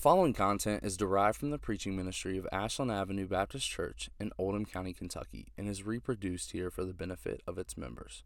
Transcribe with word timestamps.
The 0.00 0.04
following 0.04 0.32
content 0.32 0.82
is 0.82 0.96
derived 0.96 1.36
from 1.36 1.50
the 1.50 1.58
preaching 1.58 1.94
ministry 1.94 2.38
of 2.38 2.48
Ashland 2.50 2.90
Avenue 2.90 3.26
Baptist 3.26 3.68
Church 3.68 4.08
in 4.18 4.32
Oldham 4.38 4.64
County, 4.64 4.94
Kentucky, 4.94 5.52
and 5.58 5.68
is 5.68 5.82
reproduced 5.82 6.52
here 6.52 6.70
for 6.70 6.86
the 6.86 6.94
benefit 6.94 7.42
of 7.46 7.58
its 7.58 7.76
members. 7.76 8.24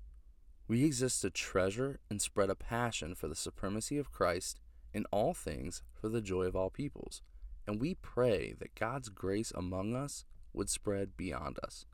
We 0.68 0.84
exist 0.84 1.22
to 1.22 1.30
treasure 1.30 1.98
and 2.08 2.22
spread 2.22 2.48
a 2.48 2.54
passion 2.54 3.16
for 3.16 3.26
the 3.26 3.34
supremacy 3.34 3.98
of 3.98 4.12
Christ 4.12 4.60
in 4.92 5.04
all 5.10 5.34
things 5.34 5.82
for 6.00 6.08
the 6.08 6.20
joy 6.20 6.44
of 6.44 6.54
all 6.54 6.70
peoples, 6.70 7.22
and 7.66 7.80
we 7.80 7.96
pray 7.96 8.54
that 8.60 8.76
God's 8.76 9.08
grace 9.08 9.52
among 9.52 9.96
us 9.96 10.24
would 10.52 10.70
spread 10.70 11.16
beyond 11.16 11.58
us, 11.64 11.86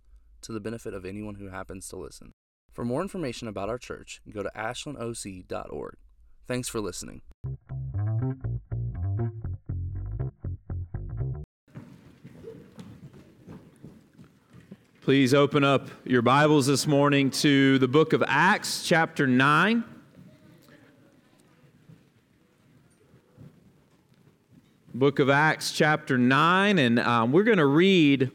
to 0.42 0.52
the 0.52 0.60
benefit 0.60 0.92
of 0.92 1.06
anyone 1.06 1.36
who 1.36 1.48
happens 1.48 1.88
to 1.88 1.96
listen. 1.96 2.32
For 2.70 2.84
more 2.84 3.00
information 3.00 3.48
about 3.48 3.70
our 3.70 3.78
church, 3.78 4.20
go 4.30 4.42
to 4.42 4.52
ashlandoc.org. 4.54 5.96
Thanks 6.46 6.68
for 6.68 6.80
listening. 6.80 7.22
Please 15.10 15.34
open 15.34 15.64
up 15.64 15.88
your 16.04 16.22
Bibles 16.22 16.68
this 16.68 16.86
morning 16.86 17.32
to 17.32 17.80
the 17.80 17.88
book 17.88 18.12
of 18.12 18.22
Acts, 18.28 18.86
chapter 18.86 19.26
9. 19.26 19.82
Book 24.94 25.18
of 25.18 25.28
Acts, 25.28 25.72
chapter 25.72 26.16
9, 26.16 26.78
and 26.78 27.00
um, 27.00 27.32
we're 27.32 27.42
going 27.42 27.58
to 27.58 27.66
read 27.66 28.30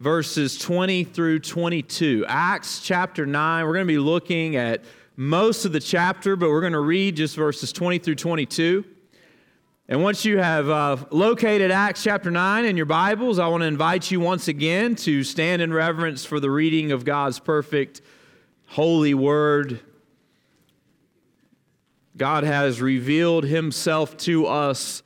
verses 0.00 0.58
20 0.58 1.04
through 1.04 1.38
22. 1.38 2.24
Acts, 2.26 2.80
chapter 2.80 3.24
9. 3.24 3.64
We're 3.64 3.74
going 3.74 3.86
to 3.86 3.92
be 3.92 3.98
looking 3.98 4.56
at 4.56 4.82
most 5.14 5.64
of 5.64 5.70
the 5.70 5.78
chapter, 5.78 6.34
but 6.34 6.48
we're 6.50 6.60
going 6.60 6.72
to 6.72 6.80
read 6.80 7.14
just 7.14 7.36
verses 7.36 7.72
20 7.72 8.00
through 8.00 8.16
22. 8.16 8.84
And 9.90 10.02
once 10.02 10.26
you 10.26 10.36
have 10.36 10.68
uh, 10.68 10.98
located 11.10 11.70
Acts 11.70 12.02
chapter 12.02 12.30
9 12.30 12.66
in 12.66 12.76
your 12.76 12.84
Bibles, 12.84 13.38
I 13.38 13.48
want 13.48 13.62
to 13.62 13.66
invite 13.66 14.10
you 14.10 14.20
once 14.20 14.46
again 14.46 14.94
to 14.96 15.24
stand 15.24 15.62
in 15.62 15.72
reverence 15.72 16.26
for 16.26 16.40
the 16.40 16.50
reading 16.50 16.92
of 16.92 17.06
God's 17.06 17.38
perfect, 17.38 18.02
holy 18.66 19.14
word. 19.14 19.80
God 22.18 22.44
has 22.44 22.82
revealed 22.82 23.44
himself 23.44 24.14
to 24.18 24.44
us 24.44 25.02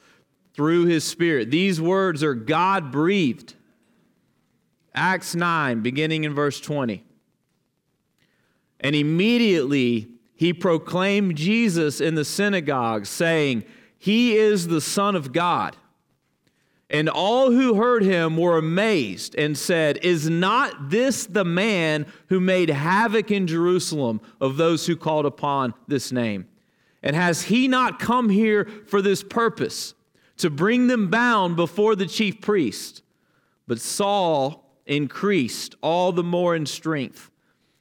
through 0.52 0.86
his 0.86 1.04
Spirit. 1.04 1.52
These 1.52 1.80
words 1.80 2.24
are 2.24 2.34
God 2.34 2.90
breathed. 2.90 3.54
Acts 4.96 5.36
9, 5.36 5.80
beginning 5.80 6.24
in 6.24 6.34
verse 6.34 6.60
20. 6.60 7.04
And 8.80 8.96
immediately 8.96 10.08
he 10.34 10.52
proclaimed 10.52 11.36
Jesus 11.36 12.00
in 12.00 12.16
the 12.16 12.24
synagogue, 12.24 13.06
saying, 13.06 13.64
he 14.02 14.36
is 14.36 14.66
the 14.66 14.80
Son 14.80 15.14
of 15.14 15.30
God. 15.32 15.76
And 16.90 17.08
all 17.08 17.52
who 17.52 17.74
heard 17.74 18.02
him 18.02 18.36
were 18.36 18.58
amazed 18.58 19.36
and 19.36 19.56
said, 19.56 20.00
Is 20.02 20.28
not 20.28 20.90
this 20.90 21.24
the 21.24 21.44
man 21.44 22.06
who 22.26 22.40
made 22.40 22.68
havoc 22.68 23.30
in 23.30 23.46
Jerusalem 23.46 24.20
of 24.40 24.56
those 24.56 24.88
who 24.88 24.96
called 24.96 25.24
upon 25.24 25.72
this 25.86 26.10
name? 26.10 26.48
And 27.00 27.14
has 27.14 27.42
he 27.42 27.68
not 27.68 28.00
come 28.00 28.28
here 28.28 28.64
for 28.88 29.00
this 29.00 29.22
purpose, 29.22 29.94
to 30.38 30.50
bring 30.50 30.88
them 30.88 31.08
bound 31.08 31.54
before 31.54 31.94
the 31.94 32.06
chief 32.06 32.40
priest? 32.40 33.04
But 33.68 33.80
Saul 33.80 34.68
increased 34.84 35.76
all 35.80 36.10
the 36.10 36.24
more 36.24 36.56
in 36.56 36.66
strength 36.66 37.30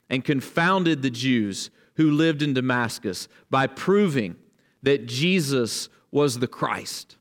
and 0.08 0.24
confounded 0.24 1.02
the 1.02 1.10
Jews 1.10 1.72
who 1.96 2.12
lived 2.12 2.44
in 2.44 2.54
Damascus 2.54 3.28
by 3.50 3.66
proving 3.66 4.36
that 4.84 5.08
Jesus 5.08 5.90
was 6.12 6.40
the 6.40 6.48
Christ. 6.48 7.18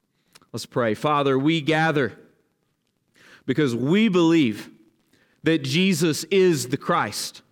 Let's 0.53 0.67
pray. 0.67 0.95
Father, 0.95 1.39
we 1.39 1.61
gather 1.61 2.19
because 3.47 3.75
we 3.75 4.09
believe 4.09 4.69
that 5.43 5.63
Jesus 5.63 6.25
is 6.25 6.69
the 6.69 6.77
Christ. 6.77 7.43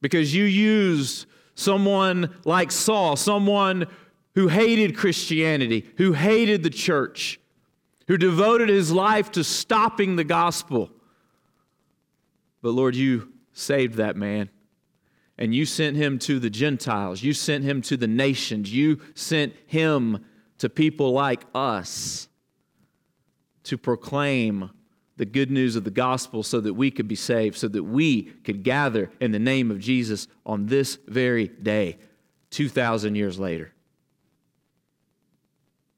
Because 0.00 0.34
you 0.34 0.44
use 0.44 1.26
someone 1.54 2.36
like 2.44 2.70
Saul, 2.70 3.16
someone 3.16 3.86
who 4.34 4.48
hated 4.48 4.96
Christianity, 4.96 5.90
who 5.96 6.12
hated 6.12 6.62
the 6.62 6.70
church, 6.70 7.40
who 8.06 8.16
devoted 8.16 8.68
his 8.68 8.92
life 8.92 9.32
to 9.32 9.42
stopping 9.42 10.14
the 10.14 10.24
gospel. 10.24 10.90
But 12.62 12.70
Lord, 12.70 12.94
you 12.94 13.32
saved 13.52 13.94
that 13.94 14.16
man 14.16 14.50
and 15.38 15.54
you 15.54 15.64
sent 15.64 15.96
him 15.96 16.18
to 16.20 16.38
the 16.40 16.50
Gentiles. 16.50 17.22
You 17.22 17.32
sent 17.32 17.64
him 17.64 17.80
to 17.82 17.96
the 17.96 18.08
nations. 18.08 18.72
You 18.72 19.00
sent 19.14 19.54
him 19.66 20.24
to 20.58 20.68
people 20.68 21.12
like 21.12 21.44
us 21.54 22.28
to 23.64 23.78
proclaim 23.78 24.70
the 25.16 25.24
good 25.24 25.50
news 25.50 25.76
of 25.76 25.84
the 25.84 25.90
gospel 25.90 26.42
so 26.42 26.60
that 26.60 26.74
we 26.74 26.90
could 26.90 27.08
be 27.08 27.14
saved, 27.14 27.56
so 27.56 27.68
that 27.68 27.82
we 27.82 28.22
could 28.22 28.62
gather 28.62 29.10
in 29.20 29.30
the 29.32 29.38
name 29.38 29.70
of 29.70 29.78
Jesus 29.78 30.28
on 30.46 30.66
this 30.66 30.98
very 31.06 31.48
day, 31.48 31.98
2,000 32.50 33.14
years 33.14 33.38
later. 33.38 33.72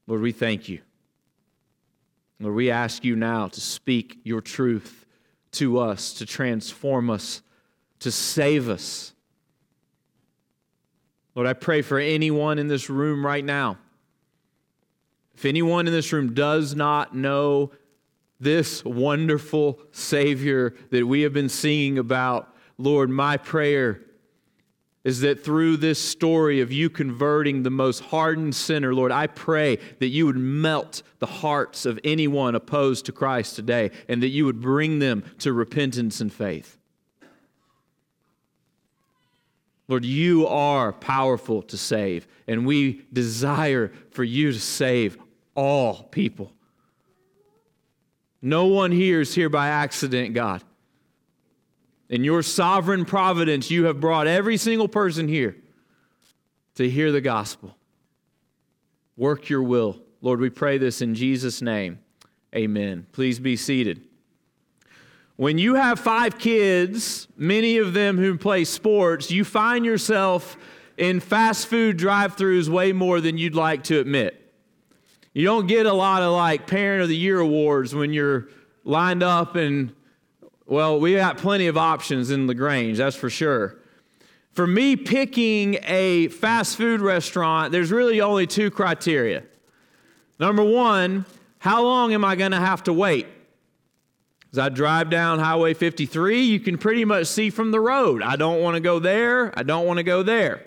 Lord, 0.07 0.23
we 0.23 0.33
thank 0.33 0.69
you. 0.69 0.81
Lord, 2.41 2.55
we 2.55 2.71
ask 2.71 3.05
you 3.05 3.15
now 3.15 3.49
to 3.49 3.61
speak 3.61 4.19
your 4.25 4.41
truth 4.41 5.07
to 5.53 5.79
us, 5.79 6.15
to 6.15 6.27
transform 6.27 7.11
us, 7.11 7.43
to 8.01 8.11
save 8.11 8.69
us. 8.69 9.15
Lord, 11.41 11.49
I 11.49 11.55
pray 11.55 11.81
for 11.81 11.99
anyone 11.99 12.59
in 12.59 12.69
this 12.69 12.91
room 12.91 13.25
right 13.25 13.43
now. 13.43 13.79
If 15.35 15.47
anyone 15.47 15.87
in 15.87 15.93
this 15.95 16.13
room 16.13 16.35
does 16.35 16.75
not 16.75 17.17
know 17.17 17.71
this 18.39 18.85
wonderful 18.85 19.81
Savior 19.91 20.75
that 20.91 21.07
we 21.07 21.23
have 21.23 21.33
been 21.33 21.49
singing 21.49 21.97
about, 21.97 22.55
Lord, 22.77 23.09
my 23.09 23.39
prayer 23.39 24.03
is 25.03 25.23
that 25.23 25.43
through 25.43 25.79
this 25.79 25.99
story 25.99 26.61
of 26.61 26.73
you 26.73 26.91
converting 26.91 27.63
the 27.63 27.71
most 27.71 28.01
hardened 28.01 28.55
sinner, 28.55 28.95
Lord, 28.95 29.11
I 29.11 29.27
pray 29.27 29.79
that 29.99 30.09
you 30.09 30.27
would 30.27 30.37
melt 30.37 31.03
the 31.21 31.27
hearts 31.27 31.87
of 31.87 31.99
anyone 32.05 32.55
opposed 32.55 33.07
to 33.07 33.13
Christ 33.13 33.57
today 33.57 33.93
and 34.11 34.23
that 34.23 34.29
you 34.29 34.45
would 34.45 34.61
bring 34.61 34.99
them 34.99 35.25
to 35.39 35.55
repentance 35.55 36.21
and 36.21 36.31
faith. 36.31 36.77
Lord, 39.91 40.05
you 40.05 40.47
are 40.47 40.93
powerful 40.93 41.63
to 41.63 41.77
save, 41.77 42.29
and 42.47 42.65
we 42.65 43.03
desire 43.13 43.91
for 44.13 44.23
you 44.23 44.53
to 44.53 44.61
save 44.61 45.19
all 45.57 46.05
people. 46.05 46.53
No 48.41 48.67
one 48.67 48.93
here 48.93 49.21
is 49.21 49.35
here 49.35 49.49
by 49.49 49.67
accident, 49.67 50.33
God. 50.33 50.63
In 52.09 52.23
your 52.23 52.45
sovereign 52.45 53.05
providence, 53.05 53.69
you 53.69 53.87
have 53.87 53.99
brought 53.99 54.29
every 54.29 54.57
single 54.57 54.87
person 54.87 55.27
here 55.27 55.57
to 56.77 56.89
hear 56.89 57.11
the 57.11 57.21
gospel. 57.21 57.77
Work 59.17 59.49
your 59.49 59.65
will. 59.65 60.01
Lord, 60.21 60.39
we 60.39 60.51
pray 60.51 60.79
this 60.79 61.03
in 61.03 61.17
Jesus' 61.17 61.61
name. 61.61 61.99
Amen. 62.55 63.07
Please 63.11 63.41
be 63.41 63.57
seated. 63.57 64.03
When 65.41 65.57
you 65.57 65.77
have 65.77 65.99
five 65.99 66.39
kids, 66.39 67.27
many 67.35 67.79
of 67.79 67.95
them 67.95 68.19
who 68.19 68.37
play 68.37 68.65
sports, 68.65 69.31
you 69.31 69.43
find 69.43 69.87
yourself 69.87 70.59
in 70.99 71.19
fast 71.19 71.67
food 71.67 71.97
drive 71.97 72.37
throughs 72.37 72.69
way 72.69 72.93
more 72.93 73.23
than 73.23 73.39
you'd 73.39 73.55
like 73.55 73.85
to 73.85 74.01
admit. 74.01 74.53
You 75.33 75.47
don't 75.47 75.67
get 75.67 75.87
a 75.87 75.95
lot 75.95 76.21
of 76.21 76.35
like 76.35 76.67
Parent 76.67 77.01
of 77.05 77.09
the 77.09 77.17
Year 77.17 77.41
awards 77.41 77.95
when 77.95 78.13
you're 78.13 78.49
lined 78.85 79.23
up 79.23 79.57
and, 79.57 79.95
well, 80.67 81.01
we 81.01 81.15
got 81.15 81.39
plenty 81.39 81.69
of 81.69 81.79
options 81.79 82.31
in 82.31 82.47
LaGrange, 82.47 82.99
that's 82.99 83.17
for 83.17 83.31
sure. 83.31 83.79
For 84.53 84.67
me, 84.67 84.95
picking 84.95 85.79
a 85.85 86.29
fast 86.29 86.77
food 86.77 87.01
restaurant, 87.01 87.73
there's 87.73 87.91
really 87.91 88.21
only 88.21 88.47
two 88.47 88.71
criteria. 88.71 89.45
Number 90.39 90.63
one, 90.63 91.25
how 91.61 91.83
long 91.83 92.13
am 92.13 92.27
I 92.27 92.37
going 92.37 92.53
to 92.53 92.61
have 92.61 92.83
to 92.83 92.93
wait? 92.93 93.27
As 94.53 94.59
I 94.59 94.69
drive 94.69 95.11
down 95.11 95.39
Highway 95.39 95.75
53, 95.75 96.43
you 96.43 96.59
can 96.59 96.77
pretty 96.77 97.05
much 97.05 97.29
see 97.29 97.51
from 97.51 97.71
the 97.71 97.81
road. 97.81 98.23
I 98.23 98.37
don't 98.37 98.61
want 98.61 98.75
to 98.75 98.81
go 98.81 98.99
there. 98.99 99.57
I 99.57 99.63
don't 99.63 99.87
want 99.87 99.99
to 99.99 100.03
go 100.03 100.23
there. 100.23 100.67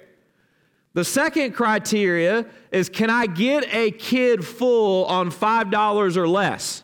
The 0.94 1.04
second 1.04 1.54
criteria 1.54 2.46
is 2.72 2.88
can 2.88 3.10
I 3.10 3.26
get 3.26 3.66
a 3.74 3.92
kid 3.92 4.46
full 4.46 5.06
on 5.06 5.32
$5 5.32 6.18
or 6.18 6.28
less? 6.28 6.84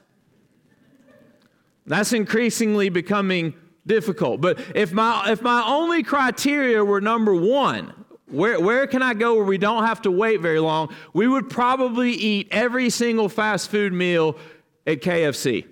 That's 1.86 2.12
increasingly 2.12 2.90
becoming 2.90 3.54
difficult. 3.86 4.42
But 4.42 4.60
if 4.75 4.92
my, 4.92 5.31
if 5.31 5.42
my 5.42 5.63
only 5.66 6.04
criteria 6.04 6.84
were 6.84 7.02
number 7.02 7.34
one, 7.34 7.94
where, 8.28 8.60
where 8.60 8.88
can 8.88 9.02
I 9.02 9.13
go 9.13 9.36
where 9.36 9.45
we 9.45 9.57
don't 9.57 9.86
have 9.86 10.02
to 10.04 10.12
wait 10.12 10.42
very 10.42 10.60
long? 10.60 10.94
We 11.13 11.28
would 11.28 11.50
probably 11.50 12.12
eat 12.12 12.50
every 12.52 12.90
single 12.90 13.30
fast 13.30 13.72
food 13.72 13.94
meal 13.94 14.38
at 14.86 15.02
KFC. 15.02 15.66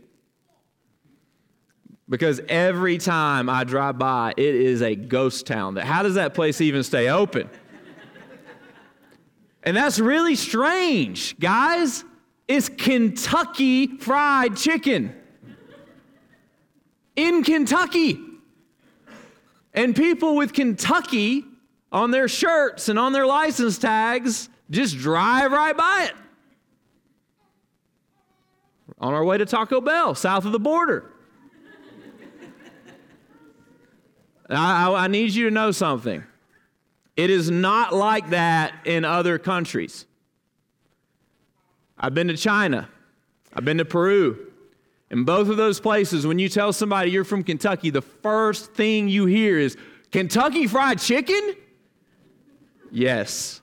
Because 2.10 2.40
every 2.48 2.98
time 2.98 3.50
I 3.50 3.64
drive 3.66 3.98
by, 3.98 4.34
it 4.38 4.56
is 4.56 4.82
a 4.82 4.96
ghost 4.96 5.46
town. 5.46 5.76
How 5.76 6.04
does 6.04 6.16
that 6.16 6.34
place 6.34 6.62
even 6.62 6.84
stay 6.84 7.10
open? 7.10 7.50
And 9.64 9.76
that's 9.76 10.00
really 10.00 10.36
strange, 10.36 11.38
guys. 11.40 12.06
It's 12.48 12.70
Kentucky 12.70 13.98
Fried 13.98 14.56
Chicken. 14.56 15.14
In 17.18 17.44
Kentucky. 17.44 18.18
And 19.74 19.94
people 19.94 20.38
with 20.38 20.54
Kentucky 20.54 21.44
on 21.92 22.12
their 22.12 22.30
shirts 22.30 22.88
and 22.88 22.98
on 22.98 23.12
their 23.12 23.26
license 23.26 23.78
tags 23.78 24.48
just 24.70 24.98
drive 24.98 25.52
right 25.52 25.76
by 25.76 26.08
it. 26.10 26.16
On 29.00 29.14
our 29.14 29.26
way 29.26 29.38
to 29.38 29.46
Taco 29.46 29.82
Bell, 29.82 30.16
south 30.16 30.46
of 30.46 30.54
the 30.54 30.60
border. 30.60 31.12
I, 34.50 34.88
I, 34.88 35.04
I 35.06 35.08
need 35.08 35.32
you 35.32 35.46
to 35.46 35.52
know 35.52 35.72
something. 35.72 36.24
It 37.16 37.30
is 37.30 37.50
not 37.50 37.94
like 37.94 38.30
that 38.30 38.74
in 38.86 39.04
other 39.04 39.40
countries. 39.40 40.06
I've 41.98 42.14
been 42.14 42.28
to 42.28 42.38
China, 42.38 42.88
I've 43.54 43.66
been 43.66 43.80
to 43.80 43.86
Peru. 43.86 44.44
In 45.10 45.24
both 45.24 45.48
of 45.48 45.56
those 45.56 45.80
places, 45.80 46.28
when 46.28 46.38
you 46.38 46.50
tell 46.50 46.74
somebody 46.74 47.12
you're 47.12 47.24
from 47.24 47.42
Kentucky, 47.42 47.90
the 47.90 48.02
first 48.02 48.74
thing 48.74 49.08
you 49.08 49.26
hear 49.26 49.58
is 49.58 49.78
Kentucky 50.12 50.68
Fried 50.68 51.00
Chicken? 51.00 51.56
Yes, 52.92 53.62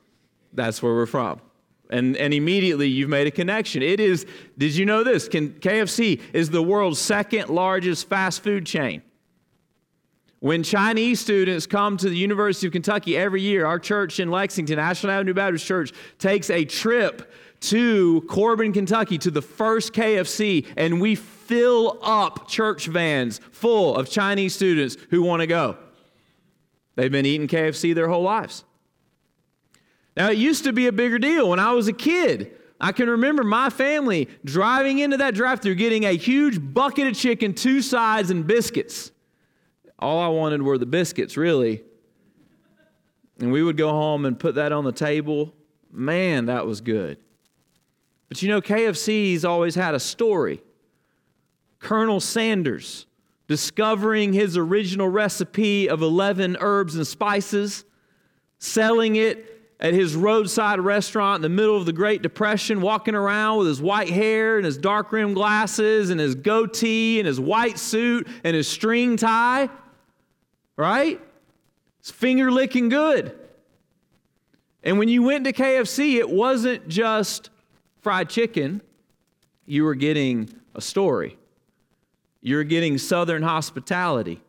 that's 0.54 0.82
where 0.82 0.94
we're 0.94 1.04
from. 1.04 1.40
And, 1.90 2.16
and 2.16 2.32
immediately 2.32 2.88
you've 2.88 3.10
made 3.10 3.26
a 3.26 3.30
connection. 3.30 3.82
It 3.82 4.00
is, 4.00 4.26
did 4.56 4.74
you 4.74 4.86
know 4.86 5.04
this? 5.04 5.28
Can, 5.28 5.50
KFC 5.50 6.20
is 6.32 6.48
the 6.48 6.62
world's 6.62 6.98
second 6.98 7.50
largest 7.50 8.08
fast 8.08 8.42
food 8.42 8.64
chain. 8.64 9.02
When 10.44 10.62
Chinese 10.62 11.20
students 11.20 11.66
come 11.66 11.96
to 11.96 12.06
the 12.06 12.18
University 12.18 12.66
of 12.66 12.74
Kentucky 12.74 13.16
every 13.16 13.40
year, 13.40 13.64
our 13.64 13.78
church 13.78 14.20
in 14.20 14.30
Lexington, 14.30 14.78
Ashland 14.78 15.14
Avenue 15.14 15.32
Baptist 15.32 15.64
Church, 15.64 15.90
takes 16.18 16.50
a 16.50 16.66
trip 16.66 17.32
to 17.60 18.20
Corbin, 18.28 18.74
Kentucky, 18.74 19.16
to 19.16 19.30
the 19.30 19.40
first 19.40 19.94
KFC, 19.94 20.66
and 20.76 21.00
we 21.00 21.14
fill 21.14 21.98
up 22.02 22.46
church 22.46 22.88
vans 22.88 23.40
full 23.52 23.96
of 23.96 24.10
Chinese 24.10 24.54
students 24.54 24.98
who 25.08 25.22
want 25.22 25.40
to 25.40 25.46
go. 25.46 25.78
They've 26.96 27.10
been 27.10 27.24
eating 27.24 27.48
KFC 27.48 27.94
their 27.94 28.08
whole 28.08 28.20
lives. 28.20 28.64
Now, 30.14 30.28
it 30.28 30.36
used 30.36 30.64
to 30.64 30.74
be 30.74 30.88
a 30.88 30.92
bigger 30.92 31.18
deal 31.18 31.48
when 31.48 31.58
I 31.58 31.72
was 31.72 31.88
a 31.88 31.94
kid. 31.94 32.50
I 32.78 32.92
can 32.92 33.08
remember 33.08 33.44
my 33.44 33.70
family 33.70 34.28
driving 34.44 34.98
into 34.98 35.16
that 35.16 35.34
drive 35.34 35.62
through 35.62 35.76
getting 35.76 36.04
a 36.04 36.14
huge 36.14 36.58
bucket 36.60 37.06
of 37.06 37.14
chicken, 37.16 37.54
two 37.54 37.80
sides, 37.80 38.28
and 38.28 38.46
biscuits. 38.46 39.10
All 40.04 40.20
I 40.20 40.28
wanted 40.28 40.60
were 40.60 40.76
the 40.76 40.84
biscuits, 40.84 41.34
really. 41.34 41.82
And 43.40 43.50
we 43.50 43.62
would 43.62 43.78
go 43.78 43.88
home 43.88 44.26
and 44.26 44.38
put 44.38 44.56
that 44.56 44.70
on 44.70 44.84
the 44.84 44.92
table. 44.92 45.54
Man, 45.90 46.44
that 46.46 46.66
was 46.66 46.82
good. 46.82 47.16
But 48.28 48.42
you 48.42 48.50
know, 48.50 48.60
KFC's 48.60 49.46
always 49.46 49.74
had 49.74 49.94
a 49.94 49.98
story. 49.98 50.62
Colonel 51.78 52.20
Sanders 52.20 53.06
discovering 53.48 54.34
his 54.34 54.58
original 54.58 55.08
recipe 55.08 55.88
of 55.88 56.02
11 56.02 56.58
herbs 56.60 56.96
and 56.96 57.06
spices, 57.06 57.86
selling 58.58 59.16
it 59.16 59.72
at 59.80 59.94
his 59.94 60.14
roadside 60.14 60.80
restaurant 60.80 61.36
in 61.36 61.42
the 61.42 61.48
middle 61.48 61.78
of 61.78 61.86
the 61.86 61.94
Great 61.94 62.20
Depression, 62.20 62.82
walking 62.82 63.14
around 63.14 63.56
with 63.56 63.68
his 63.68 63.80
white 63.80 64.10
hair 64.10 64.58
and 64.58 64.66
his 64.66 64.76
dark 64.76 65.12
rimmed 65.12 65.34
glasses 65.34 66.10
and 66.10 66.20
his 66.20 66.34
goatee 66.34 67.20
and 67.20 67.26
his 67.26 67.40
white 67.40 67.78
suit 67.78 68.28
and 68.44 68.54
his 68.54 68.68
string 68.68 69.16
tie 69.16 69.70
right? 70.76 71.20
It's 72.00 72.10
finger 72.10 72.50
licking 72.50 72.88
good. 72.88 73.38
And 74.82 74.98
when 74.98 75.08
you 75.08 75.22
went 75.22 75.44
to 75.44 75.52
KFC, 75.52 76.16
it 76.16 76.28
wasn't 76.28 76.88
just 76.88 77.50
fried 78.02 78.28
chicken, 78.28 78.82
you 79.64 79.84
were 79.84 79.94
getting 79.94 80.50
a 80.74 80.80
story. 80.80 81.38
You 82.42 82.56
were 82.56 82.64
getting 82.64 82.98
Southern 82.98 83.42
hospitality. 83.42 84.42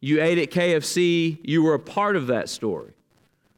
You 0.00 0.22
ate 0.22 0.38
at 0.38 0.50
KFC, 0.50 1.38
you 1.42 1.62
were 1.62 1.74
a 1.74 1.80
part 1.80 2.14
of 2.14 2.28
that 2.28 2.48
story. 2.48 2.92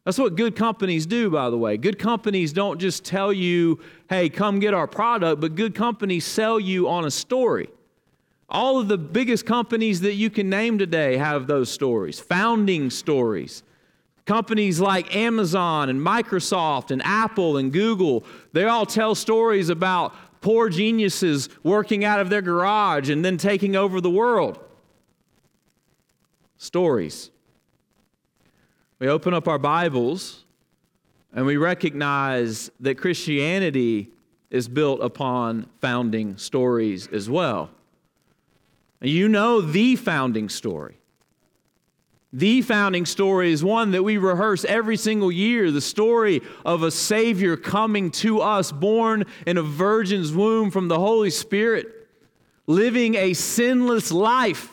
That's 0.05 0.19
what 0.19 0.35
good 0.35 0.57
companies 0.57 1.07
do, 1.07 1.31
by 1.31 1.51
the 1.51 1.59
way. 1.59 1.77
Good 1.77 1.99
companies 1.99 2.53
don't 2.53 2.81
just 2.81 3.05
tell 3.05 3.33
you, 3.33 3.79
hey, 4.09 4.29
come 4.29 4.59
get 4.59 4.75
our 4.75 4.89
product, 4.89 5.41
but 5.41 5.55
good 5.55 5.75
companies 5.75 6.25
sell 6.25 6.59
you 6.59 6.89
on 6.89 7.05
a 7.05 7.11
story. 7.11 7.69
All 8.53 8.79
of 8.79 8.87
the 8.87 8.99
biggest 8.99 9.47
companies 9.47 10.03
that 10.03 10.13
you 10.13 10.29
can 10.29 10.51
name 10.51 10.77
today 10.77 11.17
have 11.17 11.47
those 11.47 11.71
stories, 11.71 12.21
founding 12.21 12.91
stories. 12.91 13.63
Companies 14.27 14.79
like 14.79 15.17
Amazon 15.17 15.89
and 15.89 15.99
Microsoft 15.99 16.91
and 16.91 17.01
Apple 17.03 17.57
and 17.57 17.73
Google, 17.73 18.25
they 18.53 18.65
all 18.67 18.85
tell 18.85 19.15
stories 19.15 19.71
about 19.71 20.15
poor 20.43 20.69
geniuses 20.69 21.49
working 21.63 22.05
out 22.05 22.21
of 22.21 22.29
their 22.29 22.43
garage 22.43 23.09
and 23.09 23.25
then 23.25 23.39
taking 23.39 23.75
over 23.75 24.03
the 24.03 24.11
world. 24.11 24.61
Stories. 26.59 27.31
We 28.99 29.09
open 29.09 29.33
up 29.33 29.49
our 29.49 29.59
Bibles 29.59 30.45
and 31.33 31.47
we 31.47 31.57
recognize 31.57 32.71
that 32.81 32.97
Christianity 32.97 34.11
is 34.51 34.69
built 34.69 35.01
upon 35.01 35.71
founding 35.81 36.37
stories 36.37 37.09
as 37.09 37.31
well. 37.31 37.71
You 39.03 39.29
know 39.29 39.61
the 39.61 39.97
founding 39.97 40.49
story. 40.49 40.97
The 42.33 42.63
founding 42.63 43.05
story 43.05 43.53
is 43.53 43.63
one 43.63 43.91
that 43.91 44.05
we 44.05 44.17
rehearse 44.17 44.65
every 44.65 44.97
single 44.97 45.31
year 45.31 45.71
the 45.71 45.81
story 45.81 46.41
of 46.65 46.83
a 46.83 46.91
Savior 46.91 47.57
coming 47.57 48.11
to 48.13 48.41
us, 48.41 48.73
born 48.73 49.25
in 49.47 49.59
a 49.59 49.63
virgin's 49.63 50.33
womb 50.33 50.71
from 50.71 50.89
the 50.89 50.99
Holy 50.99 51.31
Spirit, 51.31 52.09
living 52.67 53.17
a 53.17 53.35
sinless 53.35 54.13
life, 54.13 54.71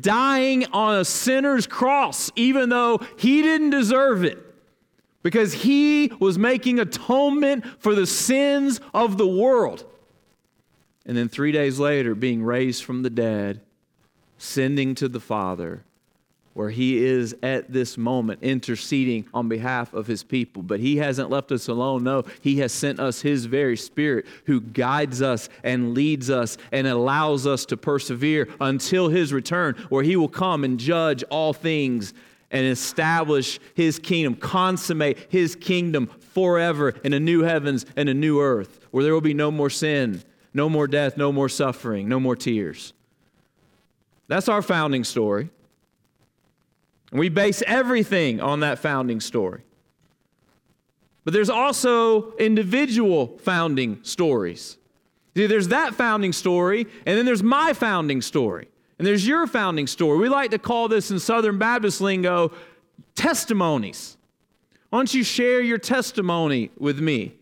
dying 0.00 0.64
on 0.72 1.00
a 1.00 1.04
sinner's 1.04 1.66
cross, 1.66 2.30
even 2.36 2.70
though 2.70 3.00
he 3.18 3.42
didn't 3.42 3.70
deserve 3.70 4.24
it, 4.24 4.38
because 5.22 5.52
he 5.52 6.10
was 6.20 6.38
making 6.38 6.78
atonement 6.78 7.66
for 7.80 7.94
the 7.94 8.06
sins 8.06 8.80
of 8.94 9.18
the 9.18 9.26
world 9.26 9.84
and 11.06 11.16
then 11.16 11.28
three 11.28 11.52
days 11.52 11.78
later 11.78 12.14
being 12.14 12.42
raised 12.42 12.84
from 12.84 13.02
the 13.02 13.10
dead, 13.10 13.60
sending 14.38 14.94
to 14.96 15.08
the 15.08 15.20
Father, 15.20 15.84
where 16.52 16.70
he 16.70 17.04
is 17.04 17.36
at 17.42 17.72
this 17.72 17.96
moment 17.96 18.42
interceding 18.42 19.26
on 19.32 19.48
behalf 19.48 19.94
of 19.94 20.06
his 20.06 20.24
people. 20.24 20.62
But 20.62 20.80
he 20.80 20.96
hasn't 20.96 21.30
left 21.30 21.52
us 21.52 21.68
alone. 21.68 22.02
No, 22.02 22.24
he 22.40 22.58
has 22.58 22.72
sent 22.72 22.98
us 22.98 23.20
his 23.20 23.44
very 23.44 23.76
spirit 23.76 24.26
who 24.46 24.60
guides 24.60 25.22
us 25.22 25.48
and 25.62 25.94
leads 25.94 26.28
us 26.28 26.58
and 26.72 26.86
allows 26.86 27.46
us 27.46 27.66
to 27.66 27.76
persevere 27.76 28.48
until 28.60 29.08
his 29.08 29.32
return, 29.32 29.76
where 29.90 30.02
he 30.02 30.16
will 30.16 30.28
come 30.28 30.64
and 30.64 30.80
judge 30.80 31.22
all 31.24 31.52
things 31.52 32.14
and 32.50 32.66
establish 32.66 33.60
his 33.74 33.98
kingdom, 33.98 34.34
consummate 34.34 35.18
his 35.28 35.54
kingdom 35.54 36.06
forever 36.06 36.94
in 37.04 37.12
a 37.12 37.20
new 37.20 37.42
heavens 37.42 37.84
and 37.96 38.08
a 38.08 38.14
new 38.14 38.40
earth, 38.40 38.80
where 38.90 39.04
there 39.04 39.12
will 39.12 39.20
be 39.20 39.34
no 39.34 39.50
more 39.50 39.70
sin 39.70 40.22
no 40.56 40.70
more 40.70 40.88
death, 40.88 41.18
no 41.18 41.30
more 41.30 41.50
suffering, 41.50 42.08
no 42.08 42.18
more 42.18 42.34
tears. 42.34 42.94
That's 44.26 44.48
our 44.48 44.62
founding 44.62 45.04
story. 45.04 45.50
And 47.10 47.20
we 47.20 47.28
base 47.28 47.62
everything 47.66 48.40
on 48.40 48.60
that 48.60 48.78
founding 48.78 49.20
story. 49.20 49.60
But 51.24 51.34
there's 51.34 51.50
also 51.50 52.32
individual 52.36 53.38
founding 53.42 54.00
stories. 54.02 54.78
See, 55.36 55.46
there's 55.46 55.68
that 55.68 55.94
founding 55.94 56.32
story, 56.32 56.86
and 57.04 57.18
then 57.18 57.26
there's 57.26 57.42
my 57.42 57.74
founding 57.74 58.22
story, 58.22 58.68
and 58.98 59.06
there's 59.06 59.26
your 59.26 59.46
founding 59.46 59.86
story. 59.86 60.18
We 60.18 60.30
like 60.30 60.50
to 60.52 60.58
call 60.58 60.88
this 60.88 61.10
in 61.10 61.18
Southern 61.18 61.58
Baptist 61.58 62.00
lingo 62.00 62.52
testimonies. 63.14 64.16
Why 64.88 65.00
don't 65.00 65.12
you 65.12 65.22
share 65.22 65.60
your 65.60 65.78
testimony 65.78 66.70
with 66.78 66.98
me? 66.98 67.35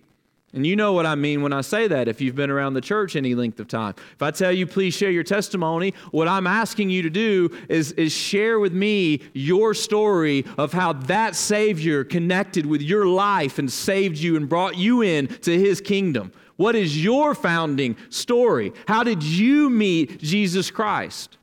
And 0.54 0.64
you 0.64 0.76
know 0.76 0.92
what 0.92 1.04
I 1.04 1.16
mean 1.16 1.42
when 1.42 1.52
I 1.52 1.62
say 1.62 1.88
that 1.88 2.06
if 2.06 2.20
you've 2.20 2.36
been 2.36 2.48
around 2.48 2.74
the 2.74 2.80
church 2.80 3.16
any 3.16 3.34
length 3.34 3.58
of 3.58 3.66
time. 3.66 3.94
If 4.12 4.22
I 4.22 4.30
tell 4.30 4.52
you, 4.52 4.68
please 4.68 4.94
share 4.94 5.10
your 5.10 5.24
testimony, 5.24 5.94
what 6.12 6.28
I'm 6.28 6.46
asking 6.46 6.90
you 6.90 7.02
to 7.02 7.10
do 7.10 7.50
is, 7.68 7.90
is 7.92 8.12
share 8.12 8.60
with 8.60 8.72
me 8.72 9.20
your 9.32 9.74
story 9.74 10.44
of 10.56 10.72
how 10.72 10.92
that 10.92 11.34
Savior 11.34 12.04
connected 12.04 12.66
with 12.66 12.82
your 12.82 13.04
life 13.06 13.58
and 13.58 13.70
saved 13.70 14.16
you 14.16 14.36
and 14.36 14.48
brought 14.48 14.76
you 14.76 15.02
in 15.02 15.26
to 15.26 15.58
His 15.58 15.80
kingdom. 15.80 16.30
What 16.54 16.76
is 16.76 17.02
your 17.02 17.34
founding 17.34 17.96
story? 18.08 18.72
How 18.86 19.02
did 19.02 19.24
you 19.24 19.68
meet 19.68 20.20
Jesus 20.20 20.70
Christ? 20.70 21.36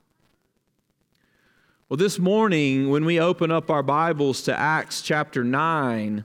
Well, 1.89 1.97
this 1.97 2.17
morning, 2.17 2.89
when 2.89 3.03
we 3.03 3.19
open 3.19 3.51
up 3.51 3.69
our 3.69 3.83
Bibles 3.83 4.43
to 4.43 4.57
Acts 4.57 5.01
chapter 5.01 5.43
9, 5.43 6.23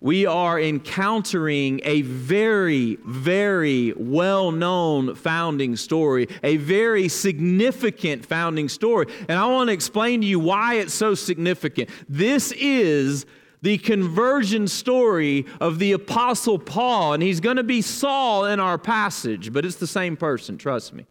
we 0.00 0.24
are 0.24 0.58
encountering 0.58 1.80
a 1.84 2.02
very, 2.02 2.96
very 3.04 3.92
well 3.96 4.50
known 4.50 5.14
founding 5.14 5.76
story, 5.76 6.26
a 6.42 6.56
very 6.56 7.08
significant 7.08 8.24
founding 8.24 8.68
story. 8.68 9.06
And 9.28 9.38
I 9.38 9.46
want 9.46 9.68
to 9.68 9.74
explain 9.74 10.22
to 10.22 10.26
you 10.26 10.40
why 10.40 10.74
it's 10.76 10.94
so 10.94 11.14
significant. 11.14 11.90
This 12.08 12.52
is 12.52 13.26
the 13.62 13.76
conversion 13.76 14.66
story 14.68 15.44
of 15.60 15.78
the 15.78 15.92
Apostle 15.92 16.58
Paul. 16.58 17.12
And 17.12 17.22
he's 17.22 17.40
going 17.40 17.58
to 17.58 17.62
be 17.62 17.82
Saul 17.82 18.46
in 18.46 18.58
our 18.58 18.78
passage, 18.78 19.52
but 19.52 19.66
it's 19.66 19.76
the 19.76 19.86
same 19.86 20.16
person, 20.16 20.56
trust 20.56 20.94
me. 20.94 21.06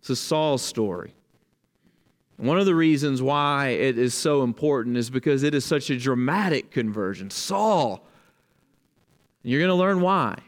It's 0.00 0.10
a 0.10 0.16
Saul 0.16 0.58
story. 0.58 1.14
One 2.40 2.58
of 2.58 2.64
the 2.64 2.74
reasons 2.74 3.20
why 3.20 3.68
it 3.68 3.98
is 3.98 4.14
so 4.14 4.42
important 4.42 4.96
is 4.96 5.10
because 5.10 5.42
it 5.42 5.54
is 5.54 5.62
such 5.62 5.90
a 5.90 5.98
dramatic 5.98 6.70
conversion. 6.70 7.28
Saul, 7.28 8.06
you're 9.42 9.60
going 9.60 9.68
to 9.68 9.74
learn 9.74 10.00
why. 10.00 10.38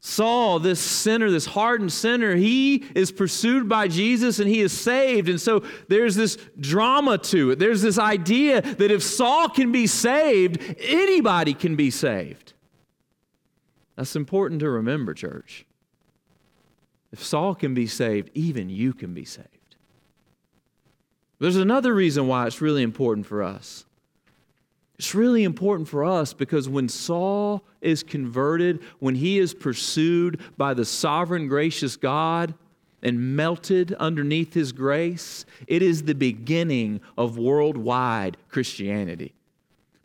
Saul, 0.00 0.58
this 0.58 0.80
sinner, 0.80 1.30
this 1.30 1.46
hardened 1.46 1.92
sinner, 1.92 2.34
he 2.34 2.84
is 2.96 3.12
pursued 3.12 3.68
by 3.68 3.86
Jesus 3.86 4.40
and 4.40 4.48
he 4.48 4.60
is 4.60 4.72
saved. 4.72 5.28
And 5.28 5.40
so 5.40 5.62
there's 5.86 6.16
this 6.16 6.36
drama 6.58 7.16
to 7.18 7.52
it. 7.52 7.60
There's 7.60 7.82
this 7.82 7.98
idea 7.98 8.60
that 8.60 8.90
if 8.90 9.04
Saul 9.04 9.48
can 9.48 9.70
be 9.70 9.86
saved, 9.86 10.76
anybody 10.80 11.54
can 11.54 11.76
be 11.76 11.92
saved. 11.92 12.54
That's 13.94 14.16
important 14.16 14.60
to 14.60 14.70
remember, 14.70 15.14
church. 15.14 15.64
If 17.12 17.22
Saul 17.22 17.54
can 17.54 17.72
be 17.72 17.86
saved, 17.86 18.30
even 18.34 18.68
you 18.68 18.92
can 18.92 19.14
be 19.14 19.24
saved. 19.24 19.55
There's 21.38 21.56
another 21.56 21.94
reason 21.94 22.26
why 22.26 22.46
it's 22.46 22.60
really 22.60 22.82
important 22.82 23.26
for 23.26 23.42
us. 23.42 23.84
It's 24.98 25.14
really 25.14 25.44
important 25.44 25.88
for 25.88 26.04
us 26.04 26.32
because 26.32 26.68
when 26.68 26.88
Saul 26.88 27.62
is 27.82 28.02
converted, 28.02 28.82
when 28.98 29.14
he 29.14 29.38
is 29.38 29.52
pursued 29.52 30.40
by 30.56 30.72
the 30.72 30.86
sovereign, 30.86 31.48
gracious 31.48 31.96
God 31.96 32.54
and 33.02 33.36
melted 33.36 33.92
underneath 33.94 34.54
his 34.54 34.72
grace, 34.72 35.44
it 35.66 35.82
is 35.82 36.04
the 36.04 36.14
beginning 36.14 37.00
of 37.18 37.36
worldwide 37.36 38.38
Christianity 38.48 39.35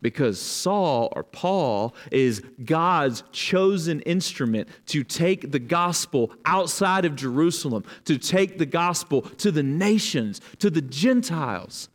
because 0.02 0.42
Saul 0.42 1.12
or 1.16 1.24
Paul 1.24 1.94
is 2.12 2.42
God's 2.66 3.24
chosen 3.32 4.02
instrument 4.02 4.68
to 4.88 5.04
take 5.04 5.52
the 5.52 5.60
gospel 5.60 6.32
outside 6.46 7.06
of 7.06 7.16
Jerusalem, 7.16 7.84
to 8.06 8.18
take 8.18 8.58
the 8.58 8.66
gospel 8.66 9.22
to 9.22 9.52
the 9.52 9.64
nations, 9.64 10.42
to 10.60 10.70
the 10.70 10.82
Gentiles. 10.82 11.90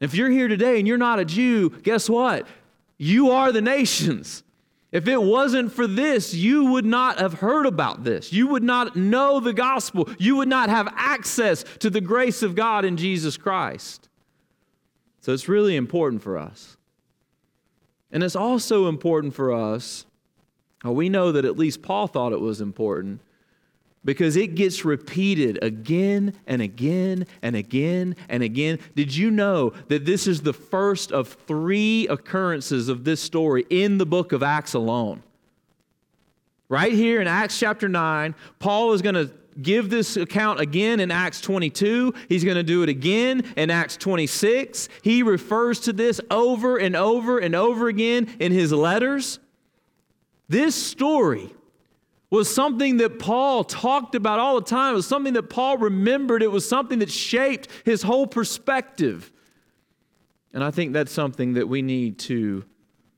If 0.00 0.14
you're 0.14 0.30
here 0.30 0.48
today 0.48 0.78
and 0.78 0.86
you're 0.86 0.98
not 0.98 1.18
a 1.18 1.24
Jew, 1.24 1.70
guess 1.70 2.08
what? 2.08 2.46
You 2.98 3.30
are 3.30 3.50
the 3.50 3.62
nations. 3.62 4.42
If 4.92 5.08
it 5.08 5.20
wasn't 5.20 5.72
for 5.72 5.86
this, 5.86 6.32
you 6.32 6.72
would 6.72 6.84
not 6.84 7.18
have 7.18 7.34
heard 7.34 7.66
about 7.66 8.04
this. 8.04 8.32
You 8.32 8.46
would 8.48 8.62
not 8.62 8.94
know 8.94 9.40
the 9.40 9.52
gospel. 9.52 10.08
You 10.18 10.36
would 10.36 10.48
not 10.48 10.68
have 10.68 10.88
access 10.96 11.64
to 11.80 11.90
the 11.90 12.00
grace 12.00 12.42
of 12.42 12.54
God 12.54 12.84
in 12.84 12.96
Jesus 12.96 13.36
Christ. 13.36 14.08
So 15.20 15.32
it's 15.32 15.48
really 15.48 15.76
important 15.76 16.22
for 16.22 16.38
us. 16.38 16.75
And 18.16 18.24
it's 18.24 18.34
also 18.34 18.88
important 18.88 19.34
for 19.34 19.52
us, 19.52 20.06
we 20.82 21.10
know 21.10 21.32
that 21.32 21.44
at 21.44 21.58
least 21.58 21.82
Paul 21.82 22.06
thought 22.06 22.32
it 22.32 22.40
was 22.40 22.62
important, 22.62 23.20
because 24.06 24.36
it 24.36 24.54
gets 24.54 24.86
repeated 24.86 25.58
again 25.60 26.32
and 26.46 26.62
again 26.62 27.26
and 27.42 27.54
again 27.54 28.16
and 28.30 28.42
again. 28.42 28.78
Did 28.94 29.14
you 29.14 29.30
know 29.30 29.74
that 29.88 30.06
this 30.06 30.26
is 30.26 30.40
the 30.40 30.54
first 30.54 31.12
of 31.12 31.28
three 31.46 32.08
occurrences 32.08 32.88
of 32.88 33.04
this 33.04 33.20
story 33.20 33.66
in 33.68 33.98
the 33.98 34.06
book 34.06 34.32
of 34.32 34.42
Acts 34.42 34.72
alone? 34.72 35.22
Right 36.70 36.94
here 36.94 37.20
in 37.20 37.26
Acts 37.26 37.58
chapter 37.58 37.86
9, 37.86 38.34
Paul 38.60 38.94
is 38.94 39.02
going 39.02 39.16
to 39.16 39.30
give 39.62 39.90
this 39.90 40.16
account 40.16 40.60
again 40.60 41.00
in 41.00 41.10
Acts 41.10 41.40
22. 41.40 42.14
He's 42.28 42.44
going 42.44 42.56
to 42.56 42.62
do 42.62 42.82
it 42.82 42.88
again 42.88 43.44
in 43.56 43.70
Acts 43.70 43.96
26. 43.96 44.88
He 45.02 45.22
refers 45.22 45.80
to 45.80 45.92
this 45.92 46.20
over 46.30 46.76
and 46.76 46.96
over 46.96 47.38
and 47.38 47.54
over 47.54 47.88
again 47.88 48.28
in 48.38 48.52
his 48.52 48.72
letters. 48.72 49.38
This 50.48 50.74
story 50.74 51.50
was 52.30 52.52
something 52.52 52.98
that 52.98 53.18
Paul 53.18 53.64
talked 53.64 54.14
about 54.14 54.38
all 54.38 54.56
the 54.56 54.66
time. 54.66 54.92
It 54.92 54.96
was 54.96 55.06
something 55.06 55.34
that 55.34 55.44
Paul 55.44 55.78
remembered. 55.78 56.42
It 56.42 56.50
was 56.50 56.68
something 56.68 56.98
that 56.98 57.10
shaped 57.10 57.68
his 57.84 58.02
whole 58.02 58.26
perspective. 58.26 59.30
And 60.52 60.62
I 60.64 60.70
think 60.70 60.92
that's 60.92 61.12
something 61.12 61.54
that 61.54 61.68
we 61.68 61.82
need 61.82 62.18
to 62.20 62.64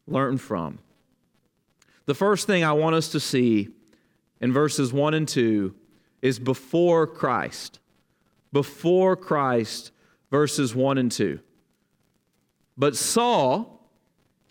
learn 0.06 0.38
from. 0.38 0.78
The 2.06 2.14
first 2.14 2.46
thing 2.46 2.64
I 2.64 2.72
want 2.72 2.96
us 2.96 3.10
to 3.10 3.20
see 3.20 3.68
in 4.40 4.52
verses 4.52 4.92
1 4.92 5.14
and 5.14 5.28
2 5.28 5.74
is 6.22 6.38
before 6.38 7.06
Christ. 7.06 7.78
Before 8.52 9.16
Christ, 9.16 9.92
verses 10.30 10.74
1 10.74 10.98
and 10.98 11.12
2. 11.12 11.40
But 12.76 12.96
Saul, 12.96 13.90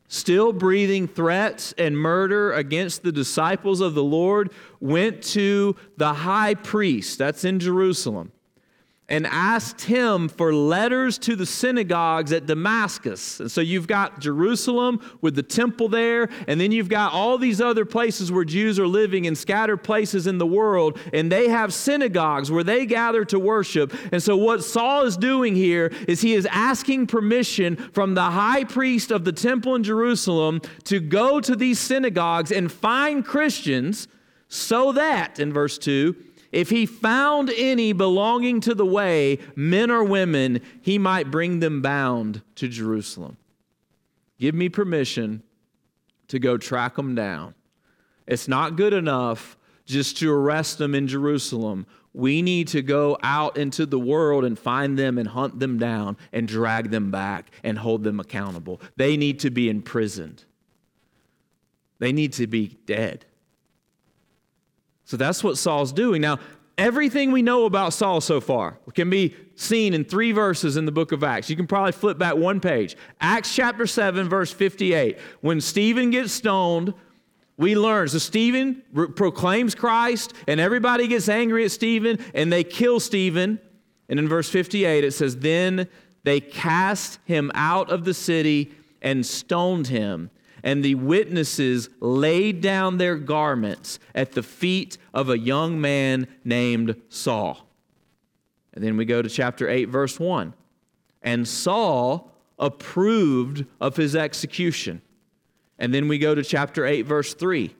still 0.07 0.53
breathing 0.53 1.07
threats 1.07 1.73
and 1.77 1.97
murder 1.97 2.53
against 2.53 3.03
the 3.03 3.11
disciples 3.11 3.81
of 3.81 3.93
the 3.93 4.03
Lord, 4.03 4.51
went 4.79 5.23
to 5.23 5.75
the 5.97 6.13
high 6.13 6.53
priest, 6.53 7.17
that's 7.17 7.43
in 7.43 7.59
Jerusalem, 7.59 8.31
and 9.09 9.25
asked 9.25 9.81
him 9.81 10.27
for 10.27 10.53
letters 10.53 11.17
to 11.17 11.35
the 11.35 11.45
synagogues 11.45 12.33
at 12.33 12.45
Damascus. 12.45 13.39
And 13.39 13.49
so 13.49 13.61
you've 13.61 13.87
got 13.87 14.19
Jerusalem 14.19 14.99
with 15.21 15.35
the 15.35 15.43
temple 15.43 15.87
there, 15.87 16.29
and 16.47 16.59
then 16.59 16.73
you've 16.73 16.89
got 16.89 17.13
all 17.13 17.37
these 17.37 17.61
other 17.61 17.85
places 17.85 18.31
where 18.31 18.43
Jews 18.43 18.77
are 18.79 18.87
living 18.87 19.25
in 19.25 19.35
scattered 19.35 19.77
places 19.77 20.27
in 20.27 20.39
the 20.39 20.45
world, 20.45 20.99
and 21.13 21.31
they 21.31 21.47
have 21.47 21.73
synagogues 21.73 22.51
where 22.51 22.65
they 22.65 22.85
gather 22.85 23.23
to 23.25 23.39
worship. 23.39 23.93
And 24.11 24.21
so 24.21 24.35
what 24.35 24.63
Saul 24.63 25.05
is 25.05 25.15
doing 25.15 25.55
here 25.55 25.93
is 26.07 26.19
he 26.19 26.33
is 26.33 26.45
asking 26.47 27.07
permission 27.07 27.77
from 27.93 28.13
the 28.13 28.23
high 28.23 28.65
priest 28.65 29.11
of 29.11 29.23
the 29.23 29.31
temple 29.31 29.75
in 29.75 29.83
Jerusalem 29.83 30.59
to 30.83 30.99
go 30.99 31.39
to 31.39 31.55
these 31.55 31.79
synagogues 31.79 32.51
and 32.51 32.69
find 32.69 33.23
Christians 33.23 34.09
so 34.49 34.93
that, 34.93 35.39
in 35.39 35.53
verse 35.53 35.77
2, 35.77 36.15
if 36.57 36.71
he 36.71 36.87
found 36.87 37.51
any 37.55 37.93
belonging 37.93 38.61
to 38.61 38.73
the 38.73 38.83
way, 38.83 39.37
men 39.55 39.91
or 39.91 40.03
women, 40.03 40.59
he 40.81 40.97
might 40.97 41.29
bring 41.29 41.59
them 41.59 41.83
bound 41.83 42.41
to 42.55 42.67
Jerusalem. 42.67 43.37
Give 44.39 44.55
me 44.55 44.67
permission 44.67 45.43
to 46.29 46.39
go 46.39 46.57
track 46.57 46.95
them 46.95 47.13
down. 47.13 47.53
It's 48.25 48.47
not 48.47 48.75
good 48.75 48.93
enough 48.93 49.55
just 49.85 50.17
to 50.17 50.33
arrest 50.33 50.79
them 50.79 50.95
in 50.95 51.07
Jerusalem. 51.07 51.85
We 52.11 52.41
need 52.41 52.69
to 52.69 52.81
go 52.81 53.19
out 53.21 53.55
into 53.55 53.85
the 53.85 53.99
world 53.99 54.43
and 54.43 54.57
find 54.57 54.97
them 54.97 55.19
and 55.19 55.27
hunt 55.27 55.59
them 55.59 55.77
down 55.77 56.17
and 56.33 56.47
drag 56.47 56.89
them 56.89 57.11
back 57.11 57.51
and 57.63 57.77
hold 57.77 58.03
them 58.03 58.19
accountable. 58.19 58.81
They 58.95 59.15
need 59.15 59.37
to 59.41 59.51
be 59.51 59.69
imprisoned, 59.69 60.43
they 61.99 62.11
need 62.11 62.33
to 62.33 62.47
be 62.47 62.79
dead. 62.87 63.27
So 65.07 65.15
that's 65.15 65.41
what 65.41 65.57
Saul's 65.57 65.93
doing. 65.93 66.21
Now, 66.21 66.37
everything 66.77 67.31
we 67.31 67.41
know 67.41 67.63
about 67.63 67.93
Saul 67.93 68.19
so 68.19 68.41
far 68.41 68.77
can 68.93 69.09
be 69.09 69.33
seen 69.55 69.93
in 69.93 70.03
three 70.03 70.33
verses 70.33 70.75
in 70.75 70.85
the 70.85 70.91
book 70.91 71.13
of 71.13 71.23
Acts. 71.23 71.49
You 71.49 71.55
can 71.55 71.65
probably 71.65 71.93
flip 71.93 72.17
back 72.17 72.35
one 72.35 72.59
page. 72.59 72.97
Acts 73.21 73.55
chapter 73.55 73.87
7, 73.87 74.27
verse 74.27 74.51
58. 74.51 75.17
When 75.39 75.61
Stephen 75.61 76.11
gets 76.11 76.33
stoned, 76.33 76.93
we 77.55 77.73
learn. 77.77 78.09
So 78.09 78.17
Stephen 78.17 78.83
re- 78.91 79.07
proclaims 79.07 79.75
Christ, 79.75 80.33
and 80.45 80.59
everybody 80.59 81.07
gets 81.07 81.29
angry 81.29 81.63
at 81.63 81.71
Stephen, 81.71 82.19
and 82.33 82.51
they 82.51 82.65
kill 82.65 82.99
Stephen. 82.99 83.61
And 84.09 84.19
in 84.19 84.27
verse 84.27 84.49
58, 84.49 85.05
it 85.05 85.13
says, 85.13 85.37
Then 85.37 85.87
they 86.25 86.41
cast 86.41 87.19
him 87.23 87.49
out 87.55 87.89
of 87.91 88.03
the 88.03 88.13
city 88.13 88.73
and 89.01 89.25
stoned 89.25 89.87
him 89.87 90.31
and 90.67 90.83
the 90.83 90.95
witnesses 90.95 91.87
laid 92.01 92.59
down 92.59 92.97
their 92.97 93.15
garments 93.15 93.99
at 94.13 94.33
the 94.33 94.43
feet 94.43 94.97
of 95.13 95.29
a 95.29 95.39
young 95.39 95.79
man 95.79 96.27
named 96.43 96.93
Saul. 97.07 97.65
And 98.73 98.83
then 98.83 98.97
we 98.97 99.05
go 99.05 99.21
to 99.21 99.29
chapter 99.29 99.69
8, 99.69 99.85
verse 99.85 100.19
1. 100.19 100.53
And 101.21 101.47
Saul 101.47 102.33
approved 102.59 103.65
of 103.79 103.95
his 103.95 104.13
execution. 104.13 105.01
And 105.79 105.93
then 105.93 106.09
we 106.09 106.17
go 106.17 106.35
to 106.35 106.43
chapter 106.43 106.85
8, 106.85 107.03
verse 107.03 107.33
3. 107.33 107.73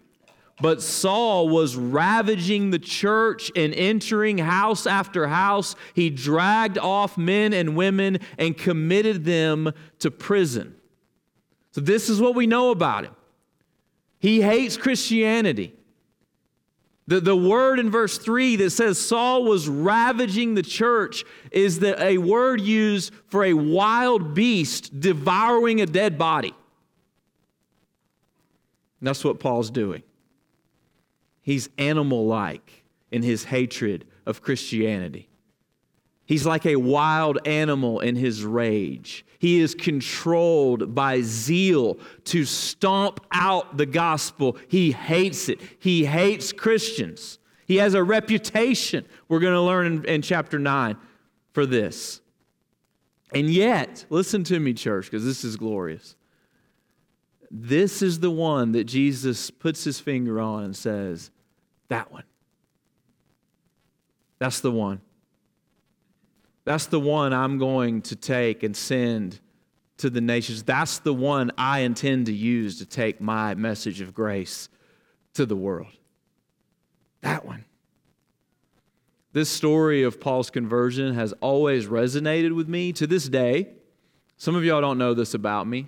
But 0.61 0.81
Saul 0.81 1.49
was 1.49 1.75
ravaging 1.75 2.71
the 2.71 2.79
church 2.79 3.51
and 3.53 3.73
entering 3.73 4.37
house 4.37 4.87
after 4.87 5.27
house. 5.27 5.75
He 5.93 6.09
dragged 6.09 6.77
off 6.77 7.17
men 7.17 7.51
and 7.51 7.75
women 7.75 8.19
and 8.37 8.57
committed 8.57 9.25
them 9.25 9.73
to 9.99 10.09
prison. 10.09 10.76
So, 11.77 11.81
this 11.81 12.09
is 12.09 12.19
what 12.19 12.33
we 12.33 12.47
know 12.47 12.71
about 12.71 13.03
him. 13.03 13.15
He 14.17 14.41
hates 14.41 14.77
Christianity. 14.77 15.75
The, 17.05 17.19
the 17.19 17.37
word 17.37 17.77
in 17.77 17.91
verse 17.91 18.17
3 18.17 18.55
that 18.55 18.71
says 18.71 18.97
Saul 18.97 19.43
was 19.43 19.69
ravaging 19.69 20.55
the 20.55 20.63
church 20.63 21.23
is 21.51 21.77
the, 21.77 22.03
a 22.03 22.17
word 22.17 22.61
used 22.61 23.13
for 23.27 23.43
a 23.43 23.53
wild 23.53 24.33
beast 24.33 24.99
devouring 24.99 25.79
a 25.79 25.85
dead 25.85 26.17
body. 26.17 26.55
And 28.99 29.07
that's 29.07 29.23
what 29.23 29.39
Paul's 29.39 29.69
doing. 29.69 30.01
He's 31.43 31.69
animal 31.77 32.25
like 32.25 32.85
in 33.11 33.21
his 33.21 33.43
hatred 33.43 34.05
of 34.25 34.41
Christianity. 34.41 35.26
He's 36.27 36.45
like 36.45 36.65
a 36.65 36.75
wild 36.75 37.39
animal 37.47 38.01
in 38.01 38.17
his 38.17 38.43
rage. 38.43 39.25
He 39.39 39.59
is 39.59 39.73
controlled 39.73 40.93
by 40.93 41.21
zeal 41.21 41.97
to 42.25 42.43
stomp 42.43 43.25
out 43.31 43.77
the 43.77 43.85
gospel. 43.85 44.57
He 44.67 44.91
hates 44.91 45.47
it. 45.47 45.61
He 45.79 46.03
hates 46.03 46.51
Christians. 46.51 47.39
He 47.65 47.77
has 47.77 47.93
a 47.93 48.03
reputation, 48.03 49.05
we're 49.27 49.39
going 49.39 49.53
to 49.53 49.61
learn 49.61 49.87
in, 49.87 50.05
in 50.05 50.21
chapter 50.21 50.59
9, 50.59 50.97
for 51.51 51.65
this. 51.65 52.21
And 53.33 53.49
yet, 53.49 54.05
listen 54.09 54.43
to 54.45 54.59
me, 54.59 54.73
church, 54.73 55.05
because 55.05 55.25
this 55.25 55.43
is 55.43 55.57
glorious. 55.57 56.15
This 57.51 58.01
is 58.01 58.19
the 58.19 58.31
one 58.31 58.73
that 58.73 58.85
Jesus 58.85 59.49
puts 59.49 59.83
his 59.83 59.99
finger 59.99 60.39
on 60.39 60.63
and 60.63 60.75
says, 60.75 61.29
That 61.89 62.11
one. 62.11 62.23
That's 64.39 64.59
the 64.59 64.71
one. 64.71 65.01
That's 66.67 66.87
the 66.87 66.99
one 66.99 67.31
I'm 67.31 67.59
going 67.59 68.01
to 68.01 68.17
take 68.17 68.61
and 68.61 68.75
send 68.75 69.39
to 69.99 70.09
the 70.09 70.19
nations. 70.19 70.63
That's 70.63 70.99
the 70.99 71.13
one 71.13 71.49
I 71.57 71.79
intend 71.79 72.25
to 72.25 72.33
use 72.33 72.79
to 72.79 72.85
take 72.85 73.21
my 73.21 73.55
message 73.55 74.01
of 74.01 74.13
grace 74.13 74.67
to 75.35 75.45
the 75.45 75.55
world. 75.55 75.93
That 77.21 77.45
one. 77.45 77.63
This 79.31 79.49
story 79.49 80.03
of 80.03 80.19
Paul's 80.19 80.49
conversion 80.49 81.13
has 81.13 81.31
always 81.39 81.85
resonated 81.85 82.53
with 82.53 82.67
me 82.67 82.91
to 82.91 83.07
this 83.07 83.29
day. 83.29 83.69
Some 84.35 84.53
of 84.53 84.65
y'all 84.65 84.81
don't 84.81 84.97
know 84.97 85.13
this 85.13 85.33
about 85.33 85.67
me. 85.67 85.87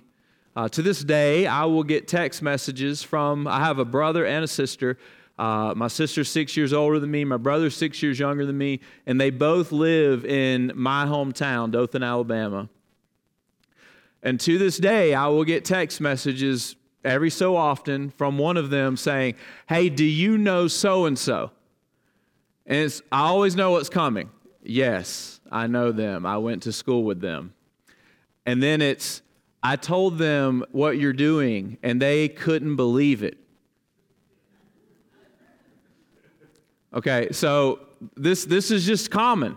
Uh, 0.56 0.70
to 0.70 0.80
this 0.80 1.04
day, 1.04 1.46
I 1.46 1.66
will 1.66 1.84
get 1.84 2.08
text 2.08 2.40
messages 2.40 3.02
from, 3.02 3.46
I 3.46 3.58
have 3.58 3.78
a 3.78 3.84
brother 3.84 4.24
and 4.24 4.42
a 4.44 4.48
sister 4.48 4.96
uh, 5.38 5.72
my 5.74 5.88
sister's 5.88 6.28
six 6.28 6.56
years 6.56 6.72
older 6.72 6.98
than 6.98 7.10
me. 7.10 7.24
My 7.24 7.36
brother's 7.38 7.74
six 7.76 8.02
years 8.02 8.18
younger 8.18 8.44
than 8.44 8.58
me. 8.58 8.80
And 9.06 9.20
they 9.20 9.30
both 9.30 9.72
live 9.72 10.24
in 10.24 10.72
my 10.74 11.06
hometown, 11.06 11.70
Dothan, 11.70 12.02
Alabama. 12.02 12.68
And 14.22 14.38
to 14.40 14.58
this 14.58 14.76
day, 14.76 15.14
I 15.14 15.28
will 15.28 15.44
get 15.44 15.64
text 15.64 16.00
messages 16.00 16.76
every 17.04 17.30
so 17.30 17.56
often 17.56 18.10
from 18.10 18.36
one 18.36 18.56
of 18.56 18.70
them 18.70 18.96
saying, 18.96 19.34
Hey, 19.66 19.88
do 19.88 20.04
you 20.04 20.36
know 20.36 20.68
so 20.68 21.06
and 21.06 21.18
so? 21.18 21.50
And 22.66 23.00
I 23.10 23.22
always 23.22 23.56
know 23.56 23.72
what's 23.72 23.88
coming. 23.88 24.30
Yes, 24.62 25.40
I 25.50 25.66
know 25.66 25.90
them. 25.90 26.26
I 26.26 26.36
went 26.36 26.62
to 26.64 26.72
school 26.72 27.02
with 27.02 27.20
them. 27.20 27.54
And 28.46 28.62
then 28.62 28.82
it's, 28.82 29.22
I 29.62 29.76
told 29.76 30.18
them 30.18 30.64
what 30.70 30.98
you're 30.98 31.12
doing, 31.12 31.78
and 31.82 32.00
they 32.00 32.28
couldn't 32.28 32.76
believe 32.76 33.22
it. 33.22 33.38
Okay, 36.92 37.28
so 37.30 37.80
this, 38.16 38.44
this 38.44 38.70
is 38.70 38.84
just 38.84 39.10
common. 39.10 39.56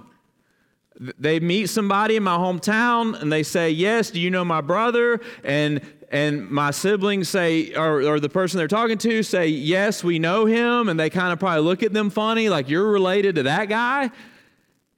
They 1.00 1.40
meet 1.40 1.68
somebody 1.68 2.16
in 2.16 2.24
my 2.24 2.38
hometown 2.38 3.20
and 3.20 3.32
they 3.32 3.42
say, 3.42 3.72
Yes, 3.72 4.12
do 4.12 4.20
you 4.20 4.30
know 4.30 4.46
my 4.46 4.62
brother? 4.62 5.20
And 5.44 5.82
and 6.14 6.48
my 6.48 6.70
siblings 6.70 7.28
say, 7.28 7.74
or, 7.74 8.04
or 8.04 8.20
the 8.20 8.30
person 8.30 8.60
they're 8.60 8.68
talking 8.68 9.00
to 9.00 9.24
say, 9.24 9.48
Yes, 9.48 10.04
we 10.04 10.20
know 10.20 10.46
him. 10.46 10.88
And 10.88 11.00
they 11.00 11.10
kind 11.10 11.34
of 11.34 11.40
probably 11.40 11.64
look 11.64 11.82
at 11.82 11.92
them 11.92 12.12
funny, 12.12 12.50
like 12.50 12.70
you're 12.70 12.88
related 12.92 13.36
to 13.36 13.44
that 13.44 13.68
guy. 13.68 14.12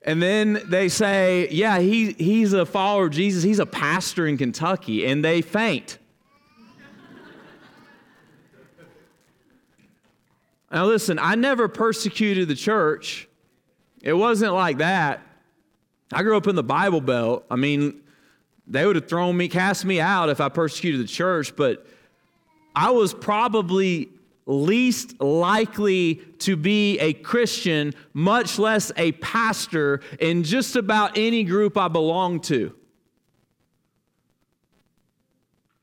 And 0.01 0.22
then 0.22 0.62
they 0.68 0.89
say, 0.89 1.48
Yeah, 1.50 1.80
he, 1.80 2.12
he's 2.12 2.51
a 2.51 2.65
follower 2.65 3.06
of 3.06 3.13
Jesus. 3.13 3.44
He's 3.44 3.60
a 3.60 3.65
pastor 3.65 4.27
in 4.27 4.38
Kentucky. 4.38 5.06
And 5.06 5.24
they 5.24 5.42
faint. 5.42 5.98
Now, 10.75 10.88
listen, 10.88 11.20
I 11.20 11.36
never 11.36 11.70
persecuted 11.70 12.50
the 12.50 12.55
church. 12.55 13.29
It 14.03 14.12
wasn't 14.12 14.53
like 14.53 14.79
that. 14.79 15.22
I 16.12 16.22
grew 16.22 16.36
up 16.36 16.48
in 16.48 16.55
the 16.58 16.63
Bible 16.63 17.00
Belt. 17.00 17.46
I 17.50 17.55
mean, 17.55 18.01
they 18.67 18.86
would 18.86 18.98
have 18.98 19.08
thrown 19.08 19.38
me, 19.38 19.48
cast 19.48 19.86
me 19.86 20.01
out 20.01 20.27
if 20.27 20.41
I 20.41 20.50
persecuted 20.50 21.00
the 21.00 21.08
church, 21.08 21.55
but 21.55 21.88
I 22.75 22.91
was 22.91 23.13
probably 23.13 24.10
least 24.46 25.22
likely 25.22 26.15
to 26.39 26.58
be 26.58 27.00
a 27.00 27.13
Christian, 27.13 27.93
much 28.13 28.60
less 28.60 28.91
a 28.97 29.13
pastor, 29.13 30.02
in 30.19 30.43
just 30.43 30.76
about 30.76 31.17
any 31.17 31.45
group 31.45 31.78
I 31.78 31.88
belonged 31.88 32.43
to. 32.45 32.76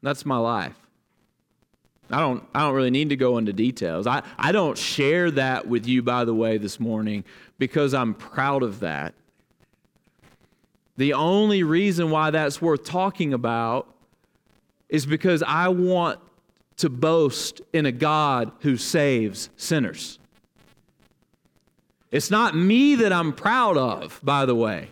That's 0.03 0.27
my 0.27 0.37
life. 0.37 0.82
I 2.13 2.21
don't, 2.21 2.47
I 2.55 2.61
don't 2.61 2.75
really 2.75 2.91
need 2.91 3.09
to 3.09 3.17
go 3.17 3.39
into 3.39 3.53
details. 3.53 4.07
I, 4.07 4.23
I 4.39 4.53
don't 4.53 4.77
share 4.77 5.31
that 5.33 5.67
with 5.67 5.87
you, 5.87 6.03
by 6.03 6.25
the 6.25 6.35
way, 6.35 6.59
this 6.59 6.79
morning 6.79 7.25
because 7.59 7.95
I'm 7.95 8.15
proud 8.15 8.63
of 8.63 8.81
that. 8.81 9.15
The 10.99 11.15
only 11.15 11.63
reason 11.63 12.11
why 12.11 12.31
that's 12.31 12.61
worth 12.61 12.85
talking 12.85 13.33
about 13.33 13.89
is 14.91 15.07
because 15.07 15.43
I 15.43 15.69
want 15.69 16.21
to 16.77 16.91
boast 16.91 17.63
in 17.73 17.87
a 17.87 17.93
God 17.93 18.53
who 18.61 18.77
saves 18.77 19.49
sinners. 19.57 20.19
It's 22.11 22.31
not 22.31 22.55
me 22.55 22.97
that 22.97 23.11
I'm 23.11 23.33
proud 23.33 23.79
of, 23.79 24.21
by 24.23 24.45
the 24.45 24.55
way. 24.55 24.91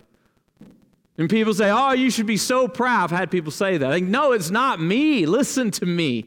And 1.19 1.29
people 1.29 1.53
say, 1.53 1.69
oh, 1.69 1.91
you 1.91 2.09
should 2.09 2.25
be 2.25 2.37
so 2.37 2.67
proud. 2.67 3.11
I've 3.11 3.17
had 3.17 3.29
people 3.29 3.51
say 3.51 3.77
that. 3.77 3.87
Like, 3.87 4.03
no, 4.03 4.31
it's 4.31 4.49
not 4.49 4.81
me. 4.81 5.27
Listen 5.27 5.69
to 5.71 5.85
me. 5.85 6.25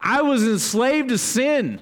I 0.00 0.22
was 0.22 0.46
enslaved 0.46 1.08
to 1.08 1.18
sin. 1.18 1.80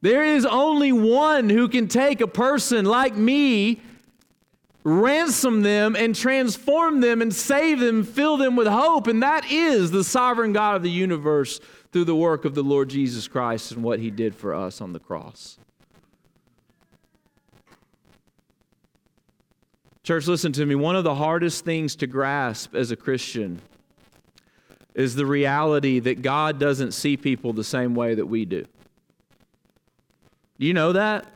There 0.00 0.24
is 0.24 0.46
only 0.46 0.92
one 0.92 1.50
who 1.50 1.68
can 1.68 1.88
take 1.88 2.20
a 2.20 2.28
person 2.28 2.84
like 2.84 3.16
me, 3.16 3.80
ransom 4.84 5.62
them, 5.62 5.96
and 5.96 6.14
transform 6.14 7.00
them, 7.00 7.20
and 7.20 7.34
save 7.34 7.80
them, 7.80 8.04
fill 8.04 8.36
them 8.36 8.54
with 8.54 8.68
hope, 8.68 9.08
and 9.08 9.22
that 9.22 9.50
is 9.50 9.90
the 9.90 10.04
sovereign 10.04 10.52
God 10.52 10.76
of 10.76 10.82
the 10.82 10.90
universe 10.90 11.60
through 11.92 12.04
the 12.04 12.14
work 12.14 12.44
of 12.44 12.54
the 12.54 12.62
Lord 12.62 12.88
Jesus 12.90 13.26
Christ 13.26 13.72
and 13.72 13.82
what 13.82 13.98
he 13.98 14.10
did 14.10 14.34
for 14.34 14.54
us 14.54 14.80
on 14.80 14.92
the 14.92 15.00
cross. 15.00 15.58
Church, 20.04 20.26
listen 20.26 20.52
to 20.52 20.64
me. 20.64 20.74
One 20.74 20.96
of 20.96 21.04
the 21.04 21.16
hardest 21.16 21.64
things 21.64 21.94
to 21.96 22.06
grasp 22.06 22.74
as 22.74 22.90
a 22.90 22.96
Christian 22.96 23.60
is 24.94 25.14
the 25.14 25.26
reality 25.26 26.00
that 26.00 26.22
God 26.22 26.58
doesn't 26.58 26.92
see 26.92 27.16
people 27.16 27.52
the 27.52 27.64
same 27.64 27.94
way 27.94 28.14
that 28.14 28.26
we 28.26 28.44
do. 28.44 28.64
You 30.58 30.74
know 30.74 30.92
that? 30.92 31.26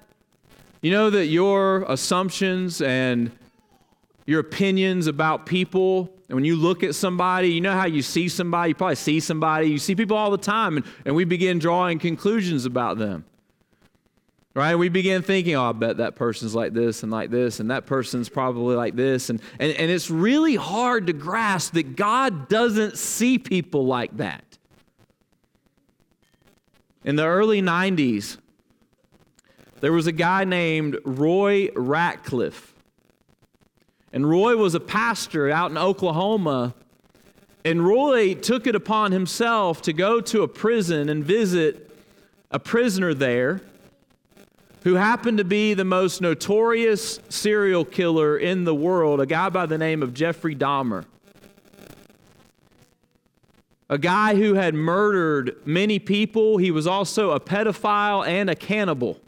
You 0.81 0.91
know 0.91 1.11
that 1.11 1.27
your 1.27 1.85
assumptions 1.89 2.83
and 2.83 3.31
your 4.27 4.41
opinions 4.41 5.07
about 5.07 5.47
people, 5.47 6.13
and 6.29 6.35
when 6.35 6.45
you 6.45 6.57
look 6.57 6.83
at 6.83 6.95
somebody, 6.95 7.49
you 7.49 7.61
know 7.61 7.73
how 7.73 7.87
you 7.87 8.03
see 8.03 8.29
somebody, 8.29 8.71
you 8.71 8.75
probably 8.75 8.97
see 8.97 9.21
somebody, 9.21 9.69
you 9.69 9.79
see 9.79 9.95
people 9.95 10.17
all 10.17 10.31
the 10.31 10.39
time, 10.39 10.77
and, 10.77 10.87
and 11.05 11.15
we 11.15 11.25
begin 11.25 11.59
drawing 11.59 11.99
conclusions 11.99 12.65
about 12.65 12.99
them. 12.99 13.25
Right? 14.55 14.75
We 14.75 14.91
begin 14.91 15.23
thinking, 15.23 15.55
oh, 15.55 15.71
I 15.71 15.73
bet 15.73 15.97
that 15.97 16.15
person's 16.15 16.55
like 16.55 16.75
this 16.75 17.03
and 17.03 17.11
like 17.11 17.31
this, 17.31 17.59
and 17.59 17.71
that 17.71 17.87
person's 17.87 18.29
probably 18.29 18.77
like 18.77 18.95
this. 18.95 19.31
And, 19.31 19.41
and, 19.59 19.73
and 19.73 19.91
it's 19.91 20.11
really 20.11 20.57
hard 20.57 21.07
to 21.07 21.15
grasp 21.15 21.73
that 21.73 21.97
God 21.97 22.49
doesn't 22.49 22.99
see 22.99 23.39
people 23.39 23.87
like 23.87 24.15
that. 24.19 24.45
In 27.03 27.17
the 27.17 27.25
early 27.25 27.63
90s, 27.63 28.37
there 29.81 29.93
was 29.93 30.07
a 30.07 30.13
guy 30.13 30.45
named 30.45 30.99
Roy 31.05 31.69
Ratcliff. 31.69 32.73
And 34.13 34.29
Roy 34.29 34.57
was 34.57 34.75
a 34.75 34.81
pastor 34.81 35.51
out 35.51 35.71
in 35.71 35.79
Oklahoma. 35.79 36.75
And 37.65 37.87
Roy 37.87 38.35
took 38.35 38.67
it 38.67 38.75
upon 38.77 39.13
himself 39.13 39.81
to 39.83 39.95
go 39.95 40.21
to 40.21 40.43
a 40.43 40.49
prison 40.49 41.09
and 41.09 41.25
visit 41.25 41.91
a 42.51 42.59
prisoner 42.59 43.15
there 43.15 43.63
who 44.85 44.95
happened 44.95 45.39
to 45.39 45.45
be 45.45 45.75
the 45.75 45.85
most 45.85 46.21
notorious 46.21 47.21
serial 47.29 47.85
killer 47.85 48.37
in 48.37 48.65
the 48.65 48.75
world, 48.75 49.21
a 49.21 49.27
guy 49.27 49.49
by 49.49 49.67
the 49.67 49.79
name 49.79 50.03
of 50.03 50.13
Jeffrey 50.13 50.57
Dahmer. 50.57 51.05
A 53.89 53.99
guy 53.99 54.35
who 54.35 54.55
had 54.55 54.75
murdered 54.75 55.57
many 55.67 55.99
people. 55.99 56.57
He 56.57 56.71
was 56.71 56.87
also 56.87 57.33
a 57.33 57.41
pedophile 57.41 58.27
and 58.27 58.49
a 58.49 58.55
cannibal. 58.55 59.21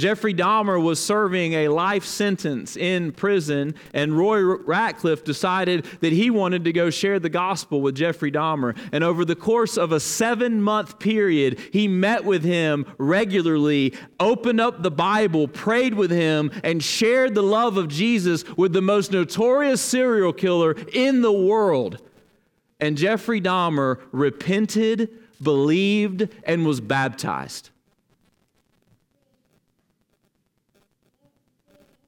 Jeffrey 0.00 0.32
Dahmer 0.32 0.82
was 0.82 0.98
serving 0.98 1.52
a 1.52 1.68
life 1.68 2.06
sentence 2.06 2.74
in 2.74 3.12
prison, 3.12 3.74
and 3.92 4.16
Roy 4.16 4.40
Ratcliff 4.40 5.24
decided 5.24 5.84
that 6.00 6.12
he 6.12 6.30
wanted 6.30 6.64
to 6.64 6.72
go 6.72 6.88
share 6.88 7.20
the 7.20 7.28
gospel 7.28 7.82
with 7.82 7.96
Jeffrey 7.96 8.32
Dahmer. 8.32 8.76
And 8.92 9.04
over 9.04 9.26
the 9.26 9.36
course 9.36 9.76
of 9.76 9.92
a 9.92 10.00
seven 10.00 10.62
month 10.62 10.98
period, 10.98 11.60
he 11.70 11.86
met 11.86 12.24
with 12.24 12.42
him 12.42 12.86
regularly, 12.96 13.94
opened 14.18 14.58
up 14.58 14.82
the 14.82 14.90
Bible, 14.90 15.46
prayed 15.46 15.92
with 15.92 16.10
him, 16.10 16.50
and 16.64 16.82
shared 16.82 17.34
the 17.34 17.42
love 17.42 17.76
of 17.76 17.88
Jesus 17.88 18.42
with 18.56 18.72
the 18.72 18.80
most 18.80 19.12
notorious 19.12 19.82
serial 19.82 20.32
killer 20.32 20.72
in 20.94 21.20
the 21.20 21.30
world. 21.30 22.00
And 22.80 22.96
Jeffrey 22.96 23.40
Dahmer 23.40 24.00
repented, 24.12 25.10
believed, 25.42 26.28
and 26.44 26.64
was 26.64 26.80
baptized. 26.80 27.68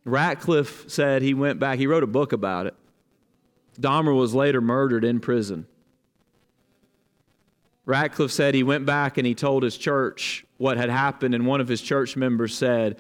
Ratcliff 0.05 0.91
said 0.91 1.23
he 1.23 1.35
went 1.35 1.61
back, 1.61 1.79
he 1.79 1.87
wrote 1.87 2.03
a 2.03 2.09
book 2.09 2.33
about 2.33 2.67
it. 2.67 2.75
Dahmer 3.81 4.17
was 4.17 4.35
later 4.35 4.61
murdered 4.61 5.05
in 5.05 5.21
prison. 5.21 5.67
Ratcliff 7.87 8.31
said 8.31 8.55
he 8.55 8.63
went 8.63 8.87
back 8.87 9.19
and 9.19 9.27
he 9.27 9.35
told 9.35 9.63
his 9.63 9.77
church 9.77 10.45
what 10.59 10.77
had 10.77 10.91
happened, 10.91 11.35
and 11.35 11.47
one 11.47 11.61
of 11.61 11.69
his 11.69 11.81
church 11.81 12.17
members 12.17 12.57
said, 12.57 12.97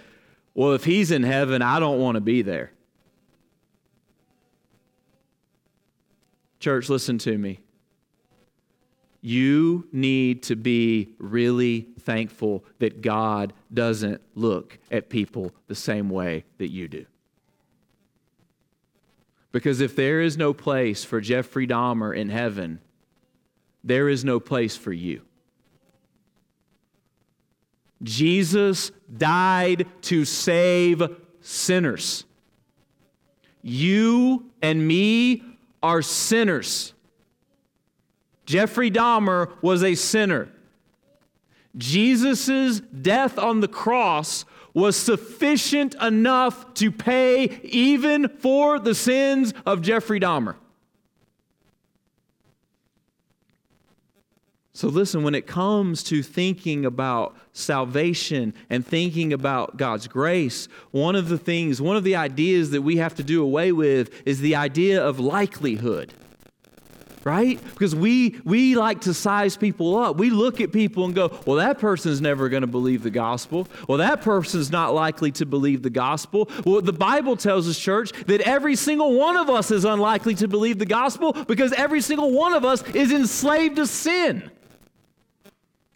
Well, 0.55 0.73
if 0.73 0.85
he's 0.85 1.11
in 1.11 1.23
heaven, 1.23 1.63
I 1.63 1.79
don't 1.79 2.01
want 2.01 2.17
to 2.17 2.21
be 2.21 2.43
there. 2.43 2.73
Church, 6.59 6.89
listen 6.89 7.19
to 7.19 7.37
me. 7.37 7.61
You 9.23 9.87
need 9.93 10.43
to 10.45 10.57
be 10.57 11.15
really 11.19 11.87
thankful 12.01 12.65
that 12.81 13.01
God 13.01 13.53
doesn't 13.73 14.21
look 14.35 14.79
at 14.91 15.09
people 15.09 15.53
the 15.69 15.77
same 15.77 16.11
way 16.11 16.45
that 16.59 16.71
you 16.71 16.89
do. 16.89 17.07
Because 19.53 19.81
if 19.81 19.95
there 19.95 20.21
is 20.21 20.37
no 20.37 20.53
place 20.53 21.05
for 21.05 21.21
Jeffrey 21.21 21.67
Dahmer 21.67 22.17
in 22.17 22.31
heaven, 22.31 22.81
there 23.85 24.09
is 24.09 24.25
no 24.25 24.41
place 24.41 24.77
for 24.77 24.93
you. 24.93 25.23
Jesus 28.03 28.91
died 29.17 29.87
to 30.03 30.25
save 30.25 31.03
sinners. 31.41 32.25
You 33.63 34.51
and 34.61 34.87
me 34.87 35.43
are 35.83 36.03
sinners. 36.03 36.95
Jeffrey 38.53 38.91
Dahmer 38.91 39.51
was 39.63 39.83
a 39.83 39.95
sinner. 39.95 40.47
Jesus' 41.75 42.81
death 42.81 43.39
on 43.39 43.61
the 43.61 43.67
cross 43.67 44.45
was 44.75 44.95
sufficient 44.95 45.95
enough 46.03 46.75
to 46.75 46.93
pay 46.93 47.45
even 47.63 48.29
for 48.29 48.79
the 48.79 48.95
sins 48.95 49.55
of 49.65 49.81
Jeffrey 49.81 50.21
Dahmer. 50.21 50.57
So, 54.75 54.89
listen, 54.89 55.23
when 55.23 55.35
it 55.35 55.47
comes 55.47 56.03
to 56.05 56.23
thinking 56.23 56.85
about 56.85 57.35
salvation 57.55 58.53
and 58.69 58.87
thinking 58.87 59.33
about 59.33 59.79
God's 59.79 60.09
grace, 60.09 60.69
one 60.91 61.17
of 61.17 61.31
the 61.31 61.39
things, 61.39 61.81
one 61.81 61.97
of 61.97 62.05
the 62.05 62.17
ideas 62.17 62.71
that 62.73 62.83
we 62.83 62.99
have 62.99 63.15
to 63.15 63.23
do 63.23 63.43
away 63.43 63.73
with 63.73 64.11
is 64.27 64.41
the 64.41 64.57
idea 64.57 65.03
of 65.03 65.19
likelihood 65.19 66.13
right? 67.25 67.63
Because 67.71 67.95
we 67.95 68.41
we 68.45 68.75
like 68.75 69.03
to 69.03 69.15
size 69.15 69.57
people 69.57 69.97
up. 69.97 70.17
We 70.17 70.31
look 70.31 70.61
at 70.61 70.73
people 70.73 71.05
and 71.05 71.15
go, 71.15 71.39
"Well, 71.47 71.57
that 71.57 71.79
person's 71.79 72.21
never 72.21 72.49
going 72.49 72.63
to 72.63 72.67
believe 72.67 73.03
the 73.03 73.11
gospel. 73.11 73.69
Well, 73.89 73.99
that 73.99 74.23
person's 74.23 74.71
not 74.71 74.95
likely 74.95 75.31
to 75.33 75.47
believe 75.47 75.83
the 75.83 75.91
gospel." 75.91 76.51
Well, 76.65 76.81
the 76.81 76.93
Bible 76.93 77.37
tells 77.37 77.69
us, 77.69 77.79
church, 77.79 78.13
that 78.27 78.41
every 78.43 78.77
single 78.77 79.19
one 79.19 79.37
of 79.37 79.49
us 79.49 79.71
is 79.71 79.85
unlikely 79.85 80.35
to 80.37 80.49
believe 80.49 80.79
the 80.79 80.87
gospel 80.87 81.33
because 81.33 81.73
every 81.73 82.01
single 82.01 82.33
one 82.33 82.53
of 82.53 82.65
us 82.65 82.83
is 82.91 83.13
enslaved 83.13 83.77
to 83.77 83.87
sin. 83.87 84.51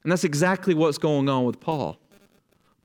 And 0.02 0.12
that's 0.12 0.24
exactly 0.24 0.72
what's 0.72 0.98
going 0.98 1.28
on 1.28 1.44
with 1.44 1.58
Paul. 1.58 1.98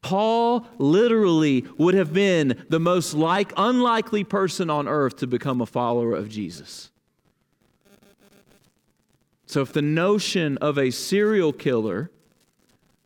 Paul 0.02 0.66
literally 0.80 1.66
would 1.78 1.94
have 1.94 2.12
been 2.12 2.66
the 2.70 2.80
most 2.80 3.14
like 3.14 3.54
unlikely 3.56 4.24
person 4.24 4.72
on 4.72 4.88
earth 4.88 5.18
to 5.18 5.28
become 5.28 5.62
a 5.62 5.68
follower 5.68 6.14
of 6.14 6.28
Jesus. 6.30 6.90
So, 9.52 9.60
if 9.60 9.74
the 9.74 9.82
notion 9.82 10.58
of 10.60 10.78
a 10.78 10.92
serial 10.92 11.52
killer 11.52 12.10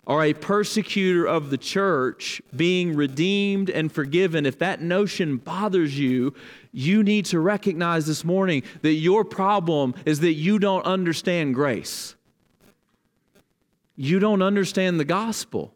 or 0.05 0.23
a 0.23 0.36
persecutor 0.36 1.25
of 1.25 1.49
the 1.49 1.58
church 1.58 2.39
being 2.55 2.95
redeemed 2.95 3.71
and 3.71 3.91
forgiven, 3.91 4.45
if 4.45 4.60
that 4.60 4.79
notion 4.79 5.38
bothers 5.38 5.97
you, 5.97 6.36
you 6.71 7.01
need 7.01 7.25
to 7.25 7.39
recognize 7.39 8.05
this 8.05 8.23
morning 8.23 8.62
that 8.84 8.93
your 8.93 9.25
problem 9.25 9.95
is 10.05 10.19
that 10.19 10.34
you 10.34 10.60
don't 10.60 10.86
understand 10.86 11.55
grace. 11.55 12.13
You 13.95 14.19
don't 14.19 14.43
understand 14.43 14.99
the 14.99 15.05
gospel. 15.05 15.73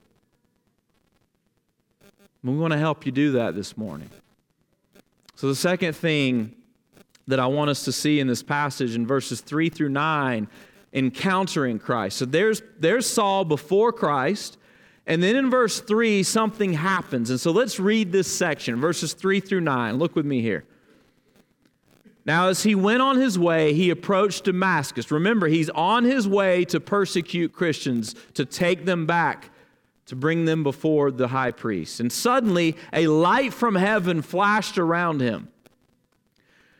We 2.43 2.55
want 2.55 2.73
to 2.73 2.79
help 2.79 3.07
you 3.07 3.11
do 3.11 3.31
that 3.31 3.55
this 3.55 3.75
morning. 3.75 4.11
So, 5.33 5.47
the 5.47 5.55
second 5.55 5.95
thing 5.95 6.53
that 7.29 7.39
I 7.39 7.47
want 7.47 7.69
us 7.69 7.85
to 7.85 7.91
see 7.91 8.19
in 8.19 8.27
this 8.27 8.43
passage 8.43 8.95
in 8.95 9.07
verses 9.07 9.41
3 9.41 9.69
through 9.69 9.89
9 9.89 10.47
encountering 10.93 11.79
Christ. 11.79 12.17
So 12.17 12.25
there's 12.25 12.61
there's 12.79 13.07
Saul 13.07 13.45
before 13.45 13.91
Christ, 13.93 14.57
and 15.05 15.21
then 15.21 15.35
in 15.35 15.49
verse 15.49 15.79
3 15.79 16.23
something 16.23 16.73
happens. 16.73 17.29
And 17.29 17.39
so 17.39 17.51
let's 17.51 17.79
read 17.79 18.11
this 18.11 18.33
section, 18.33 18.79
verses 18.79 19.13
3 19.13 19.39
through 19.39 19.61
9. 19.61 19.97
Look 19.97 20.15
with 20.15 20.25
me 20.25 20.41
here. 20.41 20.65
Now, 22.25 22.49
as 22.49 22.63
he 22.63 22.75
went 22.75 23.01
on 23.01 23.17
his 23.17 23.39
way, 23.39 23.73
he 23.73 23.89
approached 23.89 24.43
Damascus. 24.43 25.09
Remember, 25.09 25.47
he's 25.47 25.69
on 25.69 26.03
his 26.03 26.27
way 26.27 26.65
to 26.65 26.79
persecute 26.79 27.53
Christians, 27.53 28.13
to 28.35 28.45
take 28.45 28.85
them 28.85 29.05
back, 29.07 29.49
to 30.07 30.15
bring 30.15 30.45
them 30.45 30.61
before 30.61 31.11
the 31.11 31.29
high 31.29 31.51
priest. 31.51 31.99
And 31.99 32.11
suddenly, 32.11 32.75
a 32.93 33.07
light 33.07 33.53
from 33.53 33.75
heaven 33.75 34.21
flashed 34.21 34.77
around 34.77 35.21
him. 35.21 35.47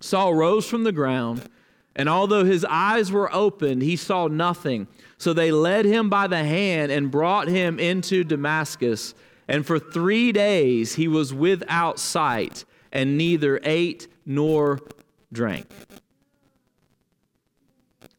Saul 0.00 0.34
rose 0.34 0.68
from 0.68 0.84
the 0.84 0.92
ground, 0.92 1.48
and 1.94 2.08
although 2.08 2.44
his 2.44 2.64
eyes 2.68 3.10
were 3.10 3.32
opened, 3.34 3.82
he 3.82 3.96
saw 3.96 4.28
nothing. 4.28 4.86
So 5.18 5.32
they 5.32 5.50
led 5.50 5.86
him 5.86 6.10
by 6.10 6.26
the 6.26 6.44
hand 6.44 6.92
and 6.92 7.10
brought 7.10 7.48
him 7.48 7.78
into 7.78 8.22
Damascus. 8.22 9.14
And 9.48 9.66
for 9.66 9.78
three 9.78 10.32
days 10.32 10.94
he 10.96 11.08
was 11.08 11.32
without 11.32 11.98
sight, 11.98 12.64
and 12.92 13.16
neither 13.16 13.60
ate 13.62 14.08
nor 14.26 14.80
drank. 15.32 15.66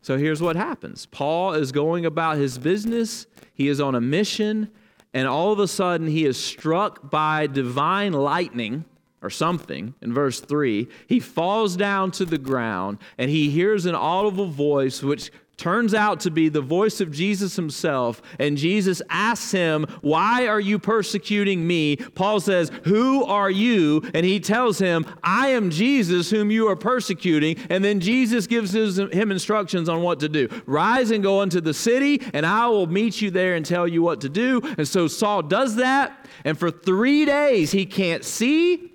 So 0.02 0.18
here's 0.18 0.42
what 0.42 0.56
happens 0.56 1.06
Paul 1.06 1.54
is 1.54 1.72
going 1.72 2.06
about 2.06 2.38
his 2.38 2.58
business, 2.58 3.28
he 3.54 3.68
is 3.68 3.80
on 3.80 3.94
a 3.94 4.02
mission, 4.02 4.72
and 5.13 5.28
all 5.28 5.52
of 5.52 5.60
a 5.60 5.68
sudden 5.68 6.08
he 6.08 6.26
is 6.26 6.38
struck 6.38 7.12
by 7.12 7.46
divine 7.46 8.13
lightning 8.13 8.86
or 9.21 9.30
something 9.30 9.93
in 10.01 10.13
verse 10.13 10.39
3 10.39 10.88
he 11.08 11.19
falls 11.19 11.75
down 11.75 12.12
to 12.12 12.25
the 12.25 12.38
ground 12.38 12.97
and 13.17 13.30
he 13.30 13.49
hears 13.49 13.86
an 13.86 13.95
audible 13.95 14.47
voice 14.47 15.01
which 15.01 15.32
turns 15.58 15.95
out 15.95 16.19
to 16.19 16.32
be 16.32 16.49
the 16.49 16.62
voice 16.62 17.01
of 17.01 17.12
Jesus 17.12 17.56
himself. 17.56 18.21
And 18.39 18.58
Jesus 18.58 19.01
asks 19.10 19.51
him, 19.51 19.86
Why 20.01 20.47
are 20.47 20.60
you 20.60 20.80
persecuting 20.80 21.65
me? 21.65 21.97
Paul 21.97 22.39
says, 22.39 22.71
Who 22.86 23.25
are 23.25 23.49
you? 23.49 24.03
And 24.13 24.25
he 24.25 24.39
tells 24.39 24.80
him, 24.80 25.06
I 25.23 25.49
am 25.49 25.71
Jesus 25.71 26.30
whom 26.30 26.51
you 26.51 26.67
are 26.67 26.75
persecuting. 26.75 27.58
And 27.69 27.84
then 27.84 27.99
Jesus 27.99 28.47
gives 28.47 28.75
him 28.75 29.32
instructions 29.32 29.89
on 29.89 30.01
what 30.01 30.19
to 30.21 30.30
do 30.30 30.47
Rise 30.65 31.12
and 31.12 31.23
go 31.23 31.41
into 31.41 31.60
the 31.60 31.73
city, 31.73 32.21
and 32.34 32.45
I 32.45 32.67
will 32.67 32.88
meet 32.88 33.21
you 33.21 33.32
there 33.32 33.56
and 33.56 33.65
tell 33.65 33.88
you 33.88 34.01
what 34.01 34.21
to 34.21 34.30
do. 34.30 34.62
And 34.77 34.88
so 34.88 35.08
Saul 35.08 35.41
does 35.41 35.75
that. 35.77 36.27
And 36.45 36.58
for 36.58 36.69
three 36.69 37.25
days, 37.25 37.71
he 37.71 37.86
can't 37.86 38.23
see, 38.23 38.91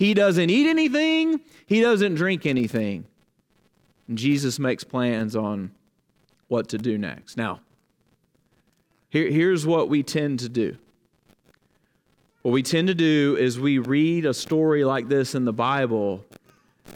he 0.00 0.14
doesn't 0.14 0.48
eat 0.48 0.66
anything, 0.66 1.40
he 1.66 1.82
doesn't 1.82 2.14
drink 2.14 2.46
anything. 2.46 3.04
And 4.08 4.16
Jesus 4.16 4.58
makes 4.58 4.82
plans 4.82 5.36
on 5.36 5.72
what 6.48 6.70
to 6.70 6.78
do 6.78 6.96
next. 6.96 7.36
Now, 7.36 7.60
here, 9.10 9.30
here's 9.30 9.66
what 9.66 9.90
we 9.90 10.02
tend 10.02 10.38
to 10.38 10.48
do. 10.48 10.78
What 12.40 12.52
we 12.52 12.62
tend 12.62 12.88
to 12.88 12.94
do 12.94 13.36
is 13.38 13.60
we 13.60 13.76
read 13.76 14.24
a 14.24 14.32
story 14.32 14.84
like 14.84 15.08
this 15.08 15.34
in 15.34 15.44
the 15.44 15.52
Bible 15.52 16.24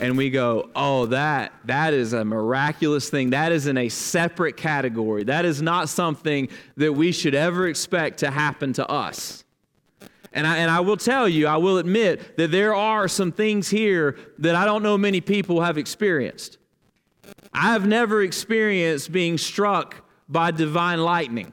and 0.01 0.17
we 0.17 0.31
go, 0.31 0.71
"Oh, 0.75 1.05
that 1.07 1.53
that 1.67 1.93
is 1.93 2.15
a 2.15 2.25
miraculous 2.25 3.11
thing. 3.11 3.31
That 3.31 3.53
is 3.53 3.67
in 3.67 3.77
a 3.77 3.91
separate 3.91 4.57
category. 4.57 5.25
That 5.25 5.45
is 5.45 5.61
not 5.61 5.91
something 5.91 6.49
that 6.79 6.95
we 6.95 7.13
should 7.13 7.35
ever 7.35 7.69
expect 7.69 8.21
to 8.21 8.31
happen 8.31 8.73
to 8.73 8.89
us." 8.89 9.44
And 10.35 10.47
I, 10.47 10.59
and 10.59 10.71
I 10.71 10.81
will 10.81 10.97
tell 10.97 11.29
you, 11.29 11.47
I 11.47 11.57
will 11.57 11.79
admit 11.79 12.37
that 12.37 12.51
there 12.51 12.75
are 12.75 13.09
some 13.09 13.33
things 13.33 13.71
here 13.71 14.19
that 14.39 14.55
I 14.55 14.67
don't 14.67 14.83
know 14.83 14.99
many 14.99 15.21
people 15.21 15.63
have 15.63 15.79
experienced. 15.79 16.59
I've 17.53 17.87
never 17.87 18.23
experienced 18.23 19.13
being 19.13 19.39
struck 19.39 20.05
by 20.29 20.51
divine 20.51 21.01
lightning. 21.01 21.53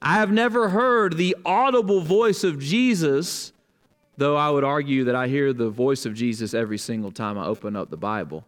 I 0.00 0.14
have 0.14 0.30
never 0.30 0.68
heard 0.70 1.16
the 1.16 1.36
audible 1.44 2.00
voice 2.00 2.44
of 2.44 2.58
Jesus 2.60 3.52
though 4.16 4.36
I 4.36 4.50
would 4.50 4.64
argue 4.64 5.04
that 5.04 5.14
I 5.14 5.28
hear 5.28 5.52
the 5.52 5.70
voice 5.70 6.06
of 6.06 6.14
Jesus 6.14 6.54
every 6.54 6.78
single 6.78 7.10
time 7.10 7.38
I 7.38 7.46
open 7.46 7.76
up 7.76 7.90
the 7.90 7.96
Bible. 7.96 8.44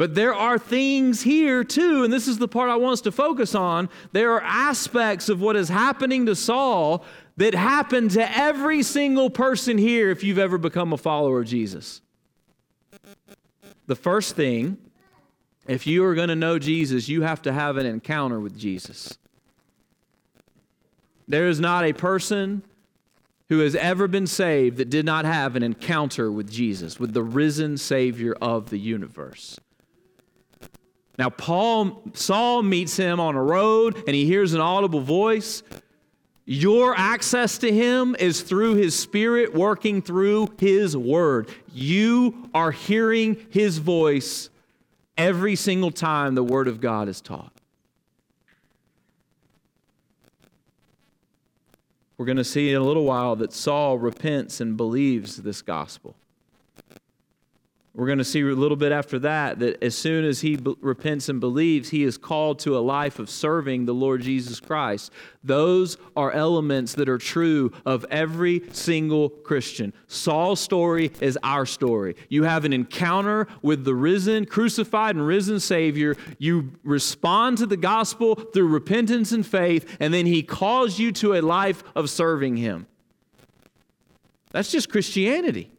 But 0.00 0.14
there 0.14 0.32
are 0.32 0.58
things 0.58 1.20
here 1.20 1.62
too, 1.62 2.04
and 2.04 2.10
this 2.10 2.26
is 2.26 2.38
the 2.38 2.48
part 2.48 2.70
I 2.70 2.76
want 2.76 2.94
us 2.94 3.00
to 3.02 3.12
focus 3.12 3.54
on. 3.54 3.90
There 4.12 4.32
are 4.32 4.40
aspects 4.40 5.28
of 5.28 5.42
what 5.42 5.56
is 5.56 5.68
happening 5.68 6.24
to 6.24 6.34
Saul 6.34 7.04
that 7.36 7.52
happen 7.52 8.08
to 8.08 8.38
every 8.38 8.82
single 8.82 9.28
person 9.28 9.76
here 9.76 10.08
if 10.08 10.24
you've 10.24 10.38
ever 10.38 10.56
become 10.56 10.94
a 10.94 10.96
follower 10.96 11.42
of 11.42 11.48
Jesus. 11.48 12.00
The 13.88 13.94
first 13.94 14.36
thing, 14.36 14.78
if 15.68 15.86
you 15.86 16.02
are 16.06 16.14
going 16.14 16.30
to 16.30 16.34
know 16.34 16.58
Jesus, 16.58 17.10
you 17.10 17.20
have 17.20 17.42
to 17.42 17.52
have 17.52 17.76
an 17.76 17.84
encounter 17.84 18.40
with 18.40 18.58
Jesus. 18.58 19.18
There 21.28 21.46
is 21.46 21.60
not 21.60 21.84
a 21.84 21.92
person 21.92 22.62
who 23.50 23.58
has 23.58 23.74
ever 23.74 24.08
been 24.08 24.26
saved 24.26 24.78
that 24.78 24.88
did 24.88 25.04
not 25.04 25.26
have 25.26 25.56
an 25.56 25.62
encounter 25.62 26.32
with 26.32 26.50
Jesus, 26.50 26.98
with 26.98 27.12
the 27.12 27.22
risen 27.22 27.76
Savior 27.76 28.34
of 28.40 28.70
the 28.70 28.78
universe. 28.78 29.60
Now, 31.20 31.28
Paul, 31.28 32.02
Saul 32.14 32.62
meets 32.62 32.96
him 32.96 33.20
on 33.20 33.34
a 33.34 33.42
road 33.42 34.04
and 34.06 34.16
he 34.16 34.24
hears 34.24 34.54
an 34.54 34.62
audible 34.62 35.02
voice. 35.02 35.62
Your 36.46 36.96
access 36.96 37.58
to 37.58 37.70
him 37.70 38.16
is 38.18 38.40
through 38.40 38.76
his 38.76 38.98
spirit 38.98 39.52
working 39.52 40.00
through 40.00 40.48
his 40.56 40.96
word. 40.96 41.50
You 41.74 42.48
are 42.54 42.70
hearing 42.70 43.36
his 43.50 43.76
voice 43.76 44.48
every 45.18 45.56
single 45.56 45.90
time 45.90 46.34
the 46.34 46.42
word 46.42 46.68
of 46.68 46.80
God 46.80 47.06
is 47.06 47.20
taught. 47.20 47.52
We're 52.16 52.24
going 52.24 52.38
to 52.38 52.44
see 52.44 52.70
in 52.70 52.80
a 52.80 52.84
little 52.84 53.04
while 53.04 53.36
that 53.36 53.52
Saul 53.52 53.98
repents 53.98 54.62
and 54.62 54.74
believes 54.74 55.36
this 55.36 55.60
gospel. 55.60 56.16
We're 58.00 58.06
going 58.06 58.16
to 58.16 58.24
see 58.24 58.40
a 58.40 58.46
little 58.46 58.78
bit 58.78 58.92
after 58.92 59.18
that 59.18 59.58
that 59.58 59.84
as 59.84 59.94
soon 59.94 60.24
as 60.24 60.40
he 60.40 60.58
repents 60.80 61.28
and 61.28 61.38
believes, 61.38 61.90
he 61.90 62.02
is 62.02 62.16
called 62.16 62.58
to 62.60 62.78
a 62.78 62.80
life 62.80 63.18
of 63.18 63.28
serving 63.28 63.84
the 63.84 63.92
Lord 63.92 64.22
Jesus 64.22 64.58
Christ. 64.58 65.12
Those 65.44 65.98
are 66.16 66.32
elements 66.32 66.94
that 66.94 67.10
are 67.10 67.18
true 67.18 67.72
of 67.84 68.06
every 68.10 68.62
single 68.72 69.28
Christian. 69.28 69.92
Saul's 70.06 70.60
story 70.60 71.12
is 71.20 71.38
our 71.42 71.66
story. 71.66 72.16
You 72.30 72.44
have 72.44 72.64
an 72.64 72.72
encounter 72.72 73.46
with 73.60 73.84
the 73.84 73.94
risen, 73.94 74.46
crucified, 74.46 75.14
and 75.14 75.26
risen 75.26 75.60
Savior. 75.60 76.16
You 76.38 76.72
respond 76.82 77.58
to 77.58 77.66
the 77.66 77.76
gospel 77.76 78.34
through 78.34 78.68
repentance 78.68 79.30
and 79.30 79.46
faith, 79.46 79.98
and 80.00 80.14
then 80.14 80.24
he 80.24 80.42
calls 80.42 80.98
you 80.98 81.12
to 81.12 81.34
a 81.34 81.42
life 81.42 81.84
of 81.94 82.08
serving 82.08 82.56
him. 82.56 82.86
That's 84.52 84.70
just 84.70 84.88
Christianity. 84.88 85.70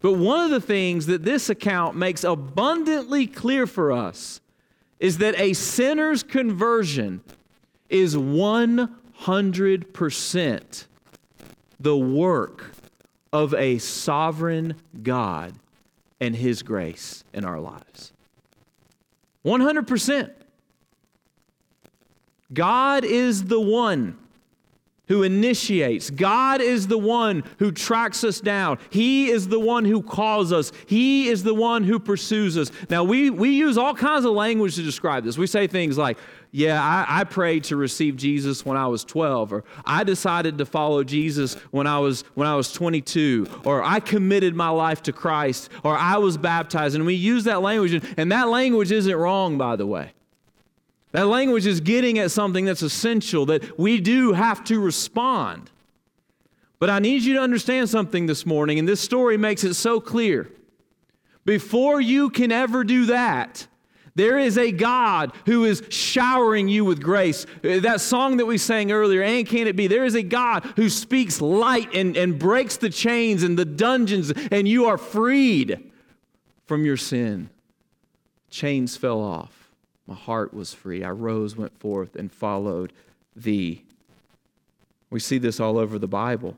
But 0.00 0.14
one 0.14 0.44
of 0.44 0.50
the 0.50 0.60
things 0.60 1.06
that 1.06 1.22
this 1.24 1.48
account 1.50 1.96
makes 1.96 2.24
abundantly 2.24 3.26
clear 3.26 3.66
for 3.66 3.92
us 3.92 4.40
is 4.98 5.18
that 5.18 5.38
a 5.38 5.52
sinner's 5.52 6.22
conversion 6.22 7.20
is 7.88 8.16
100% 8.16 10.86
the 11.78 11.96
work 11.96 12.72
of 13.32 13.54
a 13.54 13.78
sovereign 13.78 14.74
God 15.02 15.54
and 16.20 16.36
His 16.36 16.62
grace 16.62 17.24
in 17.32 17.44
our 17.44 17.60
lives. 17.60 18.12
100%. 19.44 20.30
God 22.52 23.04
is 23.04 23.44
the 23.44 23.60
one 23.60 24.18
who 25.10 25.24
initiates. 25.24 26.08
God 26.08 26.60
is 26.60 26.86
the 26.86 26.96
one 26.96 27.42
who 27.58 27.72
tracks 27.72 28.22
us 28.22 28.40
down. 28.40 28.78
He 28.90 29.28
is 29.28 29.48
the 29.48 29.58
one 29.58 29.84
who 29.84 30.02
calls 30.02 30.52
us. 30.52 30.70
He 30.86 31.28
is 31.28 31.42
the 31.42 31.52
one 31.52 31.82
who 31.82 31.98
pursues 31.98 32.56
us. 32.56 32.70
Now, 32.88 33.02
we, 33.02 33.28
we 33.28 33.50
use 33.50 33.76
all 33.76 33.92
kinds 33.92 34.24
of 34.24 34.34
language 34.34 34.76
to 34.76 34.84
describe 34.84 35.24
this. 35.24 35.36
We 35.36 35.48
say 35.48 35.66
things 35.66 35.98
like, 35.98 36.16
yeah, 36.52 36.80
I, 36.80 37.20
I, 37.20 37.24
prayed 37.24 37.64
to 37.64 37.76
receive 37.76 38.16
Jesus 38.16 38.64
when 38.64 38.76
I 38.76 38.86
was 38.86 39.02
12, 39.02 39.52
or 39.52 39.64
I 39.84 40.04
decided 40.04 40.58
to 40.58 40.64
follow 40.64 41.02
Jesus 41.02 41.54
when 41.72 41.88
I 41.88 41.98
was 41.98 42.22
when 42.34 42.46
I 42.46 42.54
was 42.54 42.72
22, 42.72 43.46
or 43.64 43.82
I 43.82 43.98
committed 43.98 44.54
my 44.54 44.68
life 44.68 45.02
to 45.04 45.12
Christ, 45.12 45.70
or 45.82 45.96
I 45.96 46.18
was 46.18 46.36
baptized. 46.36 46.94
And 46.94 47.04
we 47.04 47.14
use 47.14 47.44
that 47.44 47.62
language, 47.62 48.00
and 48.16 48.30
that 48.30 48.48
language 48.48 48.92
isn't 48.92 49.14
wrong, 49.14 49.58
by 49.58 49.74
the 49.74 49.86
way. 49.86 50.12
That 51.12 51.26
language 51.26 51.66
is 51.66 51.80
getting 51.80 52.18
at 52.18 52.30
something 52.30 52.64
that's 52.64 52.82
essential, 52.82 53.46
that 53.46 53.78
we 53.78 54.00
do 54.00 54.32
have 54.32 54.62
to 54.64 54.78
respond. 54.78 55.70
But 56.78 56.88
I 56.88 56.98
need 56.98 57.22
you 57.22 57.34
to 57.34 57.40
understand 57.40 57.88
something 57.90 58.26
this 58.26 58.46
morning, 58.46 58.78
and 58.78 58.88
this 58.88 59.00
story 59.00 59.36
makes 59.36 59.64
it 59.64 59.74
so 59.74 60.00
clear. 60.00 60.50
Before 61.44 62.00
you 62.00 62.30
can 62.30 62.52
ever 62.52 62.84
do 62.84 63.06
that, 63.06 63.66
there 64.14 64.38
is 64.38 64.58
a 64.58 64.72
God 64.72 65.32
who 65.46 65.64
is 65.64 65.82
showering 65.88 66.68
you 66.68 66.84
with 66.84 67.02
grace. 67.02 67.46
Uh, 67.64 67.80
that 67.80 68.00
song 68.00 68.36
that 68.38 68.46
we 68.46 68.58
sang 68.58 68.92
earlier, 68.92 69.22
and 69.22 69.46
can 69.46 69.66
it 69.66 69.76
be? 69.76 69.86
There 69.86 70.04
is 70.04 70.14
a 70.14 70.22
God 70.22 70.64
who 70.76 70.88
speaks 70.88 71.40
light 71.40 71.94
and, 71.94 72.16
and 72.16 72.38
breaks 72.38 72.76
the 72.76 72.90
chains 72.90 73.42
and 73.42 73.58
the 73.58 73.64
dungeons, 73.64 74.32
and 74.50 74.66
you 74.66 74.86
are 74.86 74.98
freed 74.98 75.90
from 76.66 76.84
your 76.84 76.96
sin. 76.96 77.50
Chains 78.48 78.96
fell 78.96 79.20
off. 79.20 79.59
My 80.10 80.16
heart 80.16 80.52
was 80.52 80.74
free. 80.74 81.04
I 81.04 81.10
rose, 81.10 81.56
went 81.56 81.78
forth, 81.78 82.16
and 82.16 82.32
followed 82.32 82.92
thee. 83.36 83.84
We 85.08 85.20
see 85.20 85.38
this 85.38 85.60
all 85.60 85.78
over 85.78 86.00
the 86.00 86.08
Bible. 86.08 86.56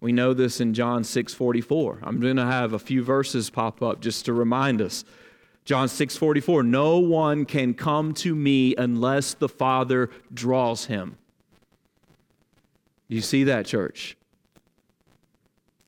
We 0.00 0.10
know 0.10 0.32
this 0.32 0.62
in 0.62 0.72
John 0.72 1.04
6 1.04 1.34
44. 1.34 1.98
I'm 2.02 2.20
going 2.20 2.36
to 2.36 2.46
have 2.46 2.72
a 2.72 2.78
few 2.78 3.04
verses 3.04 3.50
pop 3.50 3.82
up 3.82 4.00
just 4.00 4.24
to 4.24 4.32
remind 4.32 4.80
us. 4.80 5.04
John 5.66 5.88
6 5.88 6.16
44. 6.16 6.62
No 6.62 7.00
one 7.00 7.44
can 7.44 7.74
come 7.74 8.14
to 8.14 8.34
me 8.34 8.74
unless 8.76 9.34
the 9.34 9.48
Father 9.48 10.08
draws 10.32 10.86
him. 10.86 11.18
You 13.08 13.20
see 13.20 13.44
that, 13.44 13.66
church? 13.66 14.16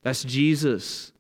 That's 0.03 0.25
Jesus 0.25 1.13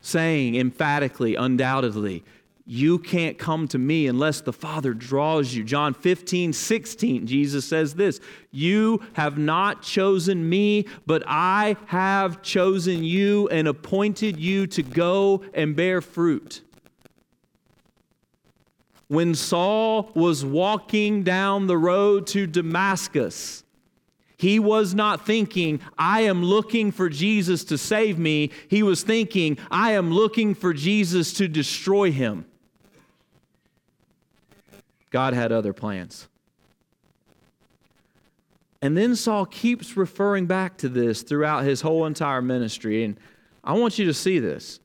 saying 0.00 0.54
emphatically, 0.54 1.34
undoubtedly, 1.34 2.22
you 2.64 2.98
can't 2.98 3.38
come 3.38 3.66
to 3.68 3.78
me 3.78 4.06
unless 4.06 4.40
the 4.40 4.52
Father 4.52 4.94
draws 4.94 5.52
you. 5.54 5.64
John 5.64 5.94
15, 5.94 6.52
16, 6.52 7.26
Jesus 7.26 7.64
says 7.64 7.94
this 7.94 8.20
You 8.52 9.02
have 9.14 9.36
not 9.36 9.82
chosen 9.82 10.48
me, 10.48 10.86
but 11.04 11.24
I 11.26 11.76
have 11.86 12.42
chosen 12.42 13.02
you 13.02 13.48
and 13.48 13.66
appointed 13.66 14.38
you 14.38 14.66
to 14.68 14.82
go 14.82 15.42
and 15.54 15.74
bear 15.74 16.00
fruit. 16.00 16.62
When 19.08 19.34
Saul 19.34 20.10
was 20.14 20.44
walking 20.44 21.22
down 21.22 21.66
the 21.66 21.76
road 21.76 22.26
to 22.28 22.46
Damascus, 22.46 23.64
he 24.38 24.58
was 24.58 24.94
not 24.94 25.26
thinking, 25.26 25.80
I 25.98 26.22
am 26.22 26.44
looking 26.44 26.92
for 26.92 27.08
Jesus 27.08 27.64
to 27.64 27.76
save 27.76 28.18
me. 28.18 28.50
He 28.68 28.82
was 28.82 29.02
thinking, 29.02 29.58
I 29.70 29.92
am 29.92 30.12
looking 30.12 30.54
for 30.54 30.72
Jesus 30.72 31.32
to 31.34 31.46
destroy 31.46 32.10
him. 32.10 32.46
God 35.12 35.34
had 35.34 35.52
other 35.52 35.72
plans. 35.72 36.28
And 38.80 38.96
then 38.96 39.14
Saul 39.14 39.46
keeps 39.46 39.96
referring 39.96 40.46
back 40.46 40.78
to 40.78 40.88
this 40.88 41.22
throughout 41.22 41.62
his 41.62 41.82
whole 41.82 42.04
entire 42.06 42.42
ministry. 42.42 43.04
And 43.04 43.16
I 43.62 43.74
want 43.74 43.98
you 43.98 44.06
to 44.06 44.14
see 44.14 44.40
this. 44.40 44.80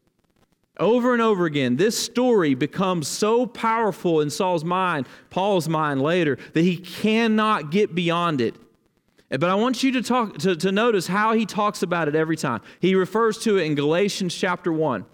Over 0.79 1.13
and 1.13 1.21
over 1.23 1.45
again, 1.45 1.77
this 1.77 1.97
story 1.97 2.53
becomes 2.53 3.07
so 3.07 3.47
powerful 3.47 4.21
in 4.21 4.29
Saul's 4.29 4.63
mind, 4.63 5.07
Paul's 5.31 5.67
mind 5.67 6.03
later, 6.03 6.37
that 6.53 6.61
he 6.61 6.77
cannot 6.77 7.71
get 7.71 7.95
beyond 7.95 8.41
it. 8.41 8.55
But 9.29 9.45
I 9.45 9.55
want 9.55 9.81
you 9.81 9.91
to 9.93 10.03
talk 10.03 10.37
to, 10.39 10.55
to 10.55 10.71
notice 10.71 11.07
how 11.07 11.33
he 11.33 11.47
talks 11.47 11.81
about 11.81 12.07
it 12.07 12.15
every 12.15 12.37
time. 12.37 12.61
He 12.79 12.93
refers 12.93 13.39
to 13.39 13.57
it 13.57 13.63
in 13.63 13.73
Galatians 13.73 14.35
chapter 14.35 14.71
1. 14.71 15.05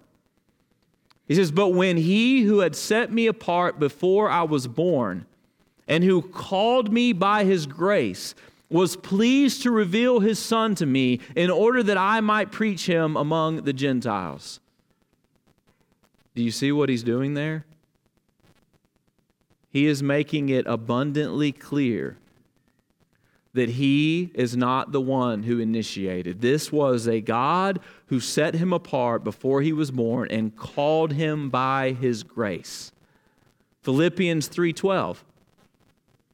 He 1.26 1.34
says, 1.34 1.50
But 1.50 1.68
when 1.68 1.96
he 1.96 2.42
who 2.42 2.58
had 2.60 2.76
set 2.76 3.12
me 3.12 3.26
apart 3.26 3.78
before 3.78 4.28
I 4.28 4.42
was 4.42 4.66
born, 4.66 5.26
and 5.88 6.04
who 6.04 6.22
called 6.22 6.92
me 6.92 7.12
by 7.12 7.44
his 7.44 7.66
grace, 7.66 8.34
was 8.70 8.96
pleased 8.96 9.62
to 9.62 9.70
reveal 9.70 10.20
his 10.20 10.38
son 10.38 10.74
to 10.74 10.86
me 10.86 11.20
in 11.36 11.50
order 11.50 11.82
that 11.82 11.98
I 11.98 12.20
might 12.20 12.50
preach 12.50 12.86
him 12.86 13.16
among 13.16 13.62
the 13.62 13.72
Gentiles. 13.72 14.60
Do 16.34 16.42
you 16.42 16.50
see 16.50 16.72
what 16.72 16.88
he's 16.88 17.02
doing 17.02 17.34
there? 17.34 17.64
He 19.70 19.86
is 19.86 20.02
making 20.02 20.48
it 20.48 20.66
abundantly 20.66 21.52
clear 21.52 22.16
that 23.54 23.70
he 23.70 24.30
is 24.34 24.56
not 24.56 24.92
the 24.92 25.00
one 25.00 25.44
who 25.44 25.60
initiated. 25.60 26.40
This 26.40 26.70
was 26.70 27.06
a 27.06 27.20
God 27.20 27.80
who 28.06 28.20
set 28.20 28.54
him 28.54 28.72
apart 28.72 29.24
before 29.24 29.62
he 29.62 29.72
was 29.72 29.90
born 29.92 30.28
and 30.30 30.54
called 30.54 31.12
him 31.12 31.50
by 31.50 31.92
his 31.92 32.22
grace. 32.24 32.92
Philippians 33.82 34.48
3:12. 34.48 35.24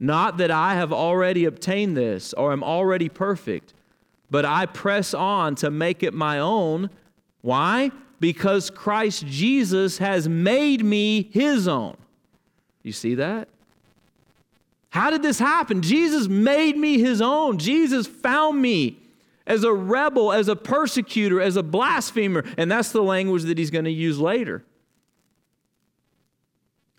Not 0.02 0.38
that 0.38 0.50
I 0.50 0.74
have 0.74 0.94
already 0.94 1.44
obtained 1.44 1.94
this 1.94 2.32
or 2.32 2.52
am 2.52 2.64
already 2.64 3.10
perfect, 3.10 3.74
but 4.30 4.46
I 4.46 4.64
press 4.64 5.12
on 5.12 5.56
to 5.56 5.70
make 5.70 6.02
it 6.02 6.14
my 6.14 6.38
own. 6.38 6.88
Why? 7.42 7.90
Because 8.18 8.70
Christ 8.70 9.26
Jesus 9.26 9.98
has 9.98 10.26
made 10.26 10.82
me 10.82 11.28
his 11.32 11.68
own. 11.68 11.98
You 12.82 12.92
see 12.92 13.14
that? 13.16 13.48
How 14.90 15.10
did 15.10 15.22
this 15.22 15.38
happen? 15.38 15.82
Jesus 15.82 16.28
made 16.28 16.76
me 16.76 16.98
his 16.98 17.22
own. 17.22 17.58
Jesus 17.58 18.06
found 18.06 18.60
me 18.60 18.98
as 19.46 19.64
a 19.64 19.72
rebel, 19.72 20.32
as 20.32 20.48
a 20.48 20.56
persecutor, 20.56 21.40
as 21.40 21.56
a 21.56 21.62
blasphemer. 21.62 22.44
And 22.56 22.70
that's 22.70 22.92
the 22.92 23.02
language 23.02 23.44
that 23.44 23.56
he's 23.56 23.70
going 23.70 23.84
to 23.84 23.90
use 23.90 24.18
later. 24.18 24.64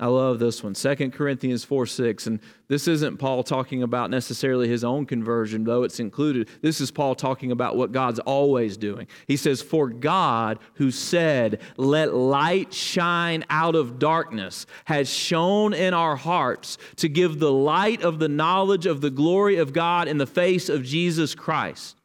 I 0.01 0.07
love 0.07 0.39
this 0.39 0.63
one, 0.63 0.73
2 0.73 1.11
Corinthians 1.11 1.63
4 1.63 1.85
6. 1.85 2.25
And 2.25 2.39
this 2.67 2.87
isn't 2.87 3.17
Paul 3.17 3.43
talking 3.43 3.83
about 3.83 4.09
necessarily 4.09 4.67
his 4.67 4.83
own 4.83 5.05
conversion, 5.05 5.63
though 5.63 5.83
it's 5.83 5.99
included. 5.99 6.49
This 6.63 6.81
is 6.81 6.89
Paul 6.89 7.13
talking 7.13 7.51
about 7.51 7.77
what 7.77 7.91
God's 7.91 8.17
always 8.17 8.77
doing. 8.77 9.05
He 9.27 9.37
says, 9.37 9.61
For 9.61 9.89
God, 9.89 10.57
who 10.73 10.89
said, 10.89 11.61
Let 11.77 12.15
light 12.15 12.73
shine 12.73 13.45
out 13.51 13.75
of 13.75 13.99
darkness, 13.99 14.65
has 14.85 15.07
shone 15.07 15.71
in 15.75 15.93
our 15.93 16.15
hearts 16.15 16.79
to 16.95 17.07
give 17.07 17.37
the 17.37 17.51
light 17.51 18.01
of 18.01 18.17
the 18.17 18.29
knowledge 18.29 18.87
of 18.87 19.01
the 19.01 19.11
glory 19.11 19.57
of 19.57 19.71
God 19.71 20.07
in 20.07 20.17
the 20.17 20.25
face 20.25 20.67
of 20.67 20.83
Jesus 20.83 21.35
Christ. 21.35 21.95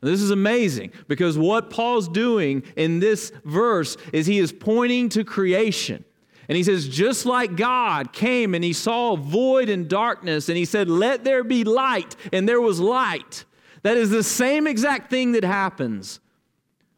This 0.00 0.22
is 0.22 0.32
amazing 0.32 0.90
because 1.06 1.38
what 1.38 1.70
Paul's 1.70 2.08
doing 2.08 2.64
in 2.74 2.98
this 2.98 3.30
verse 3.44 3.96
is 4.12 4.26
he 4.26 4.38
is 4.38 4.52
pointing 4.52 5.08
to 5.10 5.22
creation. 5.24 6.04
And 6.48 6.56
he 6.56 6.64
says, 6.64 6.88
just 6.88 7.26
like 7.26 7.56
God 7.56 8.12
came 8.12 8.54
and 8.54 8.64
he 8.64 8.72
saw 8.72 9.16
void 9.16 9.68
and 9.68 9.86
darkness, 9.86 10.48
and 10.48 10.56
he 10.56 10.64
said, 10.64 10.88
Let 10.88 11.22
there 11.22 11.44
be 11.44 11.62
light, 11.62 12.16
and 12.32 12.48
there 12.48 12.60
was 12.60 12.80
light. 12.80 13.44
That 13.82 13.98
is 13.98 14.10
the 14.10 14.22
same 14.22 14.66
exact 14.66 15.10
thing 15.10 15.32
that 15.32 15.44
happens 15.44 16.20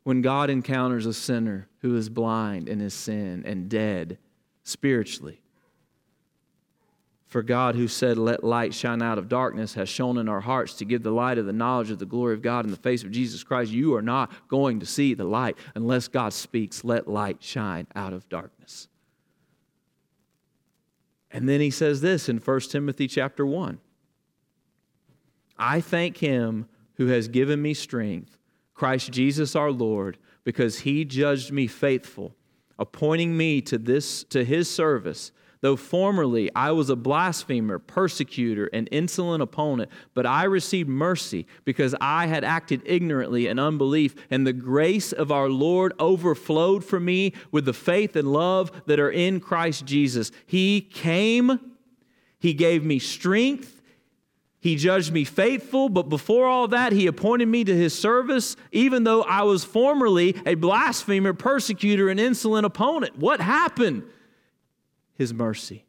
when 0.05 0.23
God 0.23 0.51
encounters 0.51 1.05
a 1.05 1.13
sinner 1.13 1.69
who 1.81 1.97
is 1.97 2.09
blind 2.09 2.69
in 2.69 2.79
his 2.79 2.95
sin 2.95 3.43
and 3.45 3.69
dead 3.69 4.19
spiritually. 4.63 5.41
For 7.27 7.43
God, 7.43 7.77
who 7.77 7.87
said, 7.87 8.19
Let 8.19 8.43
light 8.45 8.75
shine 8.75 9.03
out 9.03 9.19
of 9.19 9.29
darkness, 9.29 9.75
has 9.75 9.89
shone 9.89 10.19
in 10.19 10.29
our 10.29 10.41
hearts 10.41 10.75
to 10.75 10.85
give 10.85 11.03
the 11.03 11.13
light 11.13 11.39
of 11.39 11.47
the 11.47 11.53
knowledge 11.53 11.91
of 11.91 11.99
the 11.99 12.07
glory 12.07 12.35
of 12.35 12.43
God 12.43 12.65
in 12.65 12.71
the 12.71 12.77
face 12.77 13.05
of 13.05 13.11
Jesus 13.11 13.45
Christ. 13.45 13.71
You 13.71 13.95
are 13.95 14.03
not 14.03 14.31
going 14.49 14.81
to 14.81 14.87
see 14.87 15.15
the 15.15 15.25
light 15.25 15.57
unless 15.75 16.09
God 16.09 16.33
speaks, 16.33 16.85
Let 16.85 17.09
light 17.09 17.39
shine 17.41 17.87
out 17.95 18.13
of 18.13 18.29
darkness. 18.29 18.89
And 21.31 21.49
then 21.49 21.61
he 21.61 21.71
says 21.71 22.01
this 22.01 22.29
in 22.29 22.39
1 22.39 22.61
Timothy 22.61 23.07
chapter 23.07 23.47
1. 23.47 23.79
I 25.59 25.81
thank 25.81 26.19
him 26.19 26.67
who 26.95 27.07
has 27.07 27.29
given 27.29 27.63
me 27.63 27.75
strength, 27.75 28.39
Christ 28.75 29.13
Jesus 29.13 29.55
our 29.55 29.71
Lord, 29.71 30.19
because 30.43 30.81
he 30.81 31.05
judged 31.05 31.53
me 31.53 31.67
faithful, 31.67 32.35
appointing 32.79 33.37
me 33.37 33.61
to 33.63 33.79
this 33.79 34.25
to 34.25 34.45
his 34.45 34.71
service 34.71 35.33
Though 35.63 35.77
formerly 35.77 36.51
I 36.55 36.71
was 36.71 36.89
a 36.89 36.97
blasphemer, 36.97 37.79
persecutor, 37.79 38.71
and 38.73 38.89
insolent 38.91 39.43
opponent, 39.43 39.91
but 40.15 40.25
I 40.25 40.45
received 40.45 40.89
mercy 40.89 41.47
because 41.65 41.95
I 42.01 42.27
had 42.27 42.45
acted 42.45 42.81
ignorantly 42.87 43.47
in 43.47 43.59
unbelief, 43.59 44.15
and 44.31 44.47
the 44.47 44.55
grace 44.55 45.13
of 45.13 45.31
our 45.31 45.51
Lord 45.51 45.93
overflowed 45.99 46.83
for 46.83 46.99
me 46.99 47.35
with 47.51 47.67
the 47.67 47.75
faith 47.75 48.17
and 48.17 48.33
love 48.33 48.73
that 48.87 48.99
are 48.99 49.11
in 49.11 49.39
Christ 49.39 49.85
Jesus. 49.85 50.33
He 50.47 50.81
came, 50.81 51.61
He 52.39 52.55
gave 52.55 52.83
me 52.83 52.99
strength. 52.99 53.83
He 54.63 54.77
judged 54.77 55.13
me 55.13 55.25
faithful, 55.25 55.89
but 55.89 56.11
before 56.11 56.47
all 56.47 56.69
that, 56.69 56.93
he 56.93 57.07
appointed 57.07 57.49
me 57.49 57.65
to 57.65 57.75
his 57.75 57.99
service, 57.99 58.57
even 58.73 59.05
though 59.05 59.23
I 59.23 59.43
was 59.43 59.65
formerly 59.65 60.37
a 60.45 60.55
blasphemer, 60.55 61.33
persecutor, 61.33 62.11
and 62.11 62.21
insolent 62.21 62.67
opponent. 62.67 63.19
What 63.19 63.41
happened? 63.41 64.03
His 65.21 65.35
mercy. 65.35 65.85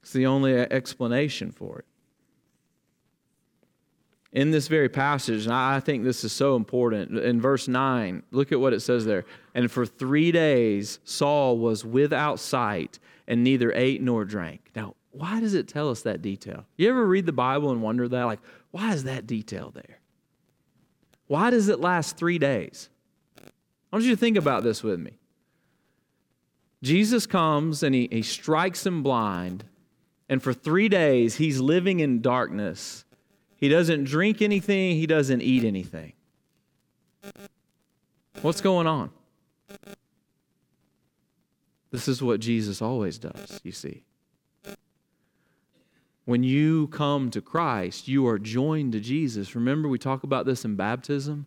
It's 0.00 0.14
the 0.14 0.24
only 0.24 0.54
explanation 0.54 1.52
for 1.52 1.80
it. 1.80 1.84
In 4.32 4.50
this 4.50 4.66
very 4.66 4.88
passage, 4.88 5.44
and 5.44 5.54
I 5.54 5.78
think 5.78 6.04
this 6.04 6.24
is 6.24 6.32
so 6.32 6.56
important, 6.56 7.18
in 7.18 7.38
verse 7.38 7.68
9, 7.68 8.22
look 8.30 8.50
at 8.50 8.60
what 8.60 8.72
it 8.72 8.80
says 8.80 9.04
there. 9.04 9.26
And 9.54 9.70
for 9.70 9.84
three 9.84 10.32
days, 10.32 10.98
Saul 11.04 11.58
was 11.58 11.84
without 11.84 12.40
sight 12.40 12.98
and 13.28 13.44
neither 13.44 13.72
ate 13.72 14.00
nor 14.00 14.24
drank. 14.24 14.70
Now, 14.74 14.94
why 15.10 15.40
does 15.40 15.52
it 15.52 15.68
tell 15.68 15.90
us 15.90 16.00
that 16.02 16.22
detail? 16.22 16.64
You 16.78 16.88
ever 16.88 17.04
read 17.04 17.26
the 17.26 17.32
Bible 17.32 17.72
and 17.72 17.82
wonder 17.82 18.08
that? 18.08 18.24
Like, 18.24 18.40
why 18.70 18.94
is 18.94 19.04
that 19.04 19.26
detail 19.26 19.70
there? 19.70 20.00
Why 21.26 21.50
does 21.50 21.68
it 21.68 21.78
last 21.78 22.16
three 22.16 22.38
days? 22.38 22.88
I 23.38 23.50
want 23.92 24.06
you 24.06 24.12
to 24.12 24.16
think 24.16 24.38
about 24.38 24.62
this 24.62 24.82
with 24.82 24.98
me. 24.98 25.18
Jesus 26.82 27.26
comes 27.26 27.82
and 27.82 27.94
he, 27.94 28.08
he 28.10 28.22
strikes 28.22 28.86
him 28.86 29.02
blind, 29.02 29.64
and 30.28 30.42
for 30.42 30.52
three 30.52 30.88
days 30.88 31.36
he's 31.36 31.60
living 31.60 32.00
in 32.00 32.20
darkness. 32.20 33.04
He 33.56 33.68
doesn't 33.68 34.04
drink 34.04 34.42
anything, 34.42 34.96
he 34.96 35.06
doesn't 35.06 35.40
eat 35.40 35.64
anything. 35.64 36.12
What's 38.42 38.60
going 38.60 38.86
on? 38.86 39.10
This 41.90 42.08
is 42.08 42.22
what 42.22 42.40
Jesus 42.40 42.82
always 42.82 43.18
does, 43.18 43.60
you 43.62 43.72
see. 43.72 44.02
When 46.26 46.42
you 46.42 46.88
come 46.88 47.30
to 47.30 47.40
Christ, 47.40 48.08
you 48.08 48.26
are 48.26 48.38
joined 48.38 48.92
to 48.92 49.00
Jesus. 49.00 49.54
Remember, 49.54 49.88
we 49.88 49.98
talk 49.98 50.24
about 50.24 50.44
this 50.44 50.64
in 50.64 50.74
baptism. 50.74 51.46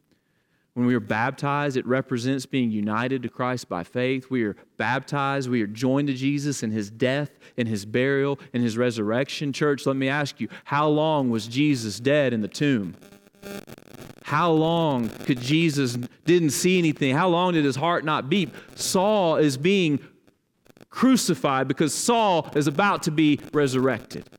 When 0.73 0.86
we 0.86 0.95
are 0.95 0.99
baptized, 0.99 1.77
it 1.77 1.86
represents 1.86 2.45
being 2.45 2.71
united 2.71 3.23
to 3.23 3.29
Christ 3.29 3.67
by 3.67 3.84
faith. 3.84 4.29
We 4.29 4.43
are 4.43 4.55
baptized, 4.77 5.49
we 5.49 5.62
are 5.62 5.67
joined 5.67 6.08
to 6.08 6.13
Jesus 6.13 6.63
in 6.63 6.71
his 6.71 6.89
death, 6.89 7.32
in 7.58 7.67
his 7.67 7.86
burial, 7.86 8.39
in 8.53 8.62
his 8.62 8.77
resurrection. 8.77 9.51
Church, 9.51 9.86
let 9.86 9.95
me 9.95 10.08
ask 10.08 10.39
you, 10.39 10.47
how 10.65 10.88
long 10.88 11.29
was 11.29 11.47
Jesus 11.47 11.99
dead 11.99 12.34
in 12.34 12.41
the 12.41 12.47
tomb? 12.47 12.95
How 14.23 14.51
long 14.51 15.10
could 15.10 15.41
Jesus 15.41 15.97
didn't 16.25 16.51
see 16.51 16.77
anything? 16.77 17.15
How 17.15 17.29
long 17.29 17.53
did 17.53 17.65
his 17.65 17.75
heart 17.75 18.05
not 18.05 18.29
beat? 18.29 18.49
Saul 18.75 19.38
is 19.38 19.58
being 19.58 19.99
crucified 20.89 21.67
because 21.67 21.93
Saul 21.93 22.49
is 22.55 22.67
about 22.67 23.03
to 23.03 23.12
be 23.12 23.39
resurrected. 23.53 24.29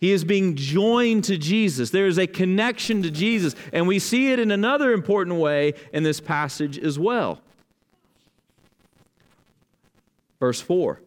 He 0.00 0.12
is 0.12 0.24
being 0.24 0.56
joined 0.56 1.24
to 1.24 1.36
Jesus. 1.36 1.90
There 1.90 2.06
is 2.06 2.18
a 2.18 2.26
connection 2.26 3.02
to 3.02 3.10
Jesus. 3.10 3.54
And 3.72 3.86
we 3.86 3.98
see 3.98 4.32
it 4.32 4.38
in 4.38 4.50
another 4.50 4.92
important 4.92 5.36
way 5.36 5.74
in 5.92 6.02
this 6.02 6.20
passage 6.20 6.78
as 6.78 6.98
well. 6.98 7.40
Verse 10.38 10.60
4. 10.60 11.00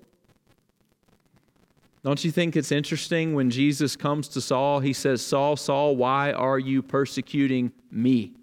Don't 2.04 2.24
you 2.24 2.32
think 2.32 2.56
it's 2.56 2.72
interesting 2.72 3.34
when 3.34 3.50
Jesus 3.50 3.96
comes 3.96 4.28
to 4.30 4.42
Saul? 4.42 4.82
He 4.82 4.94
says, 4.94 5.26
Saul, 5.26 5.56
Saul, 5.56 5.96
why 5.96 6.32
are 6.32 6.60
you 6.60 6.84
persecuting 6.84 7.72
me? 7.90 8.34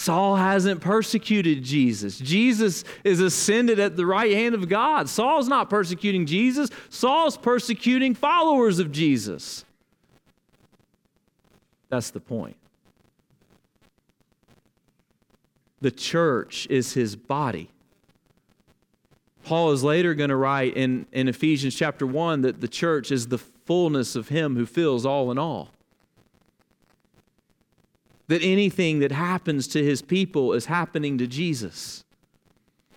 Saul 0.00 0.36
hasn't 0.36 0.80
persecuted 0.80 1.62
Jesus. 1.62 2.16
Jesus 2.16 2.84
is 3.04 3.20
ascended 3.20 3.78
at 3.78 3.96
the 3.98 4.06
right 4.06 4.32
hand 4.32 4.54
of 4.54 4.66
God. 4.66 5.10
Saul's 5.10 5.46
not 5.46 5.68
persecuting 5.68 6.24
Jesus, 6.24 6.70
Saul's 6.88 7.36
persecuting 7.36 8.14
followers 8.14 8.78
of 8.78 8.92
Jesus. 8.92 9.62
That's 11.90 12.08
the 12.08 12.20
point. 12.20 12.56
The 15.82 15.90
church 15.90 16.66
is 16.70 16.94
his 16.94 17.14
body. 17.14 17.68
Paul 19.44 19.72
is 19.72 19.84
later 19.84 20.14
going 20.14 20.30
to 20.30 20.36
write 20.36 20.78
in, 20.78 21.04
in 21.12 21.28
Ephesians 21.28 21.74
chapter 21.74 22.06
1 22.06 22.40
that 22.40 22.62
the 22.62 22.68
church 22.68 23.12
is 23.12 23.28
the 23.28 23.36
fullness 23.36 24.16
of 24.16 24.30
him 24.30 24.56
who 24.56 24.64
fills 24.64 25.04
all 25.04 25.30
in 25.30 25.36
all 25.36 25.68
that 28.30 28.44
anything 28.44 29.00
that 29.00 29.10
happens 29.10 29.66
to 29.66 29.82
his 29.82 30.02
people 30.02 30.52
is 30.52 30.66
happening 30.66 31.18
to 31.18 31.26
Jesus. 31.26 32.04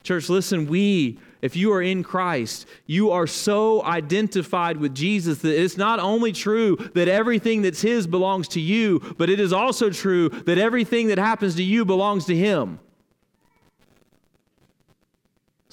Church, 0.04 0.30
listen, 0.30 0.68
we, 0.68 1.18
if 1.42 1.56
you 1.56 1.74
are 1.74 1.82
in 1.82 2.04
Christ, 2.04 2.68
you 2.86 3.10
are 3.10 3.26
so 3.26 3.84
identified 3.84 4.78
with 4.78 4.94
Jesus 4.94 5.40
that 5.40 5.60
it's 5.60 5.76
not 5.76 6.00
only 6.00 6.34
true 6.34 6.76
that 6.94 7.08
everything 7.08 7.64
that's 7.64 7.82
his 7.82 8.06
belongs 8.06 8.48
to 8.50 8.60
you, 8.60 9.00
but 9.18 9.28
it 9.28 9.40
is 9.40 9.52
also 9.52 9.90
true 9.90 10.30
that 10.30 10.60
everything 10.60 11.08
that 11.08 11.18
happens 11.18 11.56
to 11.56 11.64
you 11.64 11.84
belongs 11.84 12.26
to 12.26 12.36
him. 12.36 12.80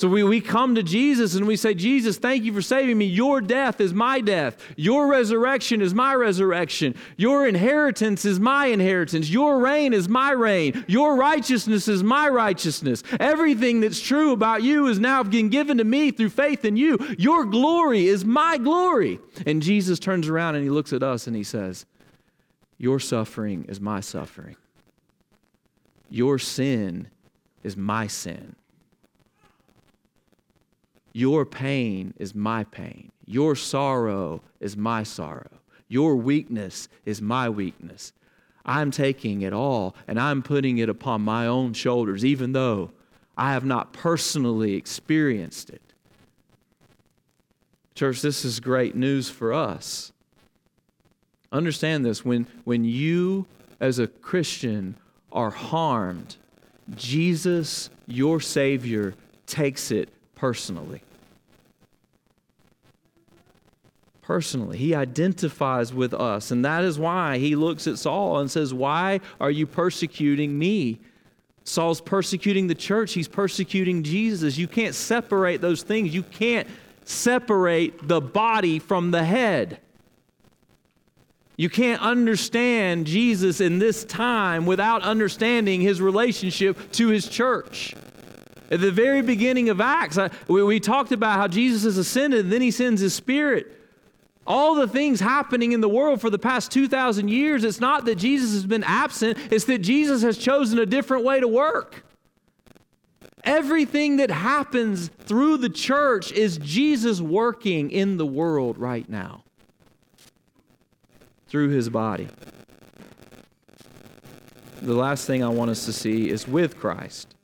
So 0.01 0.09
we, 0.09 0.25
we 0.25 0.41
come 0.41 0.77
to 0.77 0.83
Jesus 0.83 1.35
and 1.35 1.47
we 1.47 1.57
say, 1.57 1.75
Jesus, 1.75 2.17
thank 2.17 2.43
you 2.43 2.55
for 2.55 2.63
saving 2.63 2.97
me. 2.97 3.05
Your 3.05 3.43
death 3.43 3.83
is 3.83 3.93
my 3.93 4.23
death. 4.23 4.57
Your 4.75 5.07
resurrection 5.07 5.83
is 5.83 5.93
my 5.93 6.15
resurrection. 6.15 6.95
Your 7.19 7.47
inheritance 7.47 8.25
is 8.25 8.41
my 8.41 8.69
inheritance. 8.69 9.29
Your 9.29 9.59
reign 9.59 9.93
is 9.93 10.09
my 10.09 10.31
reign. 10.31 10.87
Your 10.89 11.17
righteousness 11.17 11.87
is 11.87 12.03
my 12.03 12.31
righteousness. 12.31 13.03
Everything 13.21 13.81
that's 13.81 14.01
true 14.01 14.33
about 14.33 14.63
you 14.63 14.87
is 14.87 14.99
now 14.99 15.23
being 15.23 15.51
given 15.51 15.77
to 15.77 15.85
me 15.85 16.13
through 16.13 16.31
faith 16.31 16.65
in 16.65 16.79
you. 16.79 16.97
Your 17.19 17.45
glory 17.45 18.07
is 18.07 18.25
my 18.25 18.57
glory. 18.57 19.21
And 19.45 19.61
Jesus 19.61 19.99
turns 19.99 20.31
around 20.31 20.55
and 20.55 20.65
he 20.65 20.71
looks 20.71 20.95
at 20.95 21.03
us 21.03 21.27
and 21.27 21.37
he 21.37 21.45
says, 21.45 21.85
Your 22.79 23.01
suffering 23.01 23.67
is 23.69 23.83
my 23.83 24.01
suffering. 24.01 24.57
Your 26.09 26.39
sin 26.39 27.09
is 27.63 27.77
my 27.77 28.07
sin. 28.07 28.57
Your 31.13 31.45
pain 31.45 32.15
is 32.19 32.35
my 32.35 32.65
pain. 32.65 33.11
Your 33.27 33.57
sorrow 33.57 34.43
is 34.61 34.77
my 34.77 35.03
sorrow. 35.03 35.51
Your 35.89 36.17
weakness 36.17 36.89
is 37.05 37.21
my 37.21 37.49
weakness. 37.49 38.13
I'm 38.65 38.91
taking 38.91 39.43
it 39.43 39.53
all 39.53 39.97
and 40.07 40.21
I'm 40.21 40.43
putting 40.43 40.79
it 40.79 40.89
upon 40.89 41.23
my 41.23 41.47
own 41.47 41.73
shoulders, 41.73 42.25
even 42.25 42.53
though 42.53 42.93
I 43.37 43.53
have 43.53 43.65
not 43.65 43.93
personally 43.93 44.75
experienced 44.75 45.71
it. 45.71 45.83
Church, 47.95 48.23
this 48.23 48.45
is 48.45 48.61
great 48.61 48.95
news 48.95 49.29
for 49.29 49.53
us. 49.53 50.13
Understand 51.53 52.05
this 52.05 52.25
when, 52.25 52.47
when 52.65 52.85
you, 52.85 53.47
as 53.81 53.99
a 53.99 54.07
Christian, 54.07 54.97
are 55.33 55.51
harmed, 55.51 56.37
Jesus, 56.95 57.91
your 58.07 58.41
Savior, 58.41 59.15
takes 59.47 59.91
it 59.91 60.11
personally. 60.41 61.03
Personally, 64.23 64.79
he 64.79 64.95
identifies 64.95 65.93
with 65.93 66.15
us, 66.15 66.51
and 66.51 66.65
that 66.65 66.83
is 66.83 66.99
why 66.99 67.37
he 67.37 67.55
looks 67.55 67.87
at 67.87 67.99
Saul 67.99 68.39
and 68.39 68.51
says, 68.51 68.73
Why 68.73 69.21
are 69.39 69.51
you 69.51 69.67
persecuting 69.67 70.59
me? 70.59 70.99
Saul's 71.65 72.01
persecuting 72.01 72.69
the 72.69 72.75
church, 72.75 73.13
he's 73.13 73.29
persecuting 73.29 74.03
Jesus. 74.03 74.57
You 74.57 74.67
can't 74.67 74.95
separate 74.95 75.61
those 75.61 75.83
things. 75.83 76.15
You 76.15 76.23
can't 76.23 76.67
separate 77.05 78.09
the 78.09 78.23
body 78.23 78.79
from 78.79 79.11
the 79.11 79.23
head. 79.23 79.79
You 81.59 81.69
can't 81.69 82.01
understand 82.01 83.07
Jesus 83.07 83.61
in 83.61 83.79
this 83.79 84.05
time 84.05 84.65
without 84.65 85.03
understanding 85.03 85.83
his 85.83 86.01
relationship 86.01 86.93
to 86.93 87.09
his 87.09 87.29
church. 87.29 87.95
At 88.71 88.81
the 88.81 88.93
very 88.93 89.21
beginning 89.21 89.69
of 89.69 89.81
Acts, 89.81 90.17
I, 90.17 90.31
we, 90.47 90.63
we 90.63 90.79
talked 90.79 91.11
about 91.11 91.39
how 91.39 91.49
Jesus 91.49 91.83
has 91.83 91.99
ascended, 91.99 92.45
and 92.45 92.53
then 92.53 92.63
he 92.63 92.71
sends 92.71 93.01
his 93.01 93.13
spirit. 93.13 93.77
All 94.47 94.77
the 94.77 94.87
things 94.87 95.21
happening 95.21 95.73
in 95.73 95.81
the 95.81 95.89
world 95.89 96.21
for 96.21 96.31
the 96.31 96.39
past 96.39 96.71
2,000 96.71 97.29
years, 97.29 97.65
it's 97.65 97.81
not 97.81 98.05
that 98.05 98.17
Jesus 98.17 98.53
has 98.53 98.67
been 98.67 98.85
absent, 98.85 99.39
it's 99.51 99.65
that 99.65 99.79
Jesus 99.79 100.23
has 100.23 100.39
chosen 100.39 100.79
a 100.79 100.87
different 100.87 101.25
way 101.25 101.41
to 101.41 101.49
work. 101.49 102.05
Everything 103.43 104.19
that 104.19 104.31
happens 104.31 105.09
through 105.09 105.57
the 105.57 105.69
church 105.69 106.31
is 106.31 106.59
Jesus 106.59 107.21
working 107.21 107.91
in 107.91 108.19
the 108.19 108.27
world 108.27 108.79
right 108.79 109.09
now 109.09 109.45
through 111.49 111.71
his 111.71 111.89
body. 111.89 112.29
The 114.83 114.95
last 114.95 115.27
thing 115.27 115.43
I 115.43 115.49
want 115.49 115.71
us 115.71 115.85
to 115.87 115.93
see 115.93 116.31
is 116.31 116.47
with 116.47 116.79
Christ 116.79 117.35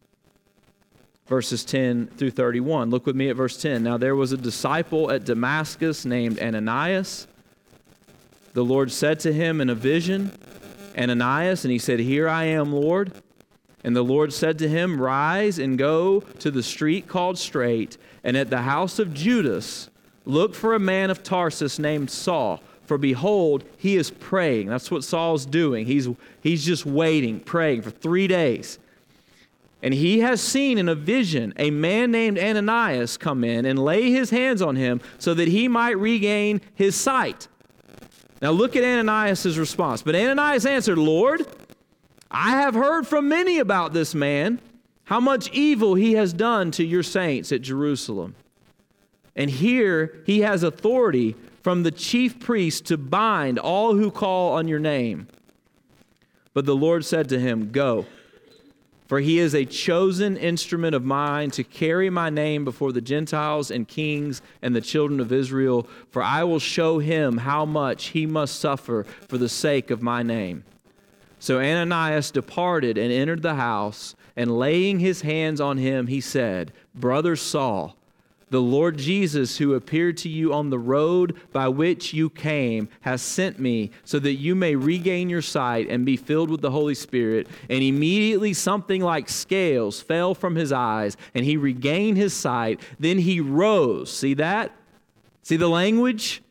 verses 1.26 1.64
10 1.64 2.08
through 2.16 2.30
31. 2.30 2.90
Look 2.90 3.06
with 3.06 3.16
me 3.16 3.28
at 3.28 3.36
verse 3.36 3.60
10. 3.60 3.82
Now 3.82 3.96
there 3.96 4.16
was 4.16 4.32
a 4.32 4.36
disciple 4.36 5.10
at 5.10 5.24
Damascus 5.24 6.04
named 6.04 6.38
Ananias. 6.40 7.26
The 8.54 8.64
Lord 8.64 8.90
said 8.90 9.20
to 9.20 9.32
him 9.32 9.60
in 9.60 9.68
a 9.68 9.74
vision, 9.74 10.32
Ananias, 10.96 11.64
and 11.64 11.72
he 11.72 11.78
said, 11.78 12.00
Here 12.00 12.28
I 12.28 12.44
am, 12.44 12.72
Lord. 12.72 13.12
And 13.84 13.94
the 13.94 14.02
Lord 14.02 14.32
said 14.32 14.58
to 14.60 14.68
him, 14.68 15.00
Rise 15.00 15.58
and 15.58 15.78
go 15.78 16.20
to 16.20 16.50
the 16.50 16.62
street 16.62 17.06
called 17.06 17.38
Straight, 17.38 17.98
and 18.24 18.36
at 18.36 18.50
the 18.50 18.62
house 18.62 18.98
of 18.98 19.14
Judas, 19.14 19.90
look 20.24 20.54
for 20.54 20.74
a 20.74 20.80
man 20.80 21.10
of 21.10 21.22
Tarsus 21.22 21.78
named 21.78 22.10
Saul. 22.10 22.60
For 22.84 22.98
behold, 22.98 23.64
he 23.76 23.96
is 23.96 24.10
praying. 24.10 24.68
That's 24.68 24.90
what 24.90 25.04
Saul's 25.04 25.44
doing. 25.44 25.86
He's, 25.86 26.08
he's 26.40 26.64
just 26.64 26.86
waiting, 26.86 27.40
praying 27.40 27.82
for 27.82 27.90
three 27.90 28.26
days. 28.26 28.78
And 29.82 29.92
he 29.92 30.20
has 30.20 30.40
seen 30.40 30.78
in 30.78 30.88
a 30.88 30.94
vision 30.94 31.52
a 31.56 31.70
man 31.70 32.10
named 32.10 32.38
Ananias 32.38 33.16
come 33.16 33.44
in 33.44 33.66
and 33.66 33.78
lay 33.78 34.10
his 34.10 34.30
hands 34.30 34.62
on 34.62 34.76
him 34.76 35.00
so 35.18 35.34
that 35.34 35.48
he 35.48 35.68
might 35.68 35.98
regain 35.98 36.60
his 36.74 36.96
sight. 36.96 37.48
Now 38.40 38.50
look 38.50 38.76
at 38.76 38.84
Ananias' 38.84 39.58
response. 39.58 40.02
But 40.02 40.14
Ananias 40.14 40.66
answered, 40.66 40.98
Lord, 40.98 41.46
I 42.30 42.50
have 42.50 42.74
heard 42.74 43.06
from 43.06 43.28
many 43.28 43.58
about 43.58 43.92
this 43.92 44.14
man, 44.14 44.60
how 45.04 45.20
much 45.20 45.50
evil 45.52 45.94
he 45.94 46.14
has 46.14 46.32
done 46.32 46.70
to 46.72 46.84
your 46.84 47.02
saints 47.02 47.52
at 47.52 47.62
Jerusalem. 47.62 48.34
And 49.36 49.50
here 49.50 50.22
he 50.26 50.40
has 50.40 50.62
authority 50.62 51.36
from 51.62 51.82
the 51.82 51.90
chief 51.90 52.40
priest 52.40 52.86
to 52.86 52.96
bind 52.96 53.58
all 53.58 53.94
who 53.94 54.10
call 54.10 54.54
on 54.54 54.66
your 54.68 54.78
name. 54.78 55.28
But 56.54 56.64
the 56.64 56.76
Lord 56.76 57.04
said 57.04 57.28
to 57.28 57.38
him, 57.38 57.70
Go. 57.70 58.06
For 59.06 59.20
he 59.20 59.38
is 59.38 59.54
a 59.54 59.64
chosen 59.64 60.36
instrument 60.36 60.94
of 60.94 61.04
mine 61.04 61.50
to 61.52 61.62
carry 61.62 62.10
my 62.10 62.28
name 62.28 62.64
before 62.64 62.92
the 62.92 63.00
Gentiles 63.00 63.70
and 63.70 63.86
kings 63.86 64.42
and 64.62 64.74
the 64.74 64.80
children 64.80 65.20
of 65.20 65.32
Israel. 65.32 65.86
For 66.10 66.22
I 66.22 66.42
will 66.42 66.58
show 66.58 66.98
him 66.98 67.38
how 67.38 67.64
much 67.64 68.06
he 68.06 68.26
must 68.26 68.58
suffer 68.58 69.04
for 69.28 69.38
the 69.38 69.48
sake 69.48 69.90
of 69.90 70.02
my 70.02 70.22
name. 70.22 70.64
So 71.38 71.60
Ananias 71.60 72.30
departed 72.30 72.98
and 72.98 73.12
entered 73.12 73.42
the 73.42 73.54
house, 73.54 74.16
and 74.34 74.58
laying 74.58 74.98
his 74.98 75.20
hands 75.20 75.60
on 75.60 75.78
him, 75.78 76.08
he 76.08 76.20
said, 76.20 76.72
Brother 76.94 77.36
Saul, 77.36 77.96
the 78.48 78.60
Lord 78.60 78.96
Jesus, 78.96 79.58
who 79.58 79.74
appeared 79.74 80.16
to 80.18 80.28
you 80.28 80.52
on 80.52 80.70
the 80.70 80.78
road 80.78 81.36
by 81.52 81.66
which 81.66 82.14
you 82.14 82.30
came, 82.30 82.88
has 83.00 83.20
sent 83.20 83.58
me 83.58 83.90
so 84.04 84.20
that 84.20 84.34
you 84.34 84.54
may 84.54 84.76
regain 84.76 85.28
your 85.28 85.42
sight 85.42 85.88
and 85.88 86.06
be 86.06 86.16
filled 86.16 86.50
with 86.50 86.60
the 86.60 86.70
Holy 86.70 86.94
Spirit. 86.94 87.48
And 87.68 87.82
immediately 87.82 88.52
something 88.52 89.02
like 89.02 89.28
scales 89.28 90.00
fell 90.00 90.34
from 90.34 90.54
his 90.54 90.70
eyes, 90.70 91.16
and 91.34 91.44
he 91.44 91.56
regained 91.56 92.18
his 92.18 92.34
sight. 92.34 92.80
Then 93.00 93.18
he 93.18 93.40
rose. 93.40 94.12
See 94.12 94.34
that? 94.34 94.70
See 95.42 95.56
the 95.56 95.68
language? 95.68 96.42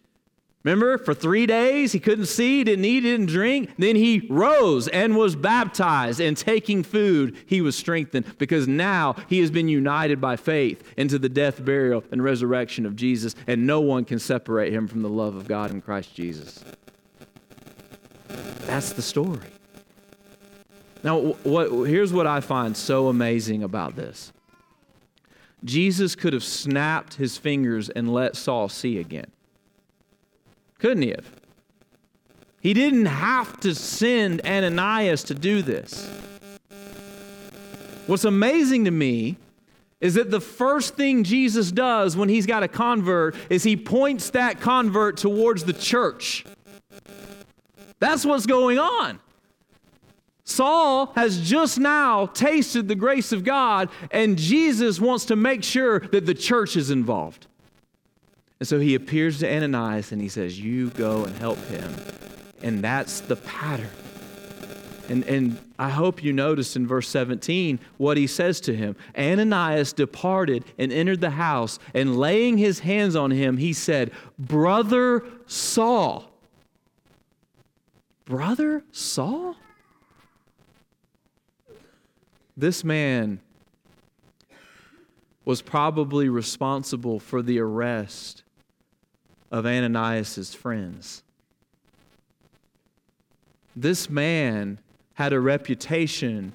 Remember, 0.65 0.97
for 0.97 1.13
three 1.13 1.45
days 1.45 1.91
he 1.91 1.99
couldn't 1.99 2.25
see, 2.25 2.63
didn't 2.63 2.85
eat, 2.85 3.01
didn't 3.01 3.27
drink. 3.27 3.69
Then 3.77 3.95
he 3.95 4.25
rose 4.31 4.87
and 4.87 5.15
was 5.15 5.35
baptized, 5.35 6.19
and 6.19 6.35
taking 6.35 6.81
food, 6.81 7.37
he 7.45 7.61
was 7.61 7.77
strengthened 7.77 8.35
because 8.39 8.67
now 8.67 9.15
he 9.29 9.39
has 9.41 9.51
been 9.51 9.67
united 9.67 10.19
by 10.19 10.37
faith 10.37 10.83
into 10.97 11.19
the 11.19 11.29
death, 11.29 11.63
burial, 11.63 12.03
and 12.11 12.23
resurrection 12.23 12.87
of 12.87 12.95
Jesus, 12.95 13.35
and 13.45 13.67
no 13.67 13.79
one 13.79 14.05
can 14.05 14.17
separate 14.17 14.73
him 14.73 14.87
from 14.87 15.03
the 15.03 15.09
love 15.09 15.35
of 15.35 15.47
God 15.47 15.69
in 15.69 15.81
Christ 15.81 16.15
Jesus. 16.15 16.63
That's 18.65 18.91
the 18.93 19.03
story. 19.03 19.47
Now, 21.03 21.19
what, 21.43 21.69
here's 21.87 22.11
what 22.11 22.25
I 22.25 22.39
find 22.39 22.75
so 22.75 23.07
amazing 23.09 23.61
about 23.61 23.95
this 23.95 24.33
Jesus 25.63 26.15
could 26.15 26.33
have 26.33 26.43
snapped 26.43 27.13
his 27.13 27.37
fingers 27.37 27.89
and 27.89 28.11
let 28.11 28.35
Saul 28.35 28.67
see 28.67 28.97
again. 28.97 29.27
Couldn't 30.79 31.03
he 31.03 31.09
have? 31.09 31.29
He 32.59 32.73
didn't 32.73 33.05
have 33.05 33.59
to 33.59 33.75
send 33.75 34.41
Ananias 34.45 35.23
to 35.25 35.35
do 35.35 35.61
this. 35.61 36.09
What's 38.07 38.23
amazing 38.23 38.85
to 38.85 38.91
me 38.91 39.37
is 40.01 40.15
that 40.15 40.29
the 40.29 40.41
first 40.41 40.95
thing 40.95 41.23
Jesus 41.23 41.71
does 41.71 42.17
when 42.17 42.29
he's 42.29 42.45
got 42.45 42.63
a 42.63 42.67
convert 42.67 43.35
is 43.49 43.63
he 43.63 43.77
points 43.77 44.31
that 44.31 44.59
convert 44.59 45.17
towards 45.17 45.63
the 45.63 45.73
church. 45.73 46.45
That's 47.99 48.25
what's 48.25 48.45
going 48.45 48.77
on. 48.77 49.19
Saul 50.43 51.11
has 51.15 51.41
just 51.41 51.79
now 51.79 52.27
tasted 52.27 52.87
the 52.87 52.95
grace 52.95 53.31
of 53.31 53.43
God, 53.43 53.89
and 54.11 54.37
Jesus 54.37 54.99
wants 54.99 55.25
to 55.25 55.35
make 55.35 55.63
sure 55.63 55.99
that 55.99 56.27
the 56.27 56.35
church 56.35 56.75
is 56.75 56.91
involved. 56.91 57.47
And 58.59 58.67
so 58.67 58.79
he 58.79 58.95
appears 58.95 59.39
to 59.39 59.53
Ananias 59.53 60.11
and 60.11 60.21
he 60.21 60.29
says, 60.29 60.59
You 60.59 60.89
go 60.91 61.25
and 61.25 61.35
help 61.35 61.59
him. 61.65 61.93
And 62.61 62.83
that's 62.83 63.19
the 63.21 63.35
pattern. 63.35 63.89
And, 65.07 65.23
and 65.25 65.59
I 65.77 65.89
hope 65.89 66.23
you 66.23 66.33
noticed 66.33 66.75
in 66.75 66.87
verse 66.87 67.07
17 67.09 67.79
what 67.97 68.17
he 68.17 68.27
says 68.27 68.59
to 68.61 68.75
him. 68.75 68.95
Ananias 69.17 69.93
departed 69.93 70.65
and 70.79 70.91
entered 70.91 71.21
the 71.21 71.31
house, 71.31 71.77
and 71.93 72.17
laying 72.17 72.57
his 72.57 72.79
hands 72.79 73.15
on 73.15 73.29
him, 73.29 73.57
he 73.57 73.73
said, 73.73 74.11
Brother 74.39 75.23
Saul. 75.45 76.31
Brother 78.25 78.83
Saul? 78.91 79.55
This 82.57 82.83
man 82.83 83.41
was 85.43 85.61
probably 85.61 86.29
responsible 86.29 87.19
for 87.19 87.43
the 87.43 87.59
arrest 87.59 88.44
of 89.55 89.65
Ananias' 89.65 90.53
friends. 90.53 91.23
This 93.73 94.09
man 94.09 94.79
had 95.13 95.31
a 95.31 95.39
reputation 95.39 96.51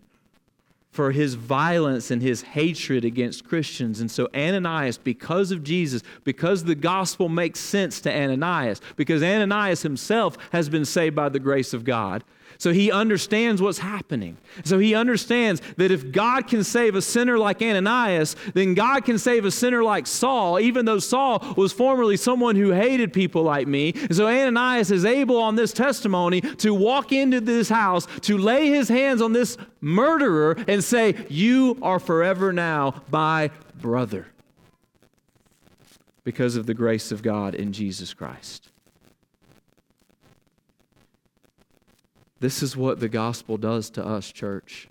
for 0.90 1.10
his 1.10 1.32
violence 1.32 2.10
and 2.10 2.20
his 2.20 2.42
hatred 2.42 3.06
against 3.06 3.46
Christians. 3.46 4.02
And 4.02 4.10
so, 4.10 4.28
Ananias, 4.34 4.98
because 4.98 5.50
of 5.50 5.64
Jesus, 5.64 6.02
because 6.24 6.64
the 6.64 6.74
gospel 6.74 7.30
makes 7.30 7.58
sense 7.58 8.02
to 8.02 8.14
Ananias, 8.14 8.82
because 8.96 9.22
Ananias 9.22 9.80
himself 9.80 10.36
has 10.52 10.68
been 10.68 10.84
saved 10.84 11.16
by 11.16 11.30
the 11.30 11.40
grace 11.40 11.72
of 11.72 11.84
God, 11.84 12.22
so 12.58 12.72
he 12.72 12.90
understands 12.90 13.62
what's 13.62 13.78
happening. 13.78 14.36
So 14.64 14.78
he 14.78 14.94
understands 14.94 15.62
that 15.76 15.90
if 15.90 16.12
God 16.12 16.46
can 16.46 16.64
save 16.64 16.94
a 16.94 17.02
sinner 17.02 17.38
like 17.38 17.62
Ananias, 17.62 18.36
then 18.54 18.74
God 18.74 19.04
can 19.04 19.18
save 19.18 19.44
a 19.44 19.50
sinner 19.50 19.82
like 19.82 20.06
Saul, 20.06 20.60
even 20.60 20.84
though 20.84 20.98
Saul 20.98 21.54
was 21.56 21.72
formerly 21.72 22.16
someone 22.16 22.56
who 22.56 22.70
hated 22.70 23.12
people 23.12 23.42
like 23.42 23.66
me. 23.66 23.92
And 23.94 24.14
so 24.14 24.26
Ananias 24.26 24.90
is 24.90 25.04
able 25.04 25.38
on 25.38 25.56
this 25.56 25.72
testimony 25.72 26.40
to 26.40 26.74
walk 26.74 27.12
into 27.12 27.40
this 27.40 27.68
house, 27.68 28.06
to 28.22 28.36
lay 28.36 28.68
his 28.68 28.88
hands 28.88 29.22
on 29.22 29.32
this 29.32 29.56
murderer 29.80 30.56
and 30.68 30.82
say, 30.82 31.14
You 31.28 31.78
are 31.82 31.98
forever 31.98 32.52
now 32.52 33.02
my 33.10 33.50
brother. 33.80 34.26
Because 36.24 36.56
of 36.56 36.66
the 36.66 36.74
grace 36.74 37.10
of 37.10 37.22
God 37.22 37.54
in 37.54 37.72
Jesus 37.72 38.12
Christ. 38.12 38.70
This 42.40 42.62
is 42.62 42.76
what 42.76 43.00
the 43.00 43.08
gospel 43.08 43.58
does 43.58 43.90
to 43.90 44.04
us, 44.04 44.32
church. 44.32 44.88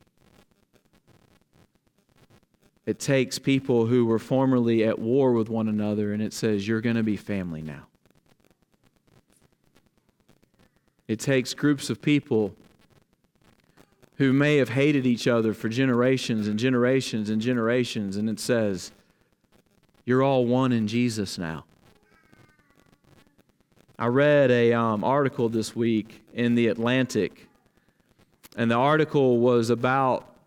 It 2.85 2.99
takes 2.99 3.37
people 3.37 3.87
who 3.87 4.05
were 4.05 4.19
formerly 4.19 4.83
at 4.83 4.97
war 4.97 5.33
with 5.33 5.49
one 5.49 5.67
another 5.67 6.13
and 6.13 6.21
it 6.21 6.33
says, 6.33 6.67
You're 6.67 6.81
going 6.81 6.95
to 6.95 7.03
be 7.03 7.17
family 7.17 7.61
now. 7.61 7.87
It 11.07 11.19
takes 11.19 11.53
groups 11.53 11.89
of 11.89 12.01
people 12.01 12.55
who 14.17 14.33
may 14.33 14.57
have 14.57 14.69
hated 14.69 15.05
each 15.05 15.27
other 15.27 15.53
for 15.53 15.69
generations 15.69 16.47
and 16.47 16.59
generations 16.59 17.29
and 17.29 17.41
generations, 17.41 18.17
and 18.17 18.29
it 18.29 18.39
says, 18.39 18.91
You're 20.05 20.21
all 20.21 20.45
one 20.45 20.71
in 20.71 20.87
Jesus 20.87 21.37
now. 21.37 21.65
I 24.01 24.05
read 24.05 24.49
a 24.49 24.71
um, 24.71 25.03
article 25.03 25.49
this 25.49 25.75
week 25.75 26.23
in 26.33 26.55
the 26.55 26.67
Atlantic, 26.67 27.49
and 28.55 28.71
the 28.71 28.75
article 28.75 29.39
was 29.39 29.69
about 29.69 30.37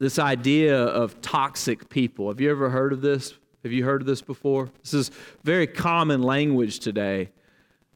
this 0.00 0.18
idea 0.18 0.76
of 0.76 1.20
toxic 1.20 1.88
people. 1.88 2.26
Have 2.26 2.40
you 2.40 2.50
ever 2.50 2.68
heard 2.68 2.92
of 2.92 3.02
this? 3.02 3.34
Have 3.62 3.70
you 3.70 3.84
heard 3.84 4.00
of 4.00 4.08
this 4.08 4.20
before? 4.20 4.68
This 4.82 4.94
is 4.94 5.12
very 5.44 5.68
common 5.68 6.24
language 6.24 6.80
today. 6.80 7.28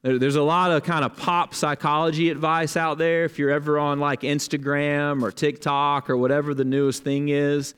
There's 0.02 0.36
a 0.36 0.42
lot 0.42 0.70
of 0.70 0.84
kind 0.84 1.04
of 1.04 1.16
pop 1.16 1.52
psychology 1.52 2.30
advice 2.30 2.76
out 2.76 2.96
there. 2.96 3.24
If 3.24 3.40
you're 3.40 3.50
ever 3.50 3.76
on 3.76 3.98
like 3.98 4.20
Instagram 4.20 5.24
or 5.24 5.32
TikTok 5.32 6.08
or 6.08 6.16
whatever 6.16 6.54
the 6.54 6.64
newest 6.64 7.02
thing 7.02 7.28
is, 7.28 7.74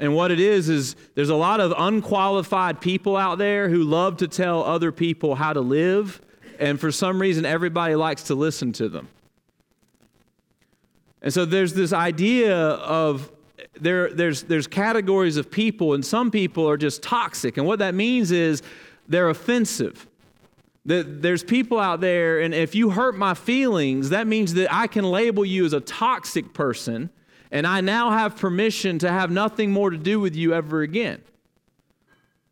and 0.00 0.14
what 0.14 0.30
it 0.30 0.40
is, 0.40 0.68
is 0.68 0.96
there's 1.14 1.30
a 1.30 1.36
lot 1.36 1.60
of 1.60 1.74
unqualified 1.76 2.80
people 2.80 3.16
out 3.16 3.38
there 3.38 3.68
who 3.68 3.82
love 3.82 4.18
to 4.18 4.28
tell 4.28 4.62
other 4.62 4.92
people 4.92 5.34
how 5.34 5.52
to 5.52 5.60
live, 5.60 6.20
and 6.58 6.80
for 6.80 6.90
some 6.90 7.20
reason, 7.20 7.44
everybody 7.44 7.94
likes 7.94 8.24
to 8.24 8.34
listen 8.34 8.72
to 8.74 8.88
them. 8.88 9.08
And 11.22 11.32
so 11.32 11.44
there's 11.44 11.74
this 11.74 11.92
idea 11.92 12.56
of 12.56 13.30
there, 13.80 14.10
there's, 14.10 14.44
there's 14.44 14.66
categories 14.66 15.36
of 15.36 15.50
people, 15.50 15.94
and 15.94 16.04
some 16.04 16.30
people 16.30 16.68
are 16.68 16.76
just 16.76 17.02
toxic. 17.02 17.56
And 17.56 17.66
what 17.66 17.80
that 17.80 17.94
means 17.94 18.30
is 18.30 18.62
they're 19.08 19.28
offensive. 19.28 20.06
That 20.86 21.22
there's 21.22 21.44
people 21.44 21.78
out 21.78 22.00
there, 22.00 22.40
and 22.40 22.54
if 22.54 22.74
you 22.74 22.90
hurt 22.90 23.16
my 23.16 23.34
feelings, 23.34 24.10
that 24.10 24.26
means 24.26 24.54
that 24.54 24.72
I 24.72 24.86
can 24.86 25.04
label 25.04 25.44
you 25.44 25.64
as 25.64 25.72
a 25.72 25.80
toxic 25.80 26.54
person 26.54 27.10
and 27.50 27.66
I 27.66 27.80
now 27.80 28.10
have 28.10 28.36
permission 28.36 28.98
to 29.00 29.10
have 29.10 29.30
nothing 29.30 29.70
more 29.70 29.90
to 29.90 29.96
do 29.96 30.20
with 30.20 30.36
you 30.36 30.54
ever 30.54 30.82
again. 30.82 31.22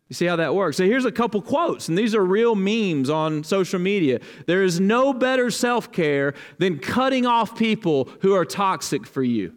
You 0.09 0.13
see 0.13 0.25
how 0.25 0.37
that 0.37 0.55
works? 0.55 0.77
So 0.77 0.85
here's 0.85 1.05
a 1.05 1.11
couple 1.11 1.41
quotes, 1.41 1.89
and 1.89 1.97
these 1.97 2.15
are 2.15 2.23
real 2.23 2.55
memes 2.55 3.09
on 3.09 3.43
social 3.43 3.79
media. 3.79 4.21
There 4.45 4.63
is 4.63 4.79
no 4.79 5.11
better 5.13 5.51
self 5.51 5.91
care 5.91 6.33
than 6.59 6.79
cutting 6.79 7.25
off 7.25 7.57
people 7.57 8.09
who 8.21 8.33
are 8.33 8.45
toxic 8.45 9.05
for 9.05 9.21
you. 9.21 9.53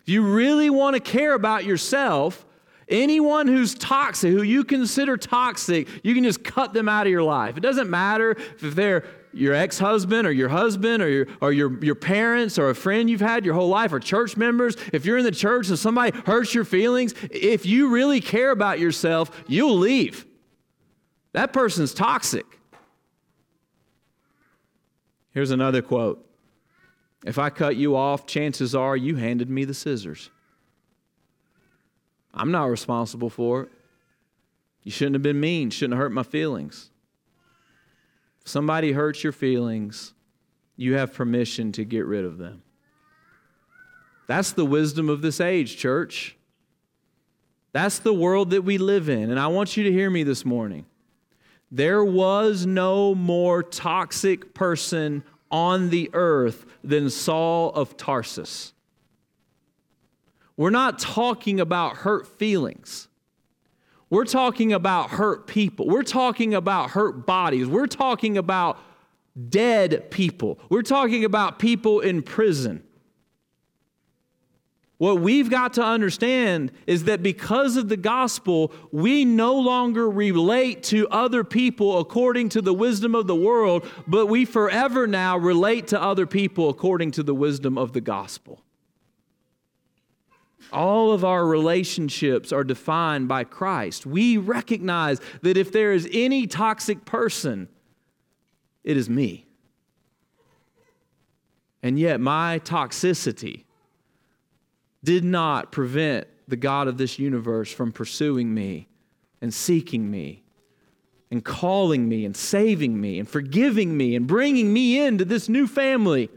If 0.00 0.08
you 0.08 0.22
really 0.22 0.70
want 0.70 0.94
to 0.94 1.00
care 1.00 1.34
about 1.34 1.64
yourself, 1.64 2.46
anyone 2.88 3.48
who's 3.48 3.74
toxic, 3.74 4.30
who 4.30 4.42
you 4.42 4.62
consider 4.62 5.16
toxic, 5.16 5.88
you 6.04 6.14
can 6.14 6.22
just 6.22 6.44
cut 6.44 6.72
them 6.72 6.88
out 6.88 7.06
of 7.06 7.10
your 7.10 7.22
life. 7.22 7.56
It 7.56 7.60
doesn't 7.60 7.90
matter 7.90 8.36
if 8.60 8.74
they're 8.76 9.04
your 9.32 9.54
ex-husband 9.54 10.26
or 10.26 10.32
your 10.32 10.48
husband 10.48 11.02
or 11.02 11.08
your, 11.08 11.26
or 11.40 11.52
your, 11.52 11.82
your 11.84 11.94
parents 11.94 12.58
or 12.58 12.70
a 12.70 12.74
friend 12.74 13.08
you've 13.08 13.20
had 13.20 13.44
your 13.44 13.54
whole 13.54 13.68
life 13.68 13.92
or 13.92 14.00
church 14.00 14.36
members 14.36 14.76
if 14.92 15.04
you're 15.04 15.18
in 15.18 15.24
the 15.24 15.30
church 15.30 15.68
and 15.68 15.78
somebody 15.78 16.16
hurts 16.26 16.54
your 16.54 16.64
feelings 16.64 17.14
if 17.30 17.64
you 17.64 17.88
really 17.88 18.20
care 18.20 18.50
about 18.50 18.78
yourself 18.78 19.30
you'll 19.46 19.76
leave. 19.76 20.26
That 21.32 21.52
person's 21.52 21.94
toxic. 21.94 22.46
Here's 25.32 25.52
another 25.52 25.80
quote. 25.80 26.26
If 27.24 27.38
i 27.38 27.50
cut 27.50 27.76
you 27.76 27.96
off 27.96 28.26
chances 28.26 28.74
are 28.74 28.96
you 28.96 29.16
handed 29.16 29.48
me 29.48 29.64
the 29.64 29.74
scissors. 29.74 30.30
I'm 32.32 32.50
not 32.50 32.64
responsible 32.64 33.30
for 33.30 33.62
it. 33.62 33.68
You 34.82 34.90
shouldn't 34.90 35.14
have 35.14 35.22
been 35.22 35.38
mean 35.38 35.70
shouldn't 35.70 35.94
have 35.94 36.02
hurt 36.02 36.12
my 36.12 36.22
feelings 36.22 36.90
somebody 38.44 38.92
hurts 38.92 39.22
your 39.22 39.32
feelings, 39.32 40.14
you 40.76 40.94
have 40.94 41.12
permission 41.14 41.72
to 41.72 41.84
get 41.84 42.06
rid 42.06 42.24
of 42.24 42.38
them. 42.38 42.62
That's 44.26 44.52
the 44.52 44.64
wisdom 44.64 45.08
of 45.08 45.22
this 45.22 45.40
age, 45.40 45.76
church. 45.76 46.36
That's 47.72 47.98
the 47.98 48.14
world 48.14 48.50
that 48.50 48.62
we 48.62 48.78
live 48.78 49.08
in. 49.08 49.30
And 49.30 49.38
I 49.38 49.48
want 49.48 49.76
you 49.76 49.84
to 49.84 49.92
hear 49.92 50.10
me 50.10 50.22
this 50.22 50.44
morning. 50.44 50.86
There 51.70 52.04
was 52.04 52.66
no 52.66 53.14
more 53.14 53.62
toxic 53.62 54.54
person 54.54 55.22
on 55.50 55.90
the 55.90 56.10
earth 56.12 56.66
than 56.82 57.10
Saul 57.10 57.70
of 57.70 57.96
Tarsus. 57.96 58.72
We're 60.56 60.70
not 60.70 60.98
talking 60.98 61.60
about 61.60 61.98
hurt 61.98 62.26
feelings. 62.26 63.08
We're 64.10 64.24
talking 64.24 64.72
about 64.72 65.10
hurt 65.10 65.46
people. 65.46 65.86
We're 65.86 66.02
talking 66.02 66.52
about 66.52 66.90
hurt 66.90 67.26
bodies. 67.26 67.68
We're 67.68 67.86
talking 67.86 68.36
about 68.36 68.78
dead 69.48 70.10
people. 70.10 70.58
We're 70.68 70.82
talking 70.82 71.24
about 71.24 71.60
people 71.60 72.00
in 72.00 72.22
prison. 72.22 72.82
What 74.98 75.20
we've 75.20 75.48
got 75.48 75.74
to 75.74 75.82
understand 75.82 76.72
is 76.86 77.04
that 77.04 77.22
because 77.22 77.78
of 77.78 77.88
the 77.88 77.96
gospel, 77.96 78.70
we 78.92 79.24
no 79.24 79.54
longer 79.54 80.10
relate 80.10 80.82
to 80.84 81.08
other 81.08 81.42
people 81.42 81.98
according 82.00 82.50
to 82.50 82.60
the 82.60 82.74
wisdom 82.74 83.14
of 83.14 83.26
the 83.26 83.34
world, 83.34 83.86
but 84.06 84.26
we 84.26 84.44
forever 84.44 85.06
now 85.06 85.38
relate 85.38 85.86
to 85.86 86.02
other 86.02 86.26
people 86.26 86.68
according 86.68 87.12
to 87.12 87.22
the 87.22 87.34
wisdom 87.34 87.78
of 87.78 87.94
the 87.94 88.02
gospel. 88.02 88.60
All 90.72 91.12
of 91.12 91.24
our 91.24 91.46
relationships 91.46 92.52
are 92.52 92.64
defined 92.64 93.28
by 93.28 93.44
Christ. 93.44 94.06
We 94.06 94.36
recognize 94.36 95.20
that 95.42 95.56
if 95.56 95.72
there 95.72 95.92
is 95.92 96.08
any 96.12 96.46
toxic 96.46 97.04
person, 97.04 97.68
it 98.84 98.96
is 98.96 99.08
me. 99.10 99.46
And 101.82 101.98
yet, 101.98 102.20
my 102.20 102.60
toxicity 102.60 103.64
did 105.02 105.24
not 105.24 105.72
prevent 105.72 106.26
the 106.46 106.56
God 106.56 106.88
of 106.88 106.98
this 106.98 107.18
universe 107.18 107.72
from 107.72 107.92
pursuing 107.92 108.52
me 108.52 108.88
and 109.40 109.52
seeking 109.54 110.10
me 110.10 110.42
and 111.30 111.44
calling 111.44 112.08
me 112.08 112.24
and 112.24 112.36
saving 112.36 113.00
me 113.00 113.18
and 113.18 113.28
forgiving 113.28 113.96
me 113.96 114.16
and 114.16 114.26
bringing 114.26 114.72
me 114.72 115.00
into 115.00 115.24
this 115.24 115.48
new 115.48 115.66
family 115.66 116.28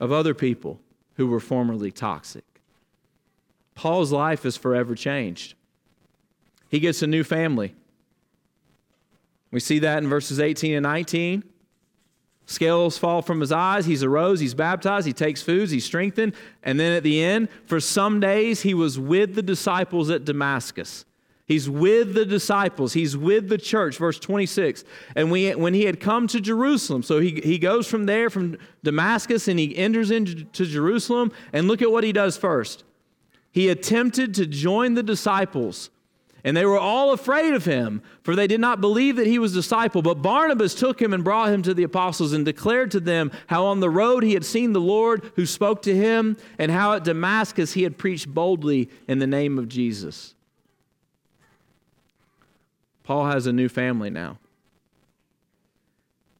of 0.00 0.10
other 0.10 0.34
people 0.34 0.80
who 1.14 1.26
were 1.26 1.40
formerly 1.40 1.90
toxic. 1.90 2.44
Paul's 3.78 4.10
life 4.10 4.44
is 4.44 4.56
forever 4.56 4.96
changed. 4.96 5.54
He 6.68 6.80
gets 6.80 7.00
a 7.00 7.06
new 7.06 7.22
family. 7.22 7.76
We 9.52 9.60
see 9.60 9.78
that 9.78 10.02
in 10.02 10.08
verses 10.08 10.40
18 10.40 10.74
and 10.74 10.82
19. 10.82 11.44
Scales 12.46 12.98
fall 12.98 13.22
from 13.22 13.38
his 13.38 13.52
eyes. 13.52 13.86
He's 13.86 14.02
arose. 14.02 14.40
He's 14.40 14.52
baptized. 14.52 15.06
He 15.06 15.12
takes 15.12 15.42
foods. 15.42 15.70
He's 15.70 15.84
strengthened. 15.84 16.32
And 16.64 16.80
then 16.80 16.92
at 16.92 17.04
the 17.04 17.22
end, 17.22 17.50
for 17.66 17.78
some 17.78 18.18
days, 18.18 18.62
he 18.62 18.74
was 18.74 18.98
with 18.98 19.36
the 19.36 19.42
disciples 19.42 20.10
at 20.10 20.24
Damascus. 20.24 21.04
He's 21.46 21.70
with 21.70 22.14
the 22.14 22.26
disciples. 22.26 22.94
He's 22.94 23.16
with 23.16 23.48
the 23.48 23.58
church. 23.58 23.96
Verse 23.96 24.18
26. 24.18 24.82
And 25.14 25.30
we, 25.30 25.54
when 25.54 25.72
he 25.72 25.84
had 25.84 26.00
come 26.00 26.26
to 26.28 26.40
Jerusalem, 26.40 27.04
so 27.04 27.20
he, 27.20 27.40
he 27.44 27.58
goes 27.58 27.86
from 27.86 28.06
there, 28.06 28.28
from 28.28 28.58
Damascus, 28.82 29.46
and 29.46 29.56
he 29.56 29.76
enters 29.76 30.10
into 30.10 30.66
Jerusalem. 30.66 31.30
And 31.52 31.68
look 31.68 31.80
at 31.80 31.92
what 31.92 32.02
he 32.02 32.12
does 32.12 32.36
first 32.36 32.82
he 33.58 33.70
attempted 33.70 34.34
to 34.36 34.46
join 34.46 34.94
the 34.94 35.02
disciples. 35.02 35.90
And 36.44 36.56
they 36.56 36.64
were 36.64 36.78
all 36.78 37.12
afraid 37.12 37.54
of 37.54 37.64
him, 37.64 38.02
for 38.22 38.36
they 38.36 38.46
did 38.46 38.60
not 38.60 38.80
believe 38.80 39.16
that 39.16 39.26
he 39.26 39.40
was 39.40 39.50
a 39.50 39.56
disciple. 39.58 40.00
But 40.00 40.22
Barnabas 40.22 40.76
took 40.76 41.02
him 41.02 41.12
and 41.12 41.24
brought 41.24 41.52
him 41.52 41.62
to 41.62 41.74
the 41.74 41.82
apostles 41.82 42.32
and 42.32 42.44
declared 42.44 42.92
to 42.92 43.00
them 43.00 43.32
how 43.48 43.64
on 43.64 43.80
the 43.80 43.90
road 43.90 44.22
he 44.22 44.34
had 44.34 44.44
seen 44.44 44.74
the 44.74 44.80
Lord 44.80 45.32
who 45.34 45.44
spoke 45.44 45.82
to 45.82 45.96
him, 45.96 46.36
and 46.56 46.70
how 46.70 46.92
at 46.92 47.02
Damascus 47.02 47.72
he 47.72 47.82
had 47.82 47.98
preached 47.98 48.28
boldly 48.28 48.88
in 49.08 49.18
the 49.18 49.26
name 49.26 49.58
of 49.58 49.68
Jesus. 49.68 50.36
Paul 53.02 53.26
has 53.26 53.48
a 53.48 53.52
new 53.52 53.68
family 53.68 54.08
now. 54.08 54.38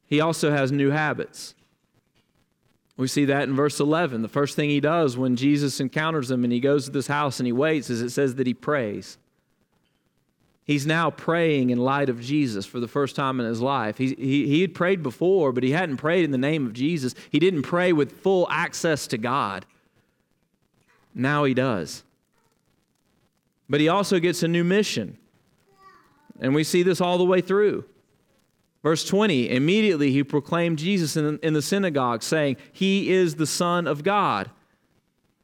He 0.07 0.21
also 0.21 0.53
has 0.53 0.71
new 0.71 0.91
habits. 0.91 1.57
We 2.99 3.07
see 3.07 3.27
that 3.27 3.45
in 3.45 3.55
verse 3.55 3.79
11. 3.79 4.23
The 4.23 4.29
first 4.29 4.57
thing 4.57 4.71
he 4.71 4.81
does 4.81 5.17
when 5.17 5.37
Jesus 5.37 5.79
encounters 5.79 6.33
him 6.33 6.43
and 6.43 6.53
he 6.53 6.59
goes 6.59 6.85
to 6.85 6.91
this 6.91 7.07
house 7.07 7.39
and 7.39 7.47
he 7.47 7.53
waits 7.53 7.89
is 7.91 8.03
it 8.03 8.11
says 8.11 8.35
that 8.35 8.47
he 8.47 8.55
prays. 8.55 9.19
He's 10.65 10.85
now 10.85 11.11
praying 11.11 11.71
in 11.71 11.79
light 11.79 12.09
of 12.09 12.21
Jesus 12.21 12.67
for 12.67 12.81
the 12.81 12.89
first 12.89 13.15
time 13.15 13.39
in 13.39 13.47
his 13.47 13.63
life. 13.63 13.97
He, 13.99 14.15
he, 14.15 14.49
he 14.49 14.61
had 14.61 14.75
prayed 14.75 15.03
before, 15.03 15.53
but 15.53 15.63
he 15.63 15.71
hadn't 15.71 15.99
prayed 15.99 16.25
in 16.25 16.33
the 16.33 16.39
name 16.39 16.67
of 16.67 16.73
Jesus. 16.73 17.15
He 17.31 17.39
didn't 17.39 17.63
pray 17.63 17.93
with 17.93 18.21
full 18.21 18.49
access 18.51 19.07
to 19.07 19.17
God. 19.17 19.65
Now 21.15 21.45
he 21.45 21.55
does. 21.55 22.03
But 23.71 23.81
he 23.81 23.89
also 23.89 24.19
gets 24.19 24.43
a 24.43 24.49
new 24.49 24.65
mission. 24.65 25.17
And 26.41 26.53
we 26.53 26.65
see 26.65 26.83
this 26.83 27.01
all 27.01 27.17
the 27.17 27.25
way 27.25 27.41
through. 27.41 27.85
Verse 28.83 29.05
20 29.05 29.51
Immediately 29.51 30.13
he 30.13 30.23
proclaimed 30.23 30.79
Jesus 30.79 31.17
in, 31.17 31.39
in 31.43 31.53
the 31.55 31.63
synagogue, 31.63 32.23
saying, 32.23 32.57
He 32.73 33.11
is 33.11 33.35
the 33.35 33.47
Son 33.47 33.87
of 33.87 34.03
God. 34.03 34.51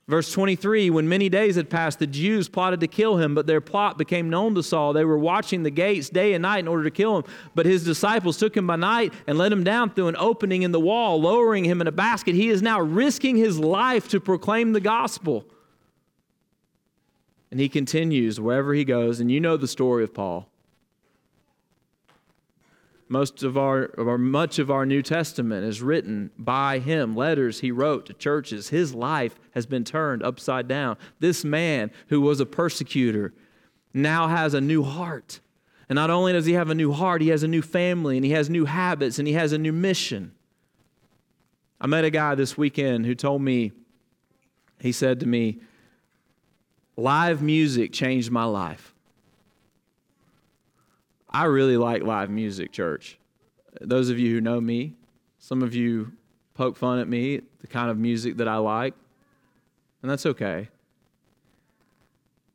Verse 0.07 0.31
23 0.33 0.91
When 0.91 1.09
many 1.09 1.29
days 1.29 1.57
had 1.57 1.71
passed, 1.71 1.99
the 1.99 2.07
Jews 2.07 2.49
plotted 2.49 2.81
to 2.81 2.87
kill 2.87 3.17
him, 3.17 3.35
but 3.35 3.47
their 3.47 3.61
plot 3.61 3.97
became 3.97 4.29
known 4.29 4.55
to 4.55 4.63
Saul. 4.63 4.93
They 4.93 5.05
were 5.05 5.19
watching 5.19 5.63
the 5.63 5.71
gates 5.71 6.11
day 6.11 6.35
and 6.35 6.43
night 6.43 6.59
in 6.59 6.69
order 6.69 6.85
to 6.85 6.91
kill 6.91 7.17
him. 7.19 7.25
But 7.55 7.67
his 7.67 7.85
disciples 7.85 8.37
took 8.37 8.57
him 8.57 8.67
by 8.67 8.77
night 8.77 9.15
and 9.27 9.39
let 9.39 9.53
him 9.53 9.65
down 9.65 9.91
through 9.91 10.09
an 10.09 10.17
opening 10.19 10.63
in 10.63 10.73
the 10.73 10.81
wall, 10.81 11.21
lowering 11.21 11.65
him 11.65 11.81
in 11.81 11.87
a 11.87 11.93
basket. 11.93 12.35
He 12.35 12.51
is 12.51 12.63
now 12.63 12.81
risking 12.81 13.37
his 13.37 13.59
life 13.59 14.09
to 14.09 14.21
proclaim 14.21 14.73
the 14.73 14.81
gospel. 14.81 15.47
And 17.51 17.59
he 17.59 17.69
continues 17.69 18.41
wherever 18.41 18.75
he 18.75 18.85
goes. 18.85 19.21
And 19.21 19.31
you 19.31 19.41
know 19.41 19.57
the 19.57 19.69
story 19.69 20.05
of 20.05 20.13
Paul. 20.13 20.51
Most 23.09 23.43
of 23.43 23.59
our, 23.59 23.87
or 23.99 24.17
much 24.17 24.59
of 24.59 24.71
our 24.71 24.87
New 24.87 25.03
Testament 25.03 25.65
is 25.65 25.83
written 25.83 26.31
by 26.39 26.79
him. 26.79 27.15
Letters 27.15 27.61
he 27.61 27.71
wrote 27.71 28.07
to 28.07 28.15
churches. 28.15 28.71
His 28.71 28.95
life 28.95 29.39
has 29.53 29.67
been 29.67 29.85
turned 29.85 30.23
upside 30.23 30.69
down. 30.69 30.97
This 31.21 31.45
man 31.45 31.91
who 32.09 32.21
was 32.21 32.41
a 32.41 32.47
persecutor 32.47 33.35
now 33.93 34.29
has 34.29 34.55
a 34.55 34.61
new 34.61 34.83
heart. 34.83 35.41
And 35.89 35.97
not 35.97 36.09
only 36.09 36.33
does 36.33 36.47
he 36.47 36.55
have 36.55 36.71
a 36.71 36.75
new 36.75 36.93
heart, 36.93 37.21
he 37.21 37.29
has 37.29 37.43
a 37.43 37.49
new 37.49 37.61
family 37.61 38.17
and 38.17 38.25
he 38.25 38.33
has 38.33 38.49
new 38.49 38.65
habits 38.65 39.19
and 39.19 39.29
he 39.29 39.35
has 39.35 39.53
a 39.53 39.59
new 39.59 39.73
mission. 39.73 40.33
I 41.81 41.87
met 41.87 42.05
a 42.05 42.11
guy 42.11 42.35
this 42.35 42.57
weekend 42.57 43.05
who 43.05 43.15
told 43.15 43.43
me, 43.43 43.73
he 44.81 44.93
said 44.93 45.21
to 45.21 45.27
me, 45.27 45.59
live 46.97 47.43
music 47.43 47.93
changed 47.93 48.31
my 48.31 48.45
life. 48.45 48.94
I 51.35 51.47
really 51.47 51.77
like 51.77 52.05
live 52.05 52.31
music, 52.31 52.71
church. 52.71 53.19
Those 53.81 54.09
of 54.09 54.21
you 54.21 54.33
who 54.33 54.41
know 54.41 54.61
me, 54.61 54.95
some 55.39 55.63
of 55.63 55.75
you 55.75 56.13
poke 56.55 56.77
fun 56.77 57.01
at 57.01 57.09
me, 57.09 57.41
the 57.61 57.67
kind 57.67 57.91
of 57.91 57.99
music 57.99 58.37
that 58.37 58.47
I 58.47 58.59
like, 58.59 58.95
and 60.01 60.09
that's 60.09 60.27
okay. 60.27 60.69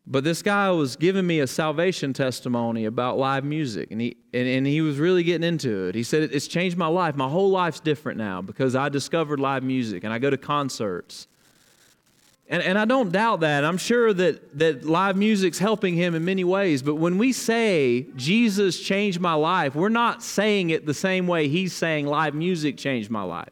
But 0.07 0.23
this 0.23 0.41
guy 0.41 0.71
was 0.71 0.95
giving 0.95 1.27
me 1.27 1.41
a 1.41 1.45
salvation 1.45 2.13
testimony 2.13 2.85
about 2.85 3.17
live 3.17 3.43
music, 3.43 3.91
and 3.91 3.99
he, 3.99 4.15
and, 4.33 4.47
and 4.47 4.65
he 4.65 4.79
was 4.79 4.97
really 4.97 5.23
getting 5.23 5.45
into 5.45 5.87
it. 5.89 5.93
He 5.93 6.03
said, 6.03 6.29
It's 6.31 6.47
changed 6.47 6.77
my 6.77 6.87
life. 6.87 7.17
My 7.17 7.27
whole 7.27 7.49
life's 7.49 7.81
different 7.81 8.17
now 8.17 8.41
because 8.41 8.77
I 8.77 8.87
discovered 8.87 9.41
live 9.41 9.61
music, 9.61 10.05
and 10.05 10.13
I 10.13 10.19
go 10.19 10.29
to 10.29 10.37
concerts. 10.37 11.27
And, 12.51 12.63
and 12.63 12.79
I 12.79 12.85
don't 12.85 13.11
doubt 13.11 13.41
that. 13.41 13.63
I'm 13.63 13.77
sure 13.77 14.11
that, 14.11 14.57
that 14.57 14.83
live 14.83 15.15
music's 15.15 15.59
helping 15.59 15.93
him 15.93 16.15
in 16.15 16.25
many 16.25 16.43
ways. 16.43 16.81
But 16.81 16.95
when 16.95 17.19
we 17.19 17.31
say 17.31 18.07
Jesus 18.15 18.79
changed 18.79 19.19
my 19.19 19.35
life, 19.35 19.75
we're 19.75 19.89
not 19.89 20.23
saying 20.23 20.71
it 20.71 20.87
the 20.87 20.95
same 20.95 21.27
way 21.27 21.47
he's 21.47 21.73
saying 21.73 22.07
live 22.07 22.33
music 22.33 22.75
changed 22.75 23.11
my 23.11 23.21
life. 23.21 23.49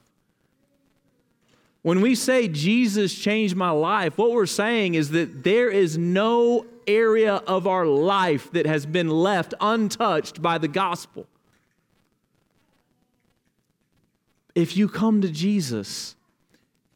When 1.84 2.02
we 2.02 2.16
say 2.16 2.48
Jesus 2.48 3.14
changed 3.14 3.56
my 3.56 3.70
life, 3.70 4.18
what 4.18 4.32
we're 4.32 4.48
saying 4.48 4.96
is 4.96 5.12
that 5.12 5.44
there 5.44 5.70
is 5.70 5.96
no 5.98 6.66
area 6.88 7.36
of 7.36 7.68
our 7.68 7.86
life 7.86 8.52
that 8.52 8.66
has 8.66 8.86
been 8.86 9.10
left 9.10 9.54
untouched 9.62 10.42
by 10.42 10.58
the 10.58 10.68
gospel. 10.68 11.28
If 14.56 14.76
you 14.76 14.90
come 14.90 15.22
to 15.22 15.30
Jesus, 15.30 16.17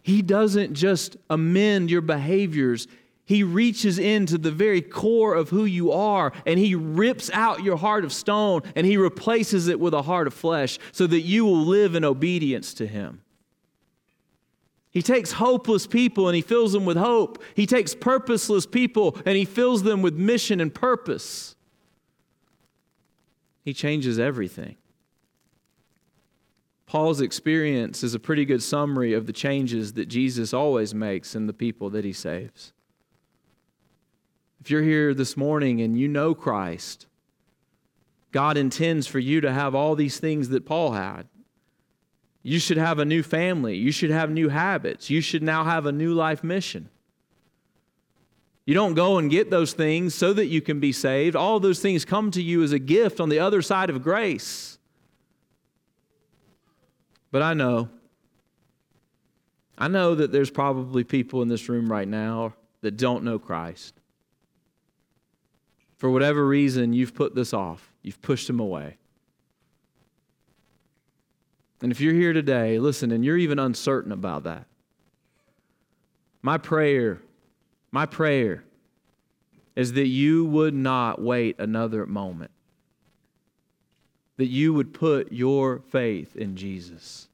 he 0.01 0.21
doesn't 0.21 0.73
just 0.73 1.17
amend 1.29 1.91
your 1.91 2.01
behaviors, 2.01 2.87
He 3.23 3.43
reaches 3.43 3.99
into 3.99 4.37
the 4.37 4.51
very 4.51 4.81
core 4.81 5.35
of 5.35 5.49
who 5.49 5.65
you 5.65 5.91
are 5.91 6.33
and 6.45 6.59
He 6.59 6.75
rips 6.75 7.29
out 7.31 7.63
your 7.63 7.77
heart 7.77 8.03
of 8.03 8.11
stone 8.11 8.61
and 8.75 8.85
He 8.85 8.97
replaces 8.97 9.67
it 9.67 9.79
with 9.79 9.93
a 9.93 10.01
heart 10.01 10.27
of 10.27 10.33
flesh 10.33 10.79
so 10.91 11.07
that 11.07 11.21
you 11.21 11.45
will 11.45 11.65
live 11.65 11.95
in 11.95 12.03
obedience 12.03 12.73
to 12.75 12.87
Him. 12.87 13.21
He 14.89 15.01
takes 15.01 15.33
hopeless 15.33 15.87
people 15.87 16.27
and 16.27 16.35
He 16.35 16.41
fills 16.41 16.73
them 16.73 16.83
with 16.83 16.97
hope. 16.97 17.41
He 17.55 17.65
takes 17.65 17.93
purposeless 17.93 18.65
people 18.65 19.17
and 19.25 19.37
He 19.37 19.45
fills 19.45 19.83
them 19.83 20.01
with 20.01 20.15
mission 20.15 20.59
and 20.59 20.73
purpose. 20.73 21.55
He 23.63 23.73
changes 23.73 24.17
everything. 24.17 24.77
Paul's 26.91 27.21
experience 27.21 28.03
is 28.03 28.13
a 28.13 28.19
pretty 28.19 28.43
good 28.43 28.61
summary 28.61 29.13
of 29.13 29.25
the 29.25 29.31
changes 29.31 29.93
that 29.93 30.09
Jesus 30.09 30.53
always 30.53 30.93
makes 30.93 31.35
in 31.35 31.47
the 31.47 31.53
people 31.53 31.89
that 31.91 32.03
he 32.03 32.11
saves. 32.11 32.73
If 34.59 34.69
you're 34.69 34.81
here 34.81 35.13
this 35.13 35.37
morning 35.37 35.79
and 35.79 35.97
you 35.97 36.09
know 36.09 36.35
Christ, 36.35 37.07
God 38.33 38.57
intends 38.57 39.07
for 39.07 39.19
you 39.19 39.39
to 39.39 39.53
have 39.53 39.73
all 39.73 39.95
these 39.95 40.19
things 40.19 40.49
that 40.49 40.65
Paul 40.65 40.91
had. 40.91 41.29
You 42.43 42.59
should 42.59 42.75
have 42.75 42.99
a 42.99 43.05
new 43.05 43.23
family. 43.23 43.77
You 43.77 43.93
should 43.93 44.11
have 44.11 44.29
new 44.29 44.49
habits. 44.49 45.09
You 45.09 45.21
should 45.21 45.43
now 45.43 45.63
have 45.63 45.85
a 45.85 45.93
new 45.93 46.13
life 46.13 46.43
mission. 46.43 46.89
You 48.65 48.73
don't 48.73 48.95
go 48.95 49.17
and 49.17 49.31
get 49.31 49.49
those 49.49 49.71
things 49.71 50.13
so 50.13 50.33
that 50.33 50.47
you 50.47 50.59
can 50.59 50.81
be 50.81 50.91
saved. 50.91 51.37
All 51.37 51.61
those 51.61 51.79
things 51.79 52.03
come 52.03 52.31
to 52.31 52.41
you 52.41 52.63
as 52.63 52.73
a 52.73 52.79
gift 52.79 53.21
on 53.21 53.29
the 53.29 53.39
other 53.39 53.61
side 53.61 53.89
of 53.89 54.03
grace. 54.03 54.77
But 57.31 57.41
I 57.41 57.53
know, 57.53 57.89
I 59.77 59.87
know 59.87 60.15
that 60.15 60.31
there's 60.31 60.51
probably 60.51 61.03
people 61.03 61.41
in 61.41 61.47
this 61.47 61.69
room 61.69 61.89
right 61.91 62.07
now 62.07 62.53
that 62.81 62.97
don't 62.97 63.23
know 63.23 63.39
Christ. 63.39 63.95
For 65.97 66.09
whatever 66.09 66.45
reason, 66.45 66.93
you've 66.93 67.15
put 67.15 67.35
this 67.35 67.53
off, 67.53 67.91
you've 68.01 68.21
pushed 68.21 68.49
him 68.49 68.59
away. 68.59 68.97
And 71.81 71.91
if 71.91 72.01
you're 72.01 72.13
here 72.13 72.33
today, 72.33 72.77
listen, 72.79 73.11
and 73.11 73.23
you're 73.25 73.37
even 73.37 73.57
uncertain 73.57 74.11
about 74.11 74.43
that, 74.43 74.65
my 76.41 76.57
prayer, 76.57 77.21
my 77.91 78.05
prayer 78.05 78.63
is 79.75 79.93
that 79.93 80.07
you 80.07 80.45
would 80.45 80.73
not 80.73 81.21
wait 81.21 81.59
another 81.59 82.05
moment 82.05 82.51
that 84.41 84.47
you 84.47 84.73
would 84.73 84.91
put 84.91 85.31
your 85.31 85.83
faith 85.91 86.35
in 86.35 86.55
Jesus. 86.55 87.27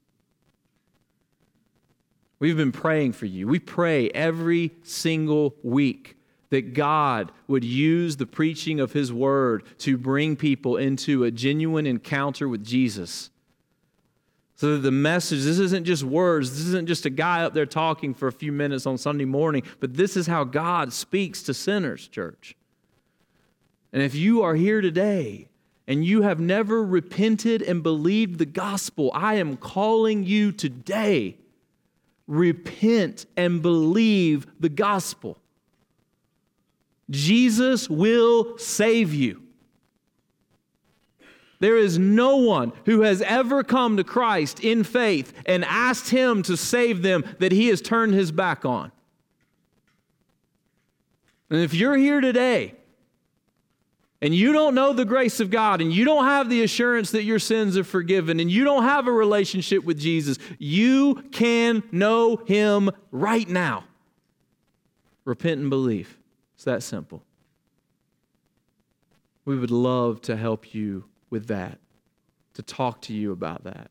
We've 2.38 2.54
been 2.54 2.70
praying 2.70 3.14
for 3.14 3.24
you. 3.24 3.48
We 3.48 3.60
pray 3.60 4.10
every 4.10 4.72
single 4.82 5.54
week 5.62 6.18
that 6.50 6.74
God 6.74 7.32
would 7.46 7.64
use 7.64 8.18
the 8.18 8.26
preaching 8.26 8.78
of 8.78 8.92
His 8.92 9.10
Word 9.10 9.64
to 9.78 9.96
bring 9.96 10.36
people 10.36 10.76
into 10.76 11.24
a 11.24 11.30
genuine 11.30 11.86
encounter 11.86 12.46
with 12.46 12.62
Jesus. 12.62 13.30
So 14.56 14.74
that 14.74 14.80
the 14.80 14.90
message, 14.90 15.44
this 15.44 15.58
isn't 15.58 15.86
just 15.86 16.04
words, 16.04 16.50
this 16.50 16.66
isn't 16.66 16.88
just 16.88 17.06
a 17.06 17.10
guy 17.10 17.42
up 17.42 17.54
there 17.54 17.64
talking 17.64 18.12
for 18.12 18.28
a 18.28 18.32
few 18.32 18.52
minutes 18.52 18.84
on 18.84 18.98
Sunday 18.98 19.24
morning, 19.24 19.62
but 19.80 19.94
this 19.94 20.14
is 20.14 20.26
how 20.26 20.44
God 20.44 20.92
speaks 20.92 21.42
to 21.44 21.54
sinners, 21.54 22.06
church. 22.06 22.54
And 23.94 24.02
if 24.02 24.14
you 24.14 24.42
are 24.42 24.54
here 24.54 24.82
today 24.82 25.48
and 25.88 26.04
you 26.04 26.20
have 26.20 26.38
never 26.38 26.84
repented 26.84 27.62
and 27.62 27.82
believed 27.82 28.38
the 28.38 28.46
gospel, 28.46 29.10
I 29.14 29.36
am 29.36 29.56
calling 29.56 30.22
you 30.22 30.52
today. 30.52 31.38
Repent 32.26 33.24
and 33.38 33.62
believe 33.62 34.46
the 34.60 34.68
gospel. 34.68 35.38
Jesus 37.08 37.88
will 37.88 38.58
save 38.58 39.14
you. 39.14 39.42
There 41.58 41.78
is 41.78 41.98
no 41.98 42.36
one 42.36 42.74
who 42.84 43.00
has 43.00 43.22
ever 43.22 43.64
come 43.64 43.96
to 43.96 44.04
Christ 44.04 44.60
in 44.60 44.84
faith 44.84 45.32
and 45.46 45.64
asked 45.64 46.10
Him 46.10 46.42
to 46.42 46.56
save 46.58 47.00
them 47.00 47.24
that 47.38 47.50
He 47.50 47.68
has 47.68 47.80
turned 47.80 48.12
His 48.12 48.30
back 48.30 48.66
on. 48.66 48.92
And 51.48 51.60
if 51.60 51.72
you're 51.72 51.96
here 51.96 52.20
today 52.20 52.74
and 54.20 54.34
you 54.34 54.52
don't 54.52 54.74
know 54.74 54.92
the 54.92 55.04
grace 55.04 55.38
of 55.38 55.50
God 55.50 55.80
and 55.80 55.92
you 55.92 56.04
don't 56.04 56.24
have 56.24 56.50
the 56.50 56.62
assurance 56.62 57.12
that 57.12 57.22
your 57.22 57.38
sins 57.38 57.76
are 57.76 57.84
forgiven 57.84 58.40
and 58.40 58.50
you 58.50 58.64
don't 58.64 58.82
have 58.82 59.06
a 59.06 59.12
relationship 59.12 59.84
with 59.84 59.98
Jesus, 59.98 60.38
you 60.58 61.22
can 61.30 61.82
know 61.92 62.36
Him 62.36 62.90
right 63.12 63.48
now. 63.48 63.84
Repent 65.24 65.60
and 65.60 65.70
believe. 65.70 66.18
It's 66.56 66.64
that 66.64 66.82
simple. 66.82 67.22
We 69.44 69.56
would 69.56 69.70
love 69.70 70.20
to 70.22 70.36
help 70.36 70.74
you 70.74 71.04
with 71.30 71.46
that, 71.46 71.78
to 72.54 72.62
talk 72.62 73.00
to 73.02 73.14
you 73.14 73.30
about 73.30 73.64
that. 73.64 73.90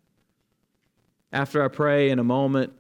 After 1.32 1.64
I 1.64 1.68
pray 1.70 2.10
in 2.10 2.20
a 2.20 2.24
moment, 2.24 2.74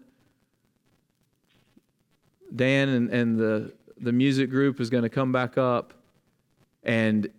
Dan 2.53 2.89
and, 2.89 3.09
and 3.09 3.39
the, 3.39 3.73
the 3.99 4.11
music 4.11 4.49
group 4.49 4.79
is 4.81 4.89
going 4.89 5.03
to 5.03 5.09
come 5.09 5.31
back 5.31 5.57
up 5.57 5.93
and 6.83 7.29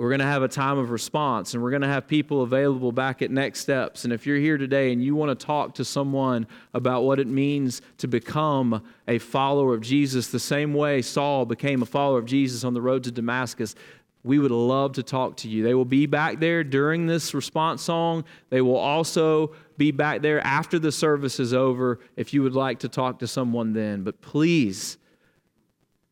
we're 0.00 0.08
going 0.08 0.20
to 0.20 0.24
have 0.24 0.42
a 0.42 0.48
time 0.48 0.78
of 0.78 0.90
response 0.90 1.52
and 1.52 1.62
we're 1.62 1.68
going 1.68 1.82
to 1.82 1.88
have 1.88 2.08
people 2.08 2.40
available 2.40 2.90
back 2.90 3.20
at 3.20 3.30
Next 3.30 3.60
Steps. 3.60 4.04
And 4.04 4.14
if 4.14 4.26
you're 4.26 4.38
here 4.38 4.56
today 4.56 4.94
and 4.94 5.04
you 5.04 5.14
want 5.14 5.38
to 5.38 5.46
talk 5.46 5.74
to 5.74 5.84
someone 5.84 6.46
about 6.72 7.02
what 7.02 7.20
it 7.20 7.26
means 7.26 7.82
to 7.98 8.08
become 8.08 8.82
a 9.06 9.18
follower 9.18 9.74
of 9.74 9.82
Jesus, 9.82 10.28
the 10.28 10.40
same 10.40 10.72
way 10.72 11.02
Saul 11.02 11.44
became 11.44 11.82
a 11.82 11.86
follower 11.86 12.18
of 12.18 12.24
Jesus 12.24 12.64
on 12.64 12.72
the 12.72 12.80
road 12.80 13.04
to 13.04 13.10
Damascus, 13.10 13.74
we 14.22 14.38
would 14.38 14.50
love 14.50 14.94
to 14.94 15.02
talk 15.02 15.36
to 15.38 15.50
you. 15.50 15.62
They 15.62 15.74
will 15.74 15.84
be 15.84 16.06
back 16.06 16.40
there 16.40 16.64
during 16.64 17.06
this 17.06 17.34
response 17.34 17.82
song. 17.82 18.24
They 18.48 18.62
will 18.62 18.76
also 18.76 19.52
be 19.76 19.90
back 19.90 20.22
there 20.22 20.40
after 20.46 20.78
the 20.78 20.92
service 20.92 21.38
is 21.38 21.52
over 21.52 22.00
if 22.16 22.32
you 22.32 22.42
would 22.42 22.54
like 22.54 22.78
to 22.78 22.88
talk 22.88 23.18
to 23.18 23.26
someone 23.26 23.74
then. 23.74 24.02
But 24.02 24.22
please 24.22 24.96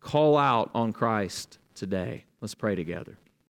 call 0.01 0.36
out 0.36 0.70
on 0.74 0.93
Christ 0.93 1.59
today. 1.74 2.24
Let's 2.43 2.55
pray 2.55 2.74
together. 2.74 3.16